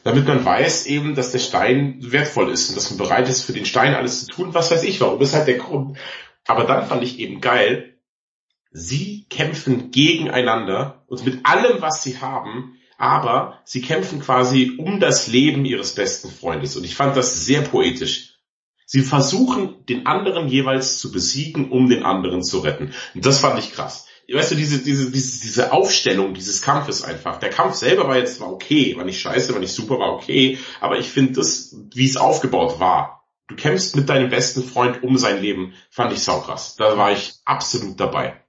[0.02, 3.52] Damit man weiß eben, dass der Stein wertvoll ist und dass man bereit ist, für
[3.52, 5.18] den Stein alles zu tun, was weiß ich warum.
[5.18, 5.98] Das ist halt der Grund.
[6.46, 7.98] Aber dann fand ich eben geil,
[8.70, 15.26] sie kämpfen gegeneinander und mit allem, was sie haben, aber sie kämpfen quasi um das
[15.26, 16.76] Leben ihres besten Freundes.
[16.76, 18.38] Und ich fand das sehr poetisch.
[18.86, 22.92] Sie versuchen, den anderen jeweils zu besiegen, um den anderen zu retten.
[23.14, 24.06] Und das fand ich krass.
[24.32, 27.38] Weißt du, diese, diese, diese, diese Aufstellung dieses Kampfes einfach.
[27.38, 30.58] Der Kampf selber war jetzt war okay, war nicht scheiße, war nicht super, war okay.
[30.80, 33.28] Aber ich finde das, wie es aufgebaut war.
[33.48, 36.76] Du kämpfst mit deinem besten Freund um sein Leben, fand ich saukrass.
[36.76, 38.40] Da war ich absolut dabei.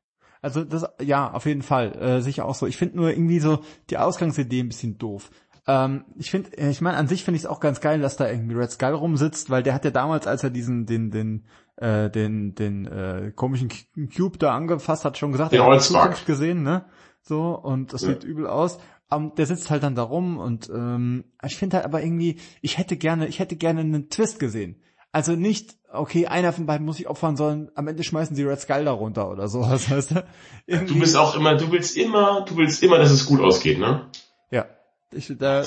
[0.43, 2.67] Also das, ja, auf jeden Fall, äh, sicher auch so.
[2.67, 5.31] Ich finde nur irgendwie so die Ausgangsidee ein bisschen doof.
[5.67, 8.29] Ähm, ich finde, ich meine, an sich finde ich es auch ganz geil, dass da
[8.29, 11.45] irgendwie Red Skull rumsitzt, weil der hat ja damals, als er diesen, den, den,
[11.81, 15.81] äh, den, den äh, komischen Cu- Cube da angefasst hat, schon gesagt, Den er hat.
[15.81, 16.85] Zukunft gesehen, ne?
[17.21, 18.09] So, und das Ja.
[18.09, 18.77] sieht übel aus.
[19.13, 22.77] Um, der sitzt halt dann da rum und ähm, ich finde halt aber irgendwie, ich
[22.77, 24.81] hätte gerne, ich hätte gerne einen Twist gesehen.
[25.11, 28.61] Also nicht, okay, einer von beiden muss sich opfern, sondern am Ende schmeißen sie Red
[28.61, 30.23] Skull da runter oder sowas, weißt du?
[30.67, 34.05] Du bist auch immer, du willst immer, du willst immer, dass es gut ausgeht, ne?
[34.49, 34.65] Ja.
[35.11, 35.65] Ich, da, da,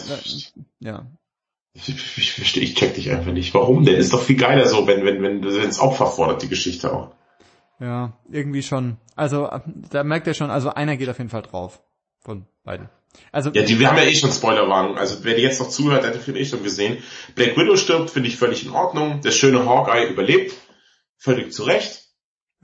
[0.81, 1.07] ja.
[1.75, 3.53] Ich, ich, ich verstehe, ich check dich einfach nicht.
[3.53, 3.97] Warum denn?
[3.97, 7.11] Ist doch viel geiler so, wenn, wenn, wenn, wenn es Opfer fordert, die Geschichte auch.
[7.81, 8.97] Ja, irgendwie schon.
[9.17, 9.51] Also,
[9.91, 11.83] da merkt ihr schon, also einer geht auf jeden Fall drauf.
[12.21, 12.89] Von beiden.
[13.33, 14.97] Also, Ja, die, wir haben ja eh schon Spoilerwarnung.
[14.97, 17.03] Also wer jetzt noch zuhört, hat den Film eh schon gesehen.
[17.35, 19.21] Black Widow stirbt, finde ich völlig in Ordnung.
[19.21, 20.55] Der schöne Hawkeye überlebt.
[21.17, 22.04] Völlig zu Recht.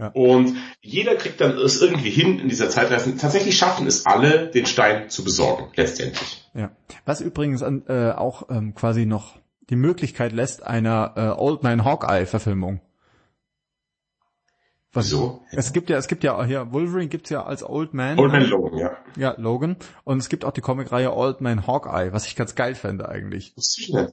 [0.00, 0.08] Ja.
[0.14, 3.14] Und jeder kriegt dann es irgendwie hin in dieser Zeitreise.
[3.18, 6.48] Tatsächlich schaffen es alle, den Stein zu besorgen, letztendlich.
[6.54, 6.70] ja.
[7.04, 9.38] Was übrigens an, äh, auch ähm, quasi noch
[9.68, 12.80] die Möglichkeit lässt einer äh, Old Man Hawkeye Verfilmung.
[14.92, 15.44] Was, Wieso?
[15.52, 18.18] Es gibt ja, es gibt ja hier Wolverine gibt's ja als Old Man.
[18.18, 18.96] Old Man Logan, ja.
[19.16, 19.76] Ja, Logan.
[20.02, 23.56] Und es gibt auch die Comicreihe Old Man Hawkeye, was ich ganz geil fände eigentlich.
[23.56, 24.10] Wusste ich nicht.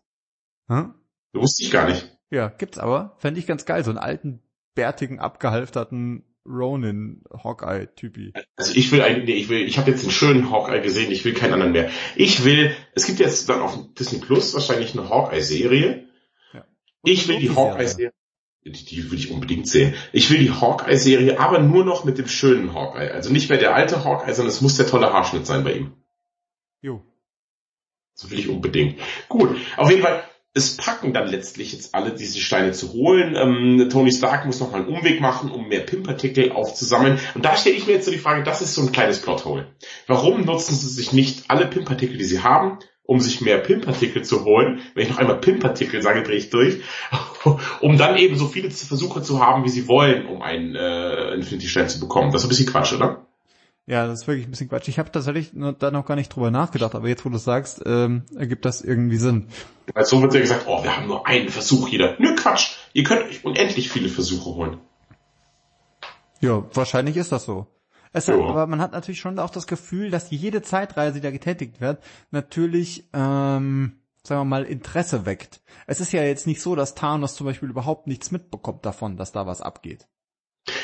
[0.68, 0.94] Hm?
[1.34, 2.16] Wusste ich gar nicht.
[2.30, 3.16] Ja, gibt's aber.
[3.18, 3.84] Fände ich ganz geil.
[3.84, 4.44] So einen alten,
[4.78, 8.32] bärtigen, abgehalfterten Ronin Hawkeye-Typi.
[8.56, 11.26] Also ich will eigentlich, nee, ich will, ich habe jetzt den schönen Hawkeye gesehen, ich
[11.26, 11.90] will keinen anderen mehr.
[12.16, 16.08] Ich will, es gibt jetzt dann auf Disney Plus wahrscheinlich eine Hawkeye-Serie.
[16.54, 16.66] Ja.
[17.04, 18.14] Ich will die Hawkeye-Serie,
[18.64, 19.96] die, die will ich unbedingt sehen.
[20.14, 23.12] Ich will die Hawkeye-Serie, aber nur noch mit dem schönen Hawkeye.
[23.12, 25.94] Also nicht mehr der alte Hawkeye, sondern es muss der tolle Haarschnitt sein bei ihm.
[26.82, 27.04] Jo.
[28.14, 29.00] So will ich unbedingt.
[29.28, 30.24] Gut, auf jeden Fall,
[30.58, 33.36] es packen dann letztlich jetzt alle diese Steine zu holen.
[33.36, 37.20] Ähm, Tony Stark muss noch mal einen Umweg machen, um mehr Pimpartikel aufzusammeln.
[37.36, 39.68] Und da stelle ich mir jetzt so die Frage, das ist so ein kleines Plothole.
[40.08, 44.44] Warum nutzen sie sich nicht alle Pimpartikel, die sie haben, um sich mehr PIM-Partikel zu
[44.44, 44.82] holen.
[44.94, 46.82] Wenn ich noch einmal PIM-Partikel sage, drehe ich durch.
[47.82, 51.88] um dann eben so viele Versuche zu haben, wie sie wollen, um einen äh, Infinity-Stein
[51.88, 52.32] zu bekommen.
[52.32, 53.27] Das ist ein bisschen Quatsch, oder?
[53.90, 54.90] Ja, das ist wirklich ein bisschen Quatsch.
[54.90, 58.24] Ich habe tatsächlich da noch gar nicht drüber nachgedacht, aber jetzt, wo du sagst, ähm,
[58.36, 59.48] ergibt das irgendwie Sinn.
[59.94, 62.18] Weil so wird ja gesagt, oh, wir haben nur einen Versuch jeder.
[62.20, 62.76] Nö, Quatsch.
[62.92, 64.78] Ihr könnt euch unendlich viele Versuche holen.
[66.42, 67.66] Ja, wahrscheinlich ist das so.
[68.12, 71.32] Es hat, aber man hat natürlich schon auch das Gefühl, dass jede Zeitreise, die da
[71.32, 75.62] getätigt wird, natürlich, ähm, sagen wir mal, Interesse weckt.
[75.86, 79.32] Es ist ja jetzt nicht so, dass Thanos zum Beispiel überhaupt nichts mitbekommt davon, dass
[79.32, 80.08] da was abgeht.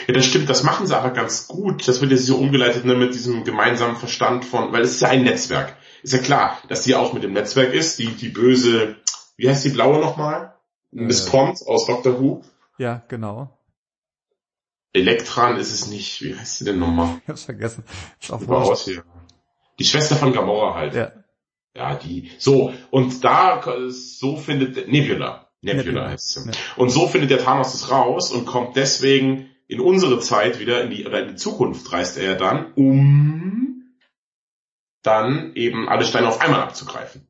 [0.07, 1.87] Ja, das stimmt, das machen sie aber ganz gut.
[1.87, 5.09] Das wird ja so umgeleitet ne, mit diesem gemeinsamen Verstand von, weil es ist ja
[5.09, 5.75] ein Netzwerk.
[6.03, 8.97] Ist ja klar, dass sie auch mit dem Netzwerk ist, die, die böse,
[9.37, 10.53] wie heißt die blaue nochmal?
[10.93, 12.43] Äh, Miss Pond aus Doctor Who.
[12.77, 13.57] Ja, genau.
[14.93, 17.19] Elektran ist es nicht, wie heißt sie denn nochmal?
[17.23, 17.83] Ich hab's vergessen.
[18.21, 19.03] Ist auch aus hier.
[19.79, 20.93] Die Schwester von Gamora halt.
[20.93, 21.11] Ja.
[21.75, 25.49] Ja, die, so, und da, so findet, Nebula.
[25.61, 26.09] Nebula, Nebula.
[26.09, 26.45] heißt sie.
[26.45, 26.51] Ja.
[26.75, 30.91] Und so findet der Thanos es raus und kommt deswegen in unsere Zeit wieder in
[30.91, 33.95] die, oder in die Zukunft reist er dann, um
[35.01, 37.27] dann eben alle Steine auf einmal abzugreifen.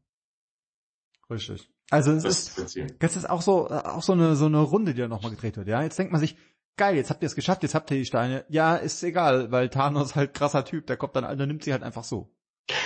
[1.29, 1.69] Richtig.
[1.89, 5.01] Also es das ist, das ist auch so, auch so eine, so eine Runde, die
[5.01, 5.81] da nochmal gedreht wird, ja.
[5.81, 6.35] Jetzt denkt man sich,
[6.75, 8.45] geil, jetzt habt ihr es geschafft, jetzt habt ihr die Steine.
[8.49, 11.83] Ja, ist egal, weil Thanos halt krasser Typ, der kommt dann, der nimmt sie halt
[11.83, 12.29] einfach so.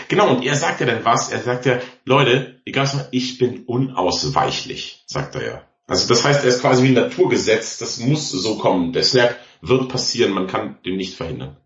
[0.07, 3.65] Genau, und er sagt ja dann was, er sagt ja, Leute, egal was, ich bin
[3.65, 5.61] unausweichlich, sagt er ja.
[5.87, 8.91] Also das heißt, er ist quasi wie ein Naturgesetz, das muss so kommen.
[8.91, 11.57] Der Snap wird passieren, man kann den nicht verhindern.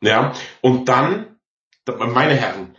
[0.00, 1.36] Ja, und dann,
[1.86, 2.76] meine Herren,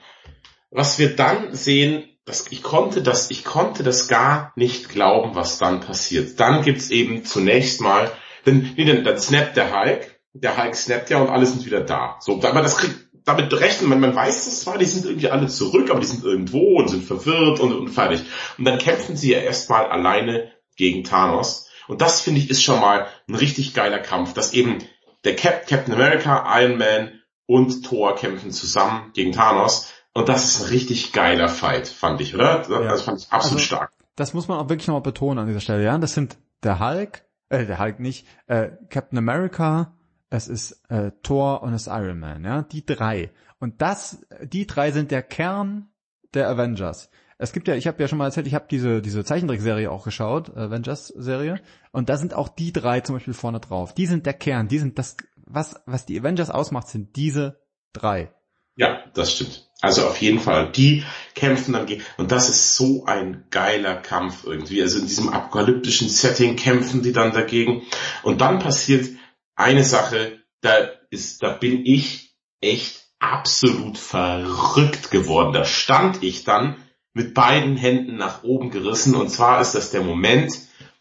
[0.72, 5.60] was wir dann sehen, das, ich konnte das, ich konnte das gar nicht glauben, was
[5.60, 6.40] dann passiert.
[6.40, 8.12] Dann gibt's eben zunächst mal,
[8.48, 11.82] denn, nee, dann, dann snappt der Hulk, der Hulk snappt ja und alle sind wieder
[11.82, 12.18] da.
[12.20, 15.48] So, aber das kriegt, damit rechnen, man, man weiß das zwar, die sind irgendwie alle
[15.48, 18.24] zurück, aber die sind irgendwo und sind verwirrt und, und fertig.
[18.58, 21.70] Und dann kämpfen sie ja erstmal alleine gegen Thanos.
[21.88, 24.80] Und das finde ich ist schon mal ein richtig geiler Kampf, dass eben
[25.24, 29.92] der Cap Captain America, Iron Man und Thor kämpfen zusammen gegen Thanos.
[30.14, 32.60] Und das ist ein richtig geiler Fight, fand ich, oder?
[32.60, 32.98] Das ja.
[32.98, 33.92] fand ich absolut also, stark.
[34.16, 35.98] Das muss man auch wirklich nochmal betonen an dieser Stelle, ja.
[35.98, 39.94] Das sind der Hulk, äh, der Hulk nicht, äh, Captain America,
[40.30, 43.32] es ist äh, Thor und es ist Iron Man, ja, die drei.
[43.60, 45.90] Und das, die drei sind der Kern
[46.34, 47.10] der Avengers.
[47.38, 50.06] Es gibt ja, ich habe ja schon mal erzählt, ich habe diese diese Zeichentrickserie auch
[50.06, 51.60] geschaut, Avengers-Serie,
[51.92, 53.94] und da sind auch die drei zum Beispiel vorne drauf.
[53.94, 57.60] Die sind der Kern, die sind das, was was die Avengers ausmacht, sind diese
[57.92, 58.32] drei.
[58.78, 59.70] Ja, das stimmt.
[59.82, 61.04] Also auf jeden Fall, die
[61.34, 64.82] kämpfen dann gegen, und das ist so ein geiler Kampf irgendwie.
[64.82, 67.84] Also in diesem apokalyptischen Setting kämpfen die dann dagegen.
[68.24, 69.10] Und dann passiert
[69.56, 75.54] eine Sache, da ist, da bin ich echt absolut verrückt geworden.
[75.54, 76.76] Da stand ich dann
[77.14, 80.54] mit beiden Händen nach oben gerissen und zwar ist das der Moment,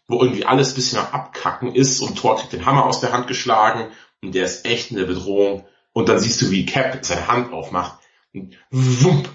[0.07, 3.27] wo irgendwie alles bisschen am Abkacken ist und Thor kriegt den Hammer aus der Hand
[3.27, 3.91] geschlagen
[4.21, 7.51] und der ist echt in der Bedrohung und dann siehst du, wie Cap seine Hand
[7.51, 7.99] aufmacht
[8.33, 9.29] und wump,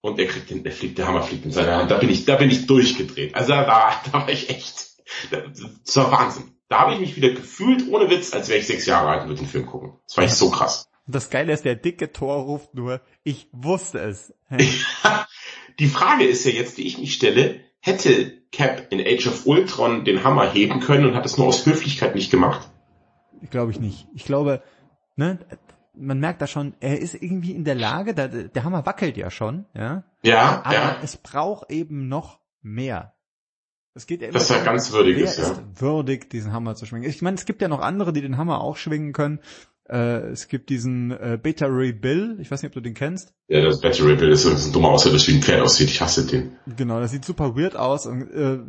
[0.00, 1.90] und er kriegt den, der fliegt, der Hammer fliegt in seine Hand.
[1.90, 3.34] Da bin ich, da bin ich durchgedreht.
[3.34, 4.96] Also da, da war ich echt,
[5.30, 6.57] das war Wahnsinn.
[6.68, 9.28] Da habe ich mich wieder gefühlt, ohne Witz, als wäre ich sechs Jahre alt und
[9.28, 9.94] würde den Film gucken.
[10.06, 10.88] Das war echt so krass.
[11.06, 14.34] Das Geile ist, der dicke Tor ruft nur, ich wusste es.
[15.78, 20.04] die Frage ist ja jetzt, die ich mich stelle, hätte Cap in Age of Ultron
[20.04, 22.68] den Hammer heben können und hat es nur aus Höflichkeit nicht gemacht?
[23.50, 24.06] Glaube ich nicht.
[24.14, 24.62] Ich glaube,
[25.16, 25.38] ne,
[25.94, 29.30] man merkt da schon, er ist irgendwie in der Lage, der, der Hammer wackelt ja
[29.30, 30.04] schon, ja.
[30.22, 30.96] Ja, aber ja.
[31.02, 33.14] es braucht eben noch mehr.
[33.98, 35.50] Es geht ja immer das ist ja ganz würdig wer ist, ja.
[35.50, 37.10] ist würdig, diesen Hammer zu schwingen.
[37.10, 39.40] Ich meine, es gibt ja noch andere, die den Hammer auch schwingen können.
[39.88, 43.34] Äh, es gibt diesen äh, Beta Ray Bill, ich weiß nicht, ob du den kennst.
[43.48, 46.00] Ja, das Ray Bill ist, ist ein dummer Außer, das wie ein Pferd aussieht, ich
[46.00, 46.52] hasse den.
[46.76, 48.60] Genau, das sieht super weird aus und äh,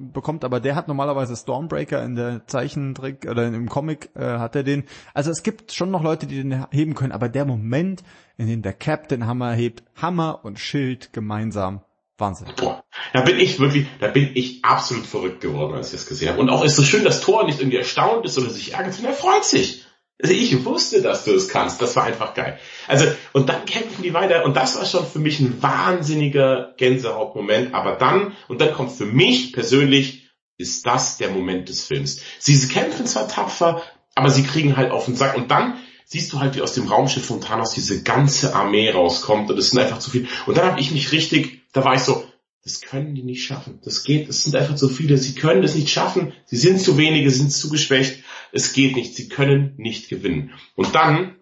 [0.00, 4.62] bekommt aber, der hat normalerweise Stormbreaker in der Zeichentrick oder im Comic äh, hat er
[4.62, 4.84] den.
[5.12, 8.02] Also es gibt schon noch Leute, die den heben können, aber der Moment,
[8.38, 11.82] in dem der Captain Hammer hebt, Hammer und Schild gemeinsam
[12.16, 12.48] Wahnsinn.
[12.56, 12.79] Boah,
[13.12, 16.40] da bin ich wirklich, da bin ich absolut verrückt geworden, als ich das gesehen habe.
[16.40, 19.12] Und auch ist so schön, dass Thor nicht irgendwie erstaunt ist oder sich ärgert, sondern
[19.12, 19.84] er freut sich.
[20.22, 21.80] Also ich wusste, dass du es kannst.
[21.80, 22.58] Das war einfach geil.
[22.86, 24.44] Also, und dann kämpfen die weiter.
[24.44, 27.74] Und das war schon für mich ein wahnsinniger Gänsehautmoment.
[27.74, 30.28] Aber dann, und dann kommt für mich persönlich,
[30.58, 32.20] ist das der Moment des Films.
[32.38, 33.82] Sie kämpfen zwar tapfer,
[34.14, 35.38] aber sie kriegen halt auf den Sack.
[35.38, 39.50] Und dann siehst du halt, wie aus dem Raumschiff von Thanos diese ganze Armee rauskommt.
[39.50, 40.28] Und es sind einfach zu viel.
[40.44, 42.24] Und dann habe ich mich richtig da war ich so,
[42.62, 43.80] das können die nicht schaffen.
[43.82, 45.16] Das geht, es sind einfach zu viele.
[45.16, 46.32] Sie können es nicht schaffen.
[46.44, 48.22] Sie sind zu wenige, sind zu geschwächt.
[48.52, 49.14] Es geht nicht.
[49.14, 50.52] Sie können nicht gewinnen.
[50.74, 51.36] Und dann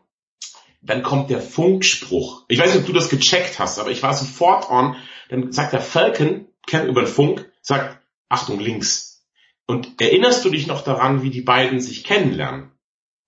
[0.80, 2.44] dann kommt der Funkspruch.
[2.48, 4.96] Ich weiß nicht, ob du das gecheckt hast, aber ich war sofort on.
[5.28, 9.26] Dann sagt der Falcon, kennt über den Funk, sagt, Achtung links.
[9.66, 12.72] Und erinnerst du dich noch daran, wie die beiden sich kennenlernen?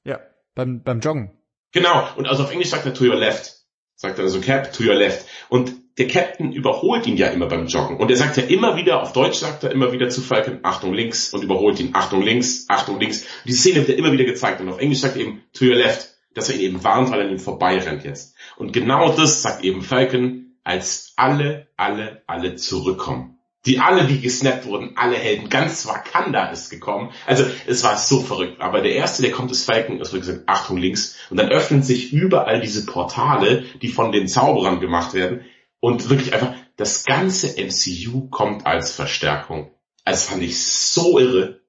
[0.04, 0.20] Ja,
[0.54, 1.38] beim, beim Joggen.
[1.72, 2.08] Genau.
[2.16, 3.66] Und also auf Englisch sagt er to your left.
[3.94, 5.26] Sagt er also Cap, to your left.
[5.50, 7.98] Und der Captain überholt ihn ja immer beim Joggen.
[7.98, 10.94] Und er sagt ja immer wieder, auf Deutsch sagt er immer wieder zu Falcon, Achtung
[10.94, 13.20] links und überholt ihn, Achtung links, Achtung links.
[13.20, 14.62] Und die Szene wird er immer wieder gezeigt.
[14.62, 17.20] Und auf Englisch sagt er eben to your left, dass er ihn eben warnt, weil
[17.20, 18.35] er an ihm vorbeirennt jetzt.
[18.56, 23.36] Und genau das sagt eben Falcon, als alle, alle, alle zurückkommen.
[23.66, 27.10] Die alle, die gesnappt wurden, alle Helden, ganz Wakanda ist gekommen.
[27.27, 28.62] Also es war so verrückt.
[28.62, 31.18] Aber der erste, der kommt, ist Falcon, es wird gesagt, Achtung links.
[31.28, 35.43] Und dann öffnen sich überall diese Portale, die von den Zauberern gemacht werden.
[35.81, 39.70] Und wirklich einfach, das ganze MCU kommt als Verstärkung.
[40.05, 41.61] Also fand ich so irre.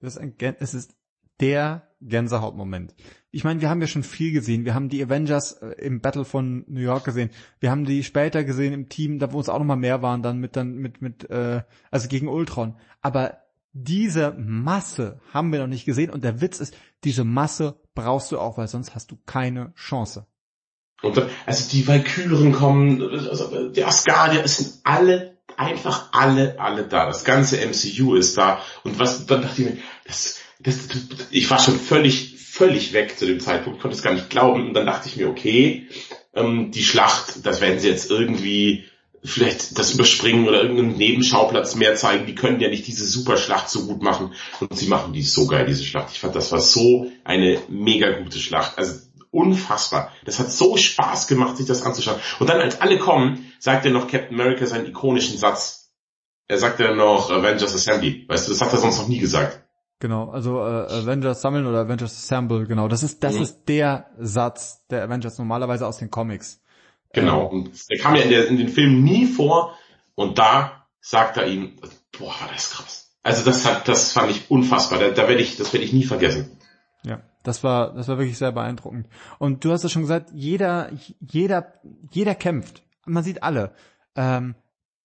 [0.00, 0.94] Das ist ein, es ist
[1.40, 2.94] der Gänsehautmoment.
[3.30, 4.64] Ich meine, wir haben ja schon viel gesehen.
[4.64, 7.30] Wir haben die Avengers äh, im Battle von New York gesehen.
[7.58, 10.22] Wir haben die später gesehen im Team, da wo es auch noch mal mehr waren,
[10.22, 12.76] dann mit dann mit mit äh, also gegen Ultron.
[13.00, 13.38] Aber
[13.72, 18.38] diese Masse haben wir noch nicht gesehen und der Witz ist, diese Masse brauchst du
[18.38, 20.26] auch, weil sonst hast du keine Chance.
[21.04, 27.06] Und also die Valkyren kommen, also die Asgardier, es sind alle, einfach alle, alle da.
[27.06, 28.60] Das ganze MCU ist da.
[28.82, 29.76] Und was, dann dachte ich mir,
[30.06, 30.88] das, das,
[31.30, 34.68] ich war schon völlig, völlig weg zu dem Zeitpunkt, konnte es gar nicht glauben.
[34.68, 35.88] Und dann dachte ich mir, okay,
[36.34, 38.84] ähm, die Schlacht, das werden sie jetzt irgendwie
[39.24, 42.26] vielleicht das überspringen oder irgendeinen Nebenschauplatz mehr zeigen.
[42.26, 44.34] Die können ja nicht diese Superschlacht so gut machen.
[44.60, 46.10] Und sie machen die so geil, diese Schlacht.
[46.12, 48.76] Ich fand, das war so eine mega gute Schlacht.
[48.76, 49.00] Also
[49.34, 50.12] unfassbar.
[50.24, 52.18] Das hat so Spaß gemacht, sich das anzuschauen.
[52.38, 55.92] Und dann, als alle kommen, sagt er noch Captain America seinen ikonischen Satz.
[56.46, 58.26] Er sagt ja noch Avengers Assembly.
[58.28, 59.64] Weißt du, das hat er sonst noch nie gesagt.
[60.00, 62.88] Genau, also äh, Avengers sammeln oder Avengers Assemble, genau.
[62.88, 63.42] Das ist das mhm.
[63.42, 66.60] ist der Satz der Avengers normalerweise aus den Comics.
[67.14, 67.50] Genau.
[67.50, 69.74] Ähm, und der kam ja in, der, in den Filmen nie vor
[70.14, 71.76] und da sagt er ihm,
[72.18, 73.16] boah, das ist krass.
[73.22, 74.98] Also das hat, das fand ich unfassbar.
[74.98, 76.58] Da, da werde ich, das werde ich nie vergessen.
[77.44, 79.06] Das war, das war wirklich sehr beeindruckend.
[79.38, 80.90] Und du hast ja schon gesagt, jeder,
[81.20, 81.74] jeder,
[82.10, 82.82] jeder kämpft.
[83.06, 83.72] Man sieht alle.
[84.16, 84.56] Ähm,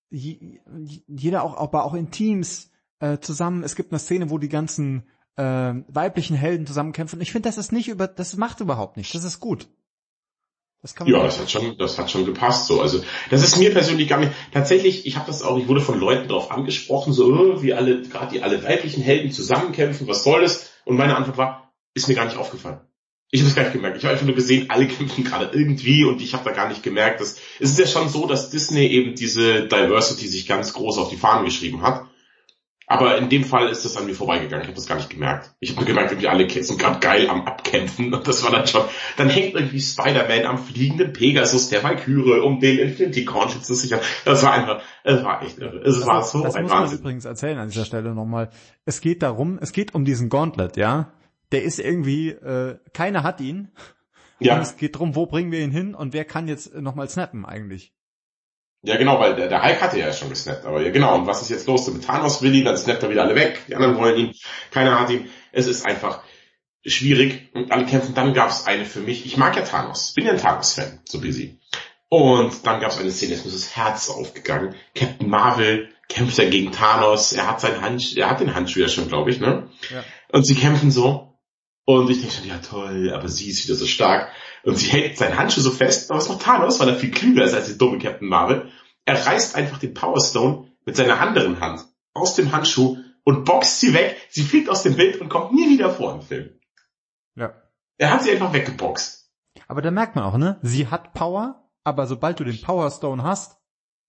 [0.10, 3.64] jeder auch, aber auch in Teams äh, zusammen.
[3.64, 5.04] Es gibt eine Szene, wo die ganzen
[5.36, 7.22] äh, weiblichen Helden zusammenkämpfen.
[7.22, 9.14] Ich finde, das ist nicht über, das macht überhaupt nicht.
[9.14, 9.68] Das ist gut.
[10.82, 12.82] Das kann man ja, das hat schon, das hat schon gepasst so.
[12.82, 14.32] Also das ist mir persönlich gar nicht.
[14.54, 15.58] Tatsächlich, ich habe das auch.
[15.58, 19.32] Ich wurde von Leuten darauf angesprochen, so oh, wie alle, gerade die alle weiblichen Helden
[19.32, 20.08] zusammenkämpfen.
[20.08, 20.70] Was soll das?
[20.86, 22.82] Und meine Antwort war, ist mir gar nicht aufgefallen.
[23.32, 23.98] Ich habe es gar nicht gemerkt.
[23.98, 26.82] Ich habe einfach nur gesehen, alle kämpfen gerade irgendwie und ich habe da gar nicht
[26.82, 30.98] gemerkt, dass es ist ja schon so, dass Disney eben diese Diversity sich ganz groß
[30.98, 32.06] auf die Fahnen geschrieben hat.
[32.92, 34.64] Aber in dem Fall ist das an mir vorbeigegangen.
[34.64, 35.54] Ich habe das gar nicht gemerkt.
[35.60, 38.12] Ich habe nur gemerkt, irgendwie alle sind gerade geil am Abkämpfen.
[38.12, 38.82] Und das war dann schon.
[39.16, 44.00] Dann hängt irgendwie Spider-Man am fliegenden Pegasus der Valkyrie, um den Infinity Corn zu sichern.
[44.26, 45.84] Das war einfach, es war echt irre.
[45.86, 48.50] Es das war so das ein muss man übrigens erzählen an dieser Stelle nochmal.
[48.86, 51.14] Es geht darum, es geht um diesen Gauntlet, ja
[51.52, 53.72] der ist irgendwie, äh, keiner hat ihn.
[54.40, 54.56] Ja.
[54.56, 57.46] Und es geht drum, wo bringen wir ihn hin und wer kann jetzt nochmal snappen
[57.46, 57.94] eigentlich.
[58.82, 60.66] Ja, genau, weil der, der Hulk hatte ja schon gesnappt.
[60.66, 61.16] Aber ja, genau.
[61.16, 61.92] Und was ist jetzt los?
[61.92, 63.62] Mit Thanos will ihn, dann snappt er wieder alle weg.
[63.68, 64.34] Die anderen wollen ihn.
[64.72, 65.30] Keiner hat ihn.
[65.52, 66.24] Es ist einfach
[66.86, 68.16] schwierig und alle kämpfen.
[68.16, 69.26] Dann gab es eine für mich.
[69.26, 70.14] Ich mag ja Thanos.
[70.14, 71.60] Bin ja ein Thanos-Fan, so wie sie.
[72.08, 74.76] Und dann gab es eine Szene, jetzt ist das Herz aufgegangen.
[74.96, 77.34] Captain Marvel kämpft ja gegen Thanos.
[77.34, 79.70] Er hat seinen Handschuh, er hat den Handschuh ja schon, glaube ich, ne?
[79.92, 80.04] Ja.
[80.32, 81.29] Und sie kämpfen so.
[81.90, 84.32] Und ich denke schon, ja toll, aber sie ist wieder so stark.
[84.62, 87.44] Und sie hält seinen Handschuh so fest, aber was macht Thanos, weil er viel klüger
[87.44, 88.70] ist als die dumme Captain Marvel.
[89.06, 91.84] Er reißt einfach den Power Stone mit seiner anderen Hand
[92.14, 94.18] aus dem Handschuh und boxt sie weg.
[94.30, 96.60] Sie fliegt aus dem Bild und kommt nie wieder vor im Film.
[97.34, 97.56] Ja.
[97.98, 99.34] Er hat sie einfach weggeboxt.
[99.68, 100.60] Aber da merkt man auch, ne?
[100.62, 103.58] Sie hat Power, aber sobald du den Power Stone hast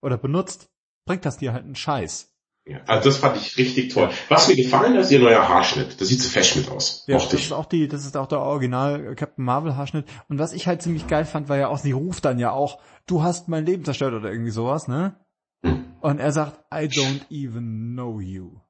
[0.03, 0.69] oder benutzt,
[1.07, 2.30] bringt das dir halt einen Scheiß.
[2.67, 4.11] Ja, also das fand ich richtig toll.
[4.29, 6.01] Was mir gefallen hat, ist ihr neuer Haarschnitt.
[6.01, 7.05] Das sieht so Fashionit aus.
[7.07, 10.07] Ja, das ist auch die, das ist auch der Original Captain Marvel Haarschnitt.
[10.29, 12.79] Und was ich halt ziemlich geil fand, war ja auch, sie ruft dann ja auch,
[13.07, 15.17] du hast mein Leben zerstört oder irgendwie sowas, ne?
[15.65, 15.85] Hm.
[16.01, 18.61] Und er sagt, I don't even know you.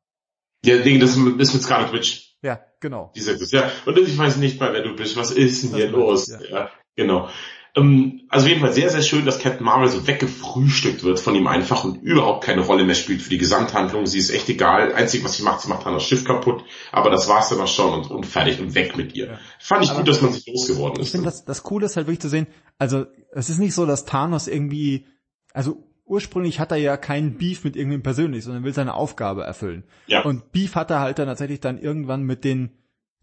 [0.65, 2.37] Ja, Ding, das ist mit Scarlet Witch.
[2.43, 3.13] Ja, genau.
[3.15, 3.71] Die sagt das, ja.
[3.87, 5.17] Und ich weiß nicht mal, wer du bist.
[5.17, 6.29] Was ist denn hier los?
[6.29, 6.41] Ja.
[6.41, 7.29] ja, genau.
[7.77, 11.85] Ähm, also jedenfalls sehr, sehr schön, dass Captain Marvel so weggefrühstückt wird von ihm einfach
[11.85, 14.07] und überhaupt keine Rolle mehr spielt für die Gesamthandlung.
[14.07, 14.93] Sie ist echt egal.
[14.95, 16.65] Einzig, was sie macht, sie macht dann das Schiff kaputt.
[16.93, 19.27] Aber das war's dann auch schon und, und fertig und weg mit ihr.
[19.27, 19.39] Ja.
[19.59, 21.07] Fand ich aber gut, dass man sich losgeworden ist.
[21.07, 22.47] Ich finde, das, das Coole ist halt wirklich zu sehen,
[22.79, 25.07] also es ist nicht so, dass Thanos irgendwie,
[25.53, 29.85] also ursprünglich hat er ja keinen Beef mit irgendwem persönlich, sondern will seine Aufgabe erfüllen.
[30.09, 30.23] Ja.
[30.25, 32.71] Und Beef hat er halt dann tatsächlich dann irgendwann mit den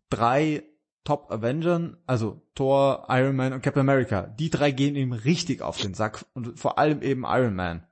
[0.10, 0.64] drei
[1.08, 5.78] Top Avengern, also Thor, Iron Man und Captain America, die drei gehen ihm richtig auf
[5.78, 7.88] den Sack und vor allem eben Iron Man.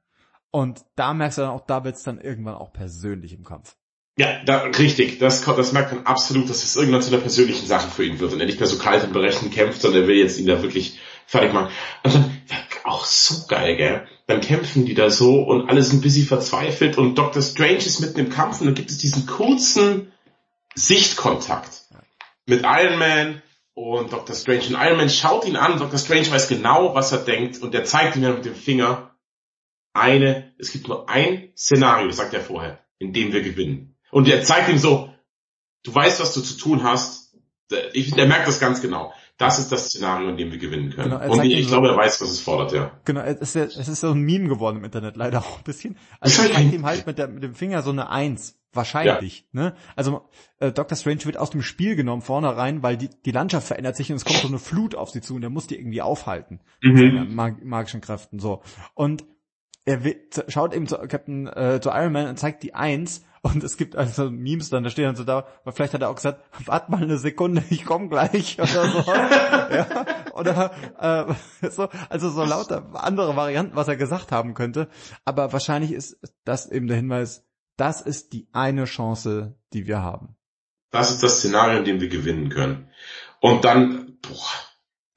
[0.51, 3.77] Und da merkst du dann auch, da wird's dann irgendwann auch persönlich im Kampf.
[4.17, 5.19] Ja, da, richtig.
[5.19, 8.33] Das, das merkt man absolut, dass es irgendwann zu einer persönlichen Sache für ihn wird
[8.33, 10.61] und er nicht mehr so kalt und berechnend kämpft, sondern er will jetzt ihn da
[10.61, 11.71] wirklich fertig machen.
[12.03, 12.41] Und dann,
[12.83, 14.07] auch so geil, gell?
[14.27, 17.41] Dann kämpfen die da so und alle sind ein bisschen verzweifelt und Dr.
[17.41, 20.11] Strange ist mitten im Kampf und dann gibt es diesen kurzen
[20.75, 21.84] Sichtkontakt
[22.45, 23.41] mit Iron Man
[23.73, 24.35] und Dr.
[24.35, 24.67] Strange.
[24.67, 25.99] Und Iron Man schaut ihn an, Dr.
[25.99, 29.15] Strange weiß genau, was er denkt und er zeigt ihm dann mit dem Finger
[29.93, 33.95] eine, es gibt nur ein Szenario, sagt er vorher, in dem wir gewinnen.
[34.11, 35.09] Und er zeigt ihm so,
[35.83, 37.35] du weißt, was du zu tun hast.
[37.93, 39.13] Ich, er merkt das ganz genau.
[39.37, 41.11] Das ist das Szenario, in dem wir gewinnen können.
[41.11, 42.91] Genau, und ich, ich glaube, er weiß, was es fordert, ja.
[43.03, 45.97] Genau, es ist, es ist so ein Meme geworden im Internet, leider auch ein bisschen.
[46.19, 48.57] Also er zeigt ihm halt mit, der, mit dem Finger so eine Eins.
[48.75, 49.61] Wahrscheinlich, ja.
[49.61, 49.75] ne?
[49.95, 50.29] Also
[50.59, 53.95] äh, Doctor Strange wird aus dem Spiel genommen vorne rein, weil die, die Landschaft verändert
[53.95, 56.01] sich und es kommt so eine Flut auf sie zu und er muss die irgendwie
[56.01, 56.59] aufhalten.
[56.81, 57.33] Mhm.
[57.33, 58.61] Mag magischen Kräften so.
[58.93, 59.25] Und
[59.85, 59.99] er
[60.47, 63.95] schaut eben zu Captain äh, zu Iron Man und zeigt die Eins und es gibt
[63.95, 66.89] also Memes dann, da stehen dann so da, weil vielleicht hat er auch gesagt, warte
[66.89, 69.03] mal eine Sekunde, ich komme gleich oder so.
[69.13, 70.71] ja, oder
[71.61, 74.87] äh, so, also so lauter andere Varianten, was er gesagt haben könnte.
[75.25, 77.45] Aber wahrscheinlich ist das eben der Hinweis,
[77.77, 80.35] das ist die eine Chance, die wir haben.
[80.91, 82.89] Das ist das Szenario, in dem wir gewinnen können.
[83.41, 84.49] Und dann, boah,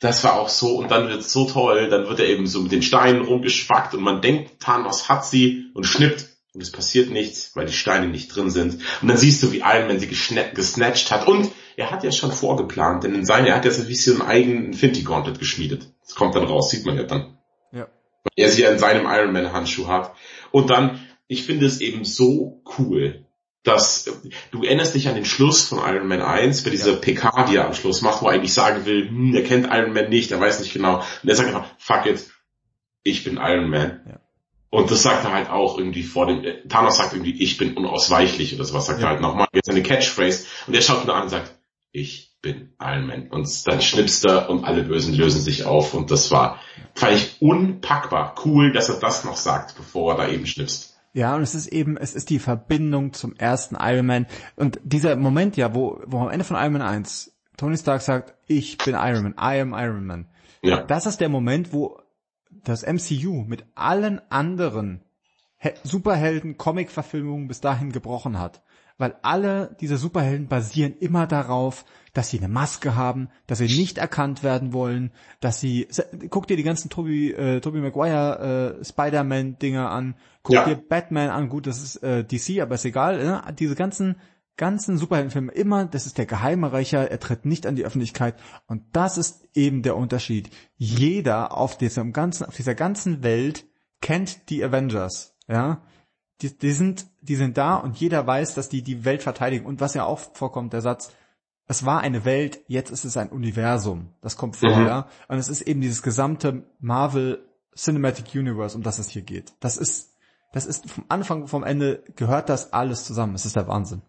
[0.01, 2.61] das war auch so, und dann wird es so toll, dann wird er eben so
[2.61, 7.11] mit den Steinen rumgeschwackt und man denkt, Thanos hat sie und schnippt und es passiert
[7.11, 8.83] nichts, weil die Steine nicht drin sind.
[9.03, 12.33] Und dann siehst du, wie Iron Man sie gesnatcht hat und er hat ja schon
[12.33, 15.93] vorgeplant, denn in seiner, er hat ja so wie so einen eigenen Infinity Gauntlet geschmiedet.
[16.03, 17.39] Das kommt dann raus, sieht man ja dann.
[17.73, 17.87] Ja.
[18.25, 20.13] Weil er sie ja in seinem Iron Man Handschuh hat.
[20.51, 23.27] Und dann, ich finde es eben so cool,
[23.63, 24.11] dass
[24.51, 26.99] du erinnerst dich an den Schluss von Iron Man 1 bei dieser ja.
[26.99, 29.93] PK, die er am Schluss macht, wo er eigentlich sagen will, hm, er kennt Iron
[29.93, 31.03] Man nicht, er weiß nicht genau.
[31.23, 32.31] Und er sagt einfach, fuck it,
[33.03, 34.01] ich bin Iron Man.
[34.09, 34.21] Ja.
[34.71, 38.55] Und das sagt er halt auch irgendwie vor dem, Thanos sagt irgendwie, ich bin unausweichlich
[38.55, 39.07] oder sowas, sagt ja.
[39.07, 40.47] er halt nochmal, jetzt eine Catchphrase.
[40.67, 41.55] Und er schaut ihn an und sagt,
[41.93, 43.29] ich bin Iron Man.
[43.29, 45.95] Und dann schnipst er und alle Bösen lösen sich auf.
[45.95, 46.61] Und das war,
[46.95, 50.88] fand ich unpackbar cool, dass er das noch sagt, bevor er da eben schnipst.
[51.13, 54.27] Ja, und es ist eben, es ist die Verbindung zum ersten Iron Man.
[54.57, 58.35] Und dieser Moment ja, wo, wo am Ende von Iron Man 1 Tony Stark sagt,
[58.47, 60.27] ich bin Iron Man, I am Iron Man.
[60.63, 60.83] Ja.
[60.83, 62.01] Das ist der Moment, wo
[62.51, 65.03] das MCU mit allen anderen
[65.83, 68.63] Superhelden Comic-Verfilmungen bis dahin gebrochen hat.
[68.99, 73.97] Weil alle diese Superhelden basieren immer darauf, dass sie eine Maske haben, dass sie nicht
[73.97, 75.87] erkannt werden wollen, dass sie,
[76.31, 80.65] guck dir die ganzen Tobey, äh, Tobey Maguire, äh, Spider-Man-Dinger an, guck ja.
[80.65, 83.43] dir Batman an, gut, das ist äh, DC, aber ist egal, ne?
[83.57, 84.17] diese ganzen,
[84.57, 88.35] ganzen Superheldenfilme immer, das ist der geheime Rächer, er tritt nicht an die Öffentlichkeit
[88.67, 90.51] und das ist eben der Unterschied.
[90.77, 93.65] Jeder auf diesem ganzen, auf dieser ganzen Welt
[94.01, 95.83] kennt die Avengers, ja.
[96.41, 99.81] Die, die sind, die sind da und jeder weiß, dass die die Welt verteidigen und
[99.81, 101.11] was ja auch vorkommt, der Satz,
[101.67, 104.15] es war eine Welt, jetzt ist es ein Universum.
[104.23, 104.87] Das kommt vor, mhm.
[104.87, 105.09] ja.
[105.29, 107.47] Und es ist eben dieses gesamte Marvel
[107.77, 109.53] Cinematic Universe, um das es hier geht.
[109.61, 110.15] Das ist,
[110.53, 113.35] das ist vom Anfang, vom Ende gehört das alles zusammen.
[113.35, 114.03] Es ist der Wahnsinn.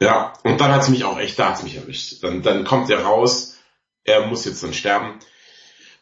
[0.00, 2.22] Ja, und dann hat es mich auch echt, da hat mich erwischt.
[2.22, 3.58] Dann, dann kommt er raus,
[4.04, 5.18] er muss jetzt dann sterben.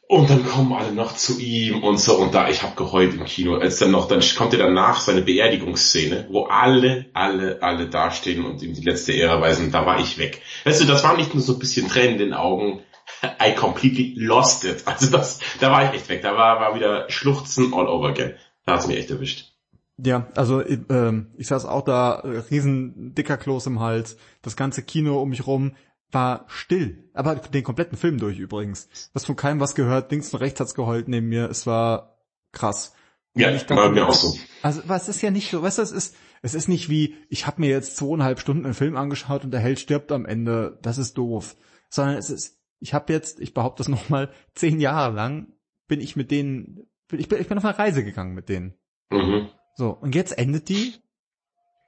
[0.09, 3.25] Und dann kommen alle noch zu ihm und so und da, ich habe geheult im
[3.25, 8.45] Kino, als dann noch, dann kommt er danach seine Beerdigungsszene, wo alle, alle, alle dastehen
[8.45, 10.43] und ihm die letzte Ehre weisen, da war ich weg.
[10.65, 12.83] Weißt du, das war nicht nur so ein bisschen Tränen in den Augen,
[13.45, 14.83] I completely lost it.
[14.87, 18.35] Also das, da war ich echt weg, da war, war wieder Schluchzen all over again.
[18.65, 19.53] Da hat's mich echt erwischt.
[19.99, 24.83] Ja, also äh, ich saß auch da, äh, riesen dicker Kloß im Hals, das ganze
[24.83, 25.75] Kino um mich rum,
[26.13, 27.11] war still.
[27.15, 28.89] Aber den kompletten Film durch übrigens.
[29.13, 31.51] Was von keinem was gehört, links und rechts hat's geheult neben mir.
[31.51, 32.19] Es war
[32.53, 32.95] krass.
[33.35, 34.35] Ja, ich dachte, war mir auch so.
[34.63, 37.47] Also was ist ja nicht so, weißt du, es ist, es ist nicht wie, ich
[37.47, 40.79] habe mir jetzt zweieinhalb Stunden einen Film angeschaut und der Held stirbt am Ende.
[40.83, 41.57] Das ist doof.
[41.91, 45.53] Sondern es ist, ich habe jetzt, ich behaupte das nochmal, zehn Jahre lang
[45.87, 48.75] bin ich mit denen, ich bin, ich bin auf eine Reise gegangen mit denen.
[49.11, 49.49] Mhm.
[49.77, 50.95] So, und jetzt endet die,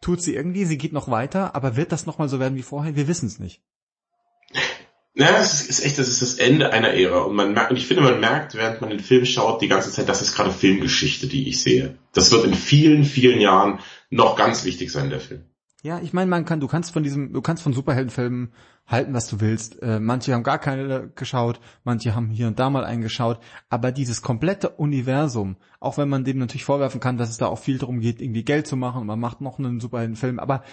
[0.00, 2.94] tut sie irgendwie, sie geht noch weiter, aber wird das nochmal so werden wie vorher?
[2.94, 3.62] Wir wissen es nicht.
[5.14, 7.22] Ja, das ist, echt, das ist das Ende einer Ära.
[7.22, 9.90] Und man merkt, und ich finde, man merkt, während man den Film schaut, die ganze
[9.90, 11.98] Zeit, das ist gerade Filmgeschichte, die ich sehe.
[12.12, 13.80] Das wird in vielen, vielen Jahren
[14.10, 15.44] noch ganz wichtig sein, der Film.
[15.82, 18.52] Ja, ich meine, man kann, du kannst von diesem, du kannst von Superheldenfilmen
[18.86, 19.80] halten, was du willst.
[19.80, 24.20] Äh, manche haben gar keine geschaut, manche haben hier und da mal eingeschaut, aber dieses
[24.20, 28.00] komplette Universum, auch wenn man dem natürlich vorwerfen kann, dass es da auch viel darum
[28.00, 30.64] geht, irgendwie Geld zu machen und man macht noch einen Superheldenfilm, aber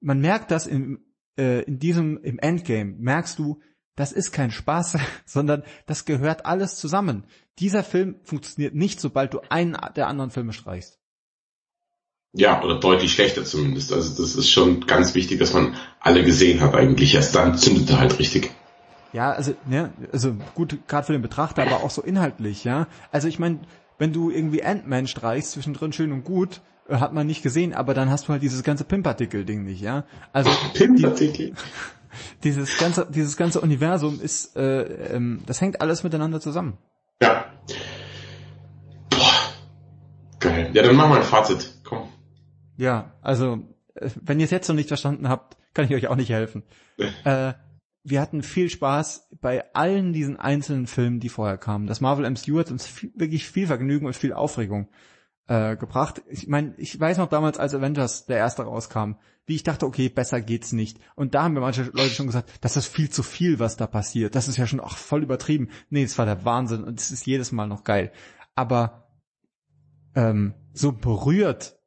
[0.00, 1.00] man merkt das im
[1.38, 3.60] äh, in diesem, im Endgame merkst du,
[3.96, 7.24] das ist kein Spaß, sondern das gehört alles zusammen.
[7.58, 10.98] Dieser Film funktioniert nicht, sobald du einen der anderen Filme streichst.
[12.32, 13.94] Ja, oder deutlich schlechter zumindest.
[13.94, 17.14] Also das ist schon ganz wichtig, dass man alle gesehen hat eigentlich.
[17.14, 18.50] Erst dann zündet er halt richtig.
[19.14, 22.88] Ja, also, ne, also gut, gerade für den Betrachter, aber auch so inhaltlich, ja.
[23.10, 23.60] Also ich meine,
[23.96, 28.10] wenn du irgendwie Ant-Man streichst, zwischendrin schön und gut, hat man nicht gesehen, aber dann
[28.10, 30.04] hast du halt dieses ganze Pimpartikel-Ding nicht, ja.
[30.32, 31.50] Also Pimpartikel.
[31.50, 31.54] Die,
[32.44, 34.82] dieses ganze, dieses ganze Universum ist, äh,
[35.14, 36.78] ähm, das hängt alles miteinander zusammen.
[37.22, 37.46] Ja.
[39.10, 39.32] Boah.
[40.38, 40.70] Geil.
[40.72, 41.80] Ja, dann mach mal ein Fazit.
[41.84, 42.08] Komm.
[42.76, 43.64] Ja, also,
[43.94, 46.62] äh, wenn ihr es jetzt noch nicht verstanden habt, kann ich euch auch nicht helfen.
[47.24, 47.54] äh,
[48.04, 51.88] wir hatten viel Spaß bei allen diesen einzelnen Filmen, die vorher kamen.
[51.88, 54.88] Das Marvel MCU hat uns viel, wirklich viel Vergnügen und viel Aufregung
[55.48, 56.22] äh, gebracht.
[56.28, 59.12] Ich meine, ich weiß noch damals, als Avengers der erste rauskam,
[59.46, 60.98] wie ich dachte, okay, besser geht's nicht.
[61.14, 63.86] Und da haben mir manche Leute schon gesagt, das ist viel zu viel, was da
[63.86, 64.34] passiert.
[64.34, 65.68] Das ist ja schon auch voll übertrieben.
[65.88, 68.12] Nee, es war der Wahnsinn und es ist jedes Mal noch geil.
[68.54, 69.08] Aber
[70.14, 71.78] ähm, so berührt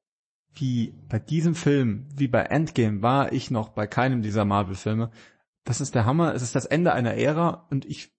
[0.53, 5.11] wie bei diesem Film, wie bei Endgame, war ich noch bei keinem dieser Marvel-Filme
[5.69, 6.33] das ist der Hammer.
[6.33, 8.11] Es ist das Ende einer Ära und ich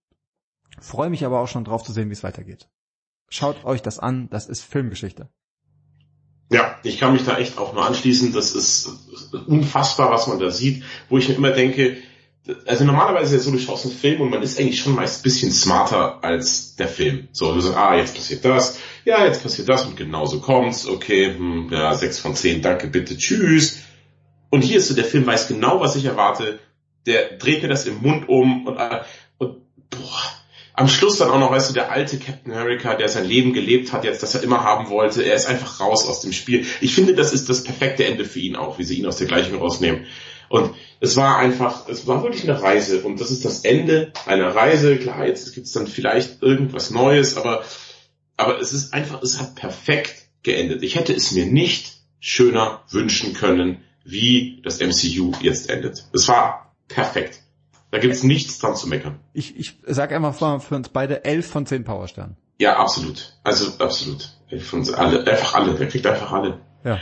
[0.80, 2.70] freue mich aber auch schon drauf zu sehen, wie es weitergeht.
[3.30, 5.28] Schaut euch das an, das ist Filmgeschichte.
[6.52, 8.32] Ja, ich kann mich da echt auch nur anschließen.
[8.32, 8.90] Das ist
[9.46, 11.98] unfassbar, was man da sieht, wo ich mir immer denke,
[12.66, 15.20] also normalerweise ist ja so, du schaust einen Film und man ist eigentlich schon meist
[15.20, 17.28] ein bisschen smarter als der Film.
[17.32, 20.86] So, du sagst, ah, jetzt passiert das, ja, jetzt passiert das und genau so kommt's,
[20.88, 23.82] okay, hm, ja, sechs von zehn, danke, bitte, tschüss.
[24.50, 26.58] Und hier ist so, der Film weiß genau, was ich erwarte,
[27.06, 29.02] der dreht mir das im Mund um und, äh,
[29.38, 29.58] und
[29.90, 30.39] boah,
[30.80, 33.92] am Schluss dann auch noch, weißt du, der alte Captain America, der sein Leben gelebt
[33.92, 36.64] hat, jetzt das er immer haben wollte, er ist einfach raus aus dem Spiel.
[36.80, 39.26] Ich finde, das ist das perfekte Ende für ihn auch, wie sie ihn aus der
[39.26, 40.06] Gleichung rausnehmen.
[40.48, 44.54] Und es war einfach, es war wirklich eine Reise und das ist das Ende einer
[44.54, 44.96] Reise.
[44.96, 47.62] Klar, jetzt gibt's dann vielleicht irgendwas Neues, aber,
[48.38, 50.82] aber es ist einfach, es hat perfekt geendet.
[50.82, 56.06] Ich hätte es mir nicht schöner wünschen können, wie das MCU jetzt endet.
[56.14, 57.40] Es war perfekt.
[57.90, 59.18] Da gibt's nichts dran zu meckern.
[59.32, 62.36] Ich, ich sag einfach mal für uns beide elf von zehn Powersternen.
[62.58, 63.38] Ja, absolut.
[63.42, 64.36] Also absolut.
[64.48, 65.74] Elf von alle, einfach alle.
[65.74, 66.60] Der kriegt einfach alle.
[66.84, 67.00] Ja.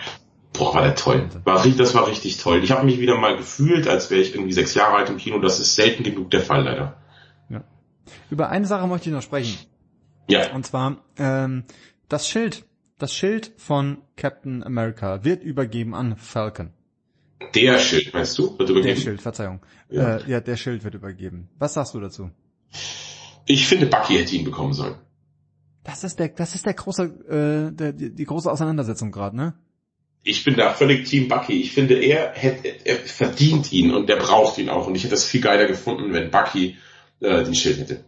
[0.52, 1.28] Boah, war der toll.
[1.44, 2.65] War, das war richtig toll.
[2.65, 5.39] Ich habe mich wieder mal gefühlt, als wäre ich irgendwie sechs Jahre alt im Kino.
[5.39, 6.97] Das ist selten genug der Fall, leider.
[7.51, 7.65] Ja.
[8.31, 9.59] Über eine Sache möchte ich noch sprechen.
[10.28, 10.52] Ja.
[10.55, 11.65] Und zwar ähm,
[12.09, 12.65] das Schild.
[12.98, 16.70] Das Schild von Captain America wird übergeben an Falcon.
[17.55, 18.59] Der Schild, meinst du?
[18.59, 18.94] Wird übergeben?
[18.94, 19.60] Der Schild, Verzeihung.
[19.90, 20.16] Ja.
[20.16, 21.48] Äh, ja, der Schild wird übergeben.
[21.59, 22.31] Was sagst du dazu?
[23.47, 24.97] Ich finde, Bucky hätte ihn bekommen sollen.
[25.85, 27.02] Das ist der, das ist der große,
[27.73, 29.55] äh, der, die, die große Auseinandersetzung gerade, ne?
[30.23, 31.60] Ich bin da völlig Team Bucky.
[31.60, 34.86] Ich finde, er hätte, er verdient ihn und der braucht ihn auch.
[34.86, 36.77] Und ich hätte es viel geiler gefunden, wenn Bucky
[37.20, 38.05] äh, den Schild hätte.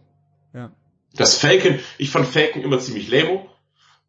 [0.53, 0.71] Ja.
[1.15, 3.45] Das Falcon, ich fand Falcon immer ziemlich lame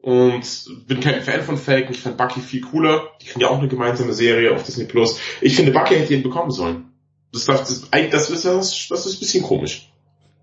[0.03, 1.93] und bin kein Fan von Falcon.
[1.93, 3.09] Ich fand Bucky viel cooler.
[3.21, 5.19] Die kriegen ja auch eine gemeinsame Serie auf Disney Plus.
[5.41, 6.93] Ich finde, Bucky hätte ihn bekommen sollen.
[7.33, 9.89] Das, das, das, das, ist, das, das ist ein bisschen komisch.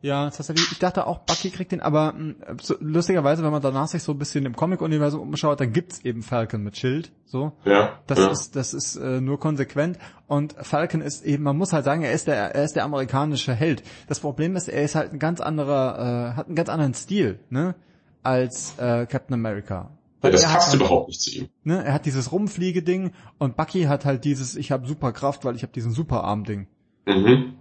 [0.01, 0.71] Ja, tatsächlich.
[0.71, 4.13] Ich dachte auch, Bucky kriegt den, aber hm, so, lustigerweise, wenn man danach sich so
[4.13, 7.11] ein bisschen im Comic-Universum umschaut, dann gibt's eben Falcon mit Schild.
[7.25, 7.51] So.
[7.65, 7.99] Ja.
[8.07, 8.31] Das ja.
[8.31, 9.99] ist, das ist äh, nur konsequent.
[10.25, 13.53] Und Falcon ist eben, man muss halt sagen, er ist der, er ist der amerikanische
[13.53, 13.83] Held.
[14.07, 17.39] Das Problem ist, er ist halt ein ganz anderer, äh, hat einen ganz anderen Stil,
[17.49, 17.75] ne?
[18.23, 19.91] Als äh, Captain America.
[20.23, 21.49] Ja, das passt halt, überhaupt nicht zu ihm.
[21.63, 25.63] Ne, er hat dieses Rumfliegeding und Bucky hat halt dieses, ich habe Superkraft, weil ich
[25.63, 26.67] habe diesen Superarm-Ding.
[27.05, 27.53] Mhm.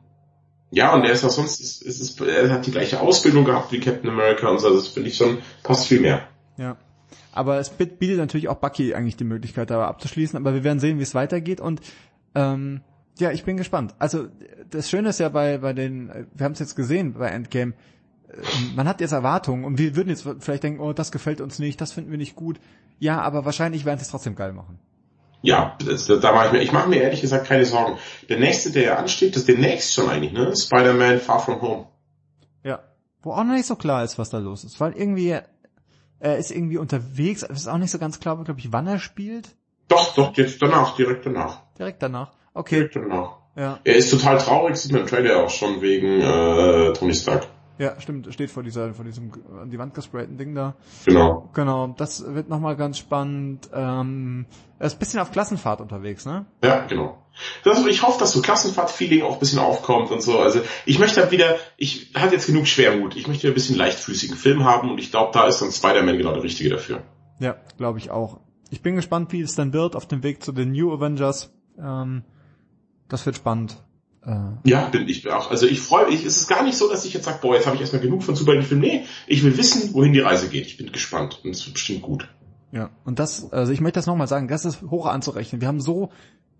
[0.70, 3.72] Ja, und er ist auch sonst, ist, ist, ist, er hat die gleiche Ausbildung gehabt
[3.72, 6.22] wie Captain America und so, das finde ich schon, passt viel mehr.
[6.56, 6.76] Ja.
[7.32, 10.98] Aber es bietet natürlich auch Bucky eigentlich die Möglichkeit, da abzuschließen, aber wir werden sehen,
[10.98, 11.80] wie es weitergeht und
[12.34, 12.80] ähm,
[13.18, 13.94] ja, ich bin gespannt.
[13.98, 14.28] Also
[14.70, 17.74] das Schöne ist ja bei, bei den, wir haben es jetzt gesehen bei Endgame,
[18.74, 21.80] man hat jetzt Erwartungen und wir würden jetzt vielleicht denken, oh, das gefällt uns nicht,
[21.80, 22.60] das finden wir nicht gut.
[22.98, 24.78] Ja, aber wahrscheinlich werden sie es trotzdem geil machen.
[25.40, 27.96] Ja, das, da mache ich mir, ich mache mir ehrlich gesagt keine Sorgen.
[28.28, 30.52] Der nächste, der ja ansteht, das ist demnächst schon eigentlich, ne?
[30.56, 31.86] Spider-Man Far From Home.
[32.64, 32.80] Ja.
[33.22, 35.38] Wo auch noch nicht so klar ist, was da los ist, weil irgendwie,
[36.18, 38.98] er ist irgendwie unterwegs, es ist auch nicht so ganz klar, glaube ich, wann er
[38.98, 39.56] spielt.
[39.86, 41.62] Doch, doch, jetzt danach, direkt danach.
[41.78, 42.32] Direkt danach.
[42.52, 42.76] Okay.
[42.76, 43.38] Direkt danach.
[43.56, 43.78] Ja.
[43.84, 47.46] Er ist total traurig, sieht man im Trailer auch schon wegen äh, Tony Stark.
[47.78, 49.30] Ja, stimmt, steht vor dieser, vor diesem
[49.60, 50.74] an die Wand gesprayten Ding da.
[51.04, 51.48] Genau.
[51.54, 53.70] Genau, das wird nochmal ganz spannend.
[53.72, 54.46] Ähm,
[54.80, 56.46] er ist ein bisschen auf Klassenfahrt unterwegs, ne?
[56.64, 57.22] Ja, genau.
[57.62, 60.40] Das, ich hoffe, dass so Klassenfahrt-Feeling auch ein bisschen aufkommt und so.
[60.40, 63.14] Also ich möchte halt wieder, ich hatte jetzt genug Schwermut.
[63.14, 66.32] Ich möchte ein bisschen leichtfüßigen Film haben und ich glaube, da ist dann Spider-Man genau
[66.32, 67.02] der Richtige dafür.
[67.38, 68.40] Ja, glaube ich auch.
[68.70, 71.54] Ich bin gespannt, wie es dann wird auf dem Weg zu den New Avengers.
[71.80, 72.24] Ähm,
[73.08, 73.82] das wird spannend.
[74.28, 75.50] Äh, Ja, bin ich auch.
[75.50, 76.24] Also ich freue mich.
[76.24, 78.22] Es ist gar nicht so, dass ich jetzt sage, boah, jetzt habe ich erstmal genug
[78.22, 78.86] von Superheldenfilmen.
[78.86, 80.66] Nee, ich will wissen, wohin die Reise geht.
[80.66, 82.28] Ich bin gespannt und es wird bestimmt gut.
[82.70, 85.60] Ja, und das, also ich möchte das nochmal sagen, das ist hoch anzurechnen.
[85.60, 86.10] Wir haben so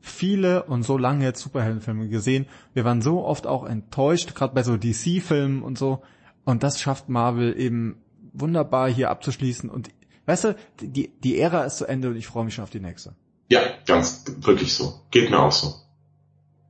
[0.00, 2.46] viele und so lange jetzt Superheldenfilme gesehen.
[2.72, 6.02] Wir waren so oft auch enttäuscht, gerade bei so DC-Filmen und so.
[6.44, 7.96] Und das schafft Marvel eben
[8.32, 9.68] wunderbar hier abzuschließen.
[9.68, 9.90] Und
[10.26, 12.80] weißt du, die, die Ära ist zu Ende und ich freue mich schon auf die
[12.80, 13.14] nächste.
[13.50, 15.00] Ja, ganz wirklich so.
[15.10, 15.74] Geht mir auch so.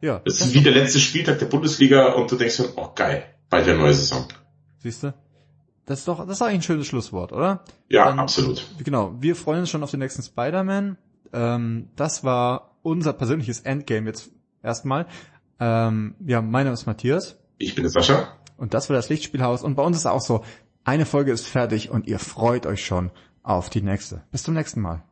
[0.01, 3.25] Ja, Es ist wie der letzte Spieltag der Bundesliga und du denkst dir, oh geil,
[3.51, 4.27] bald der neue Saison.
[4.79, 5.13] siehst du?
[5.87, 7.65] Das ist doch, das ist eigentlich ein schönes Schlusswort, oder?
[7.89, 8.65] Ja, Dann- absolut.
[8.85, 10.99] Genau, wir freuen uns schon auf den nächsten Spider-Man.
[11.33, 14.31] Ähm, das war unser persönliches Endgame jetzt
[14.63, 15.07] erstmal.
[15.59, 18.29] Ähm, ja, mein Name ist Matthias Ich bin der Sascha.
[18.57, 20.45] und das war das Lichtspielhaus und bei uns ist auch so,
[20.85, 23.11] eine Folge ist fertig und ihr freut euch schon
[23.43, 24.23] auf die nächste.
[24.31, 25.03] Bis zum nächsten Mal.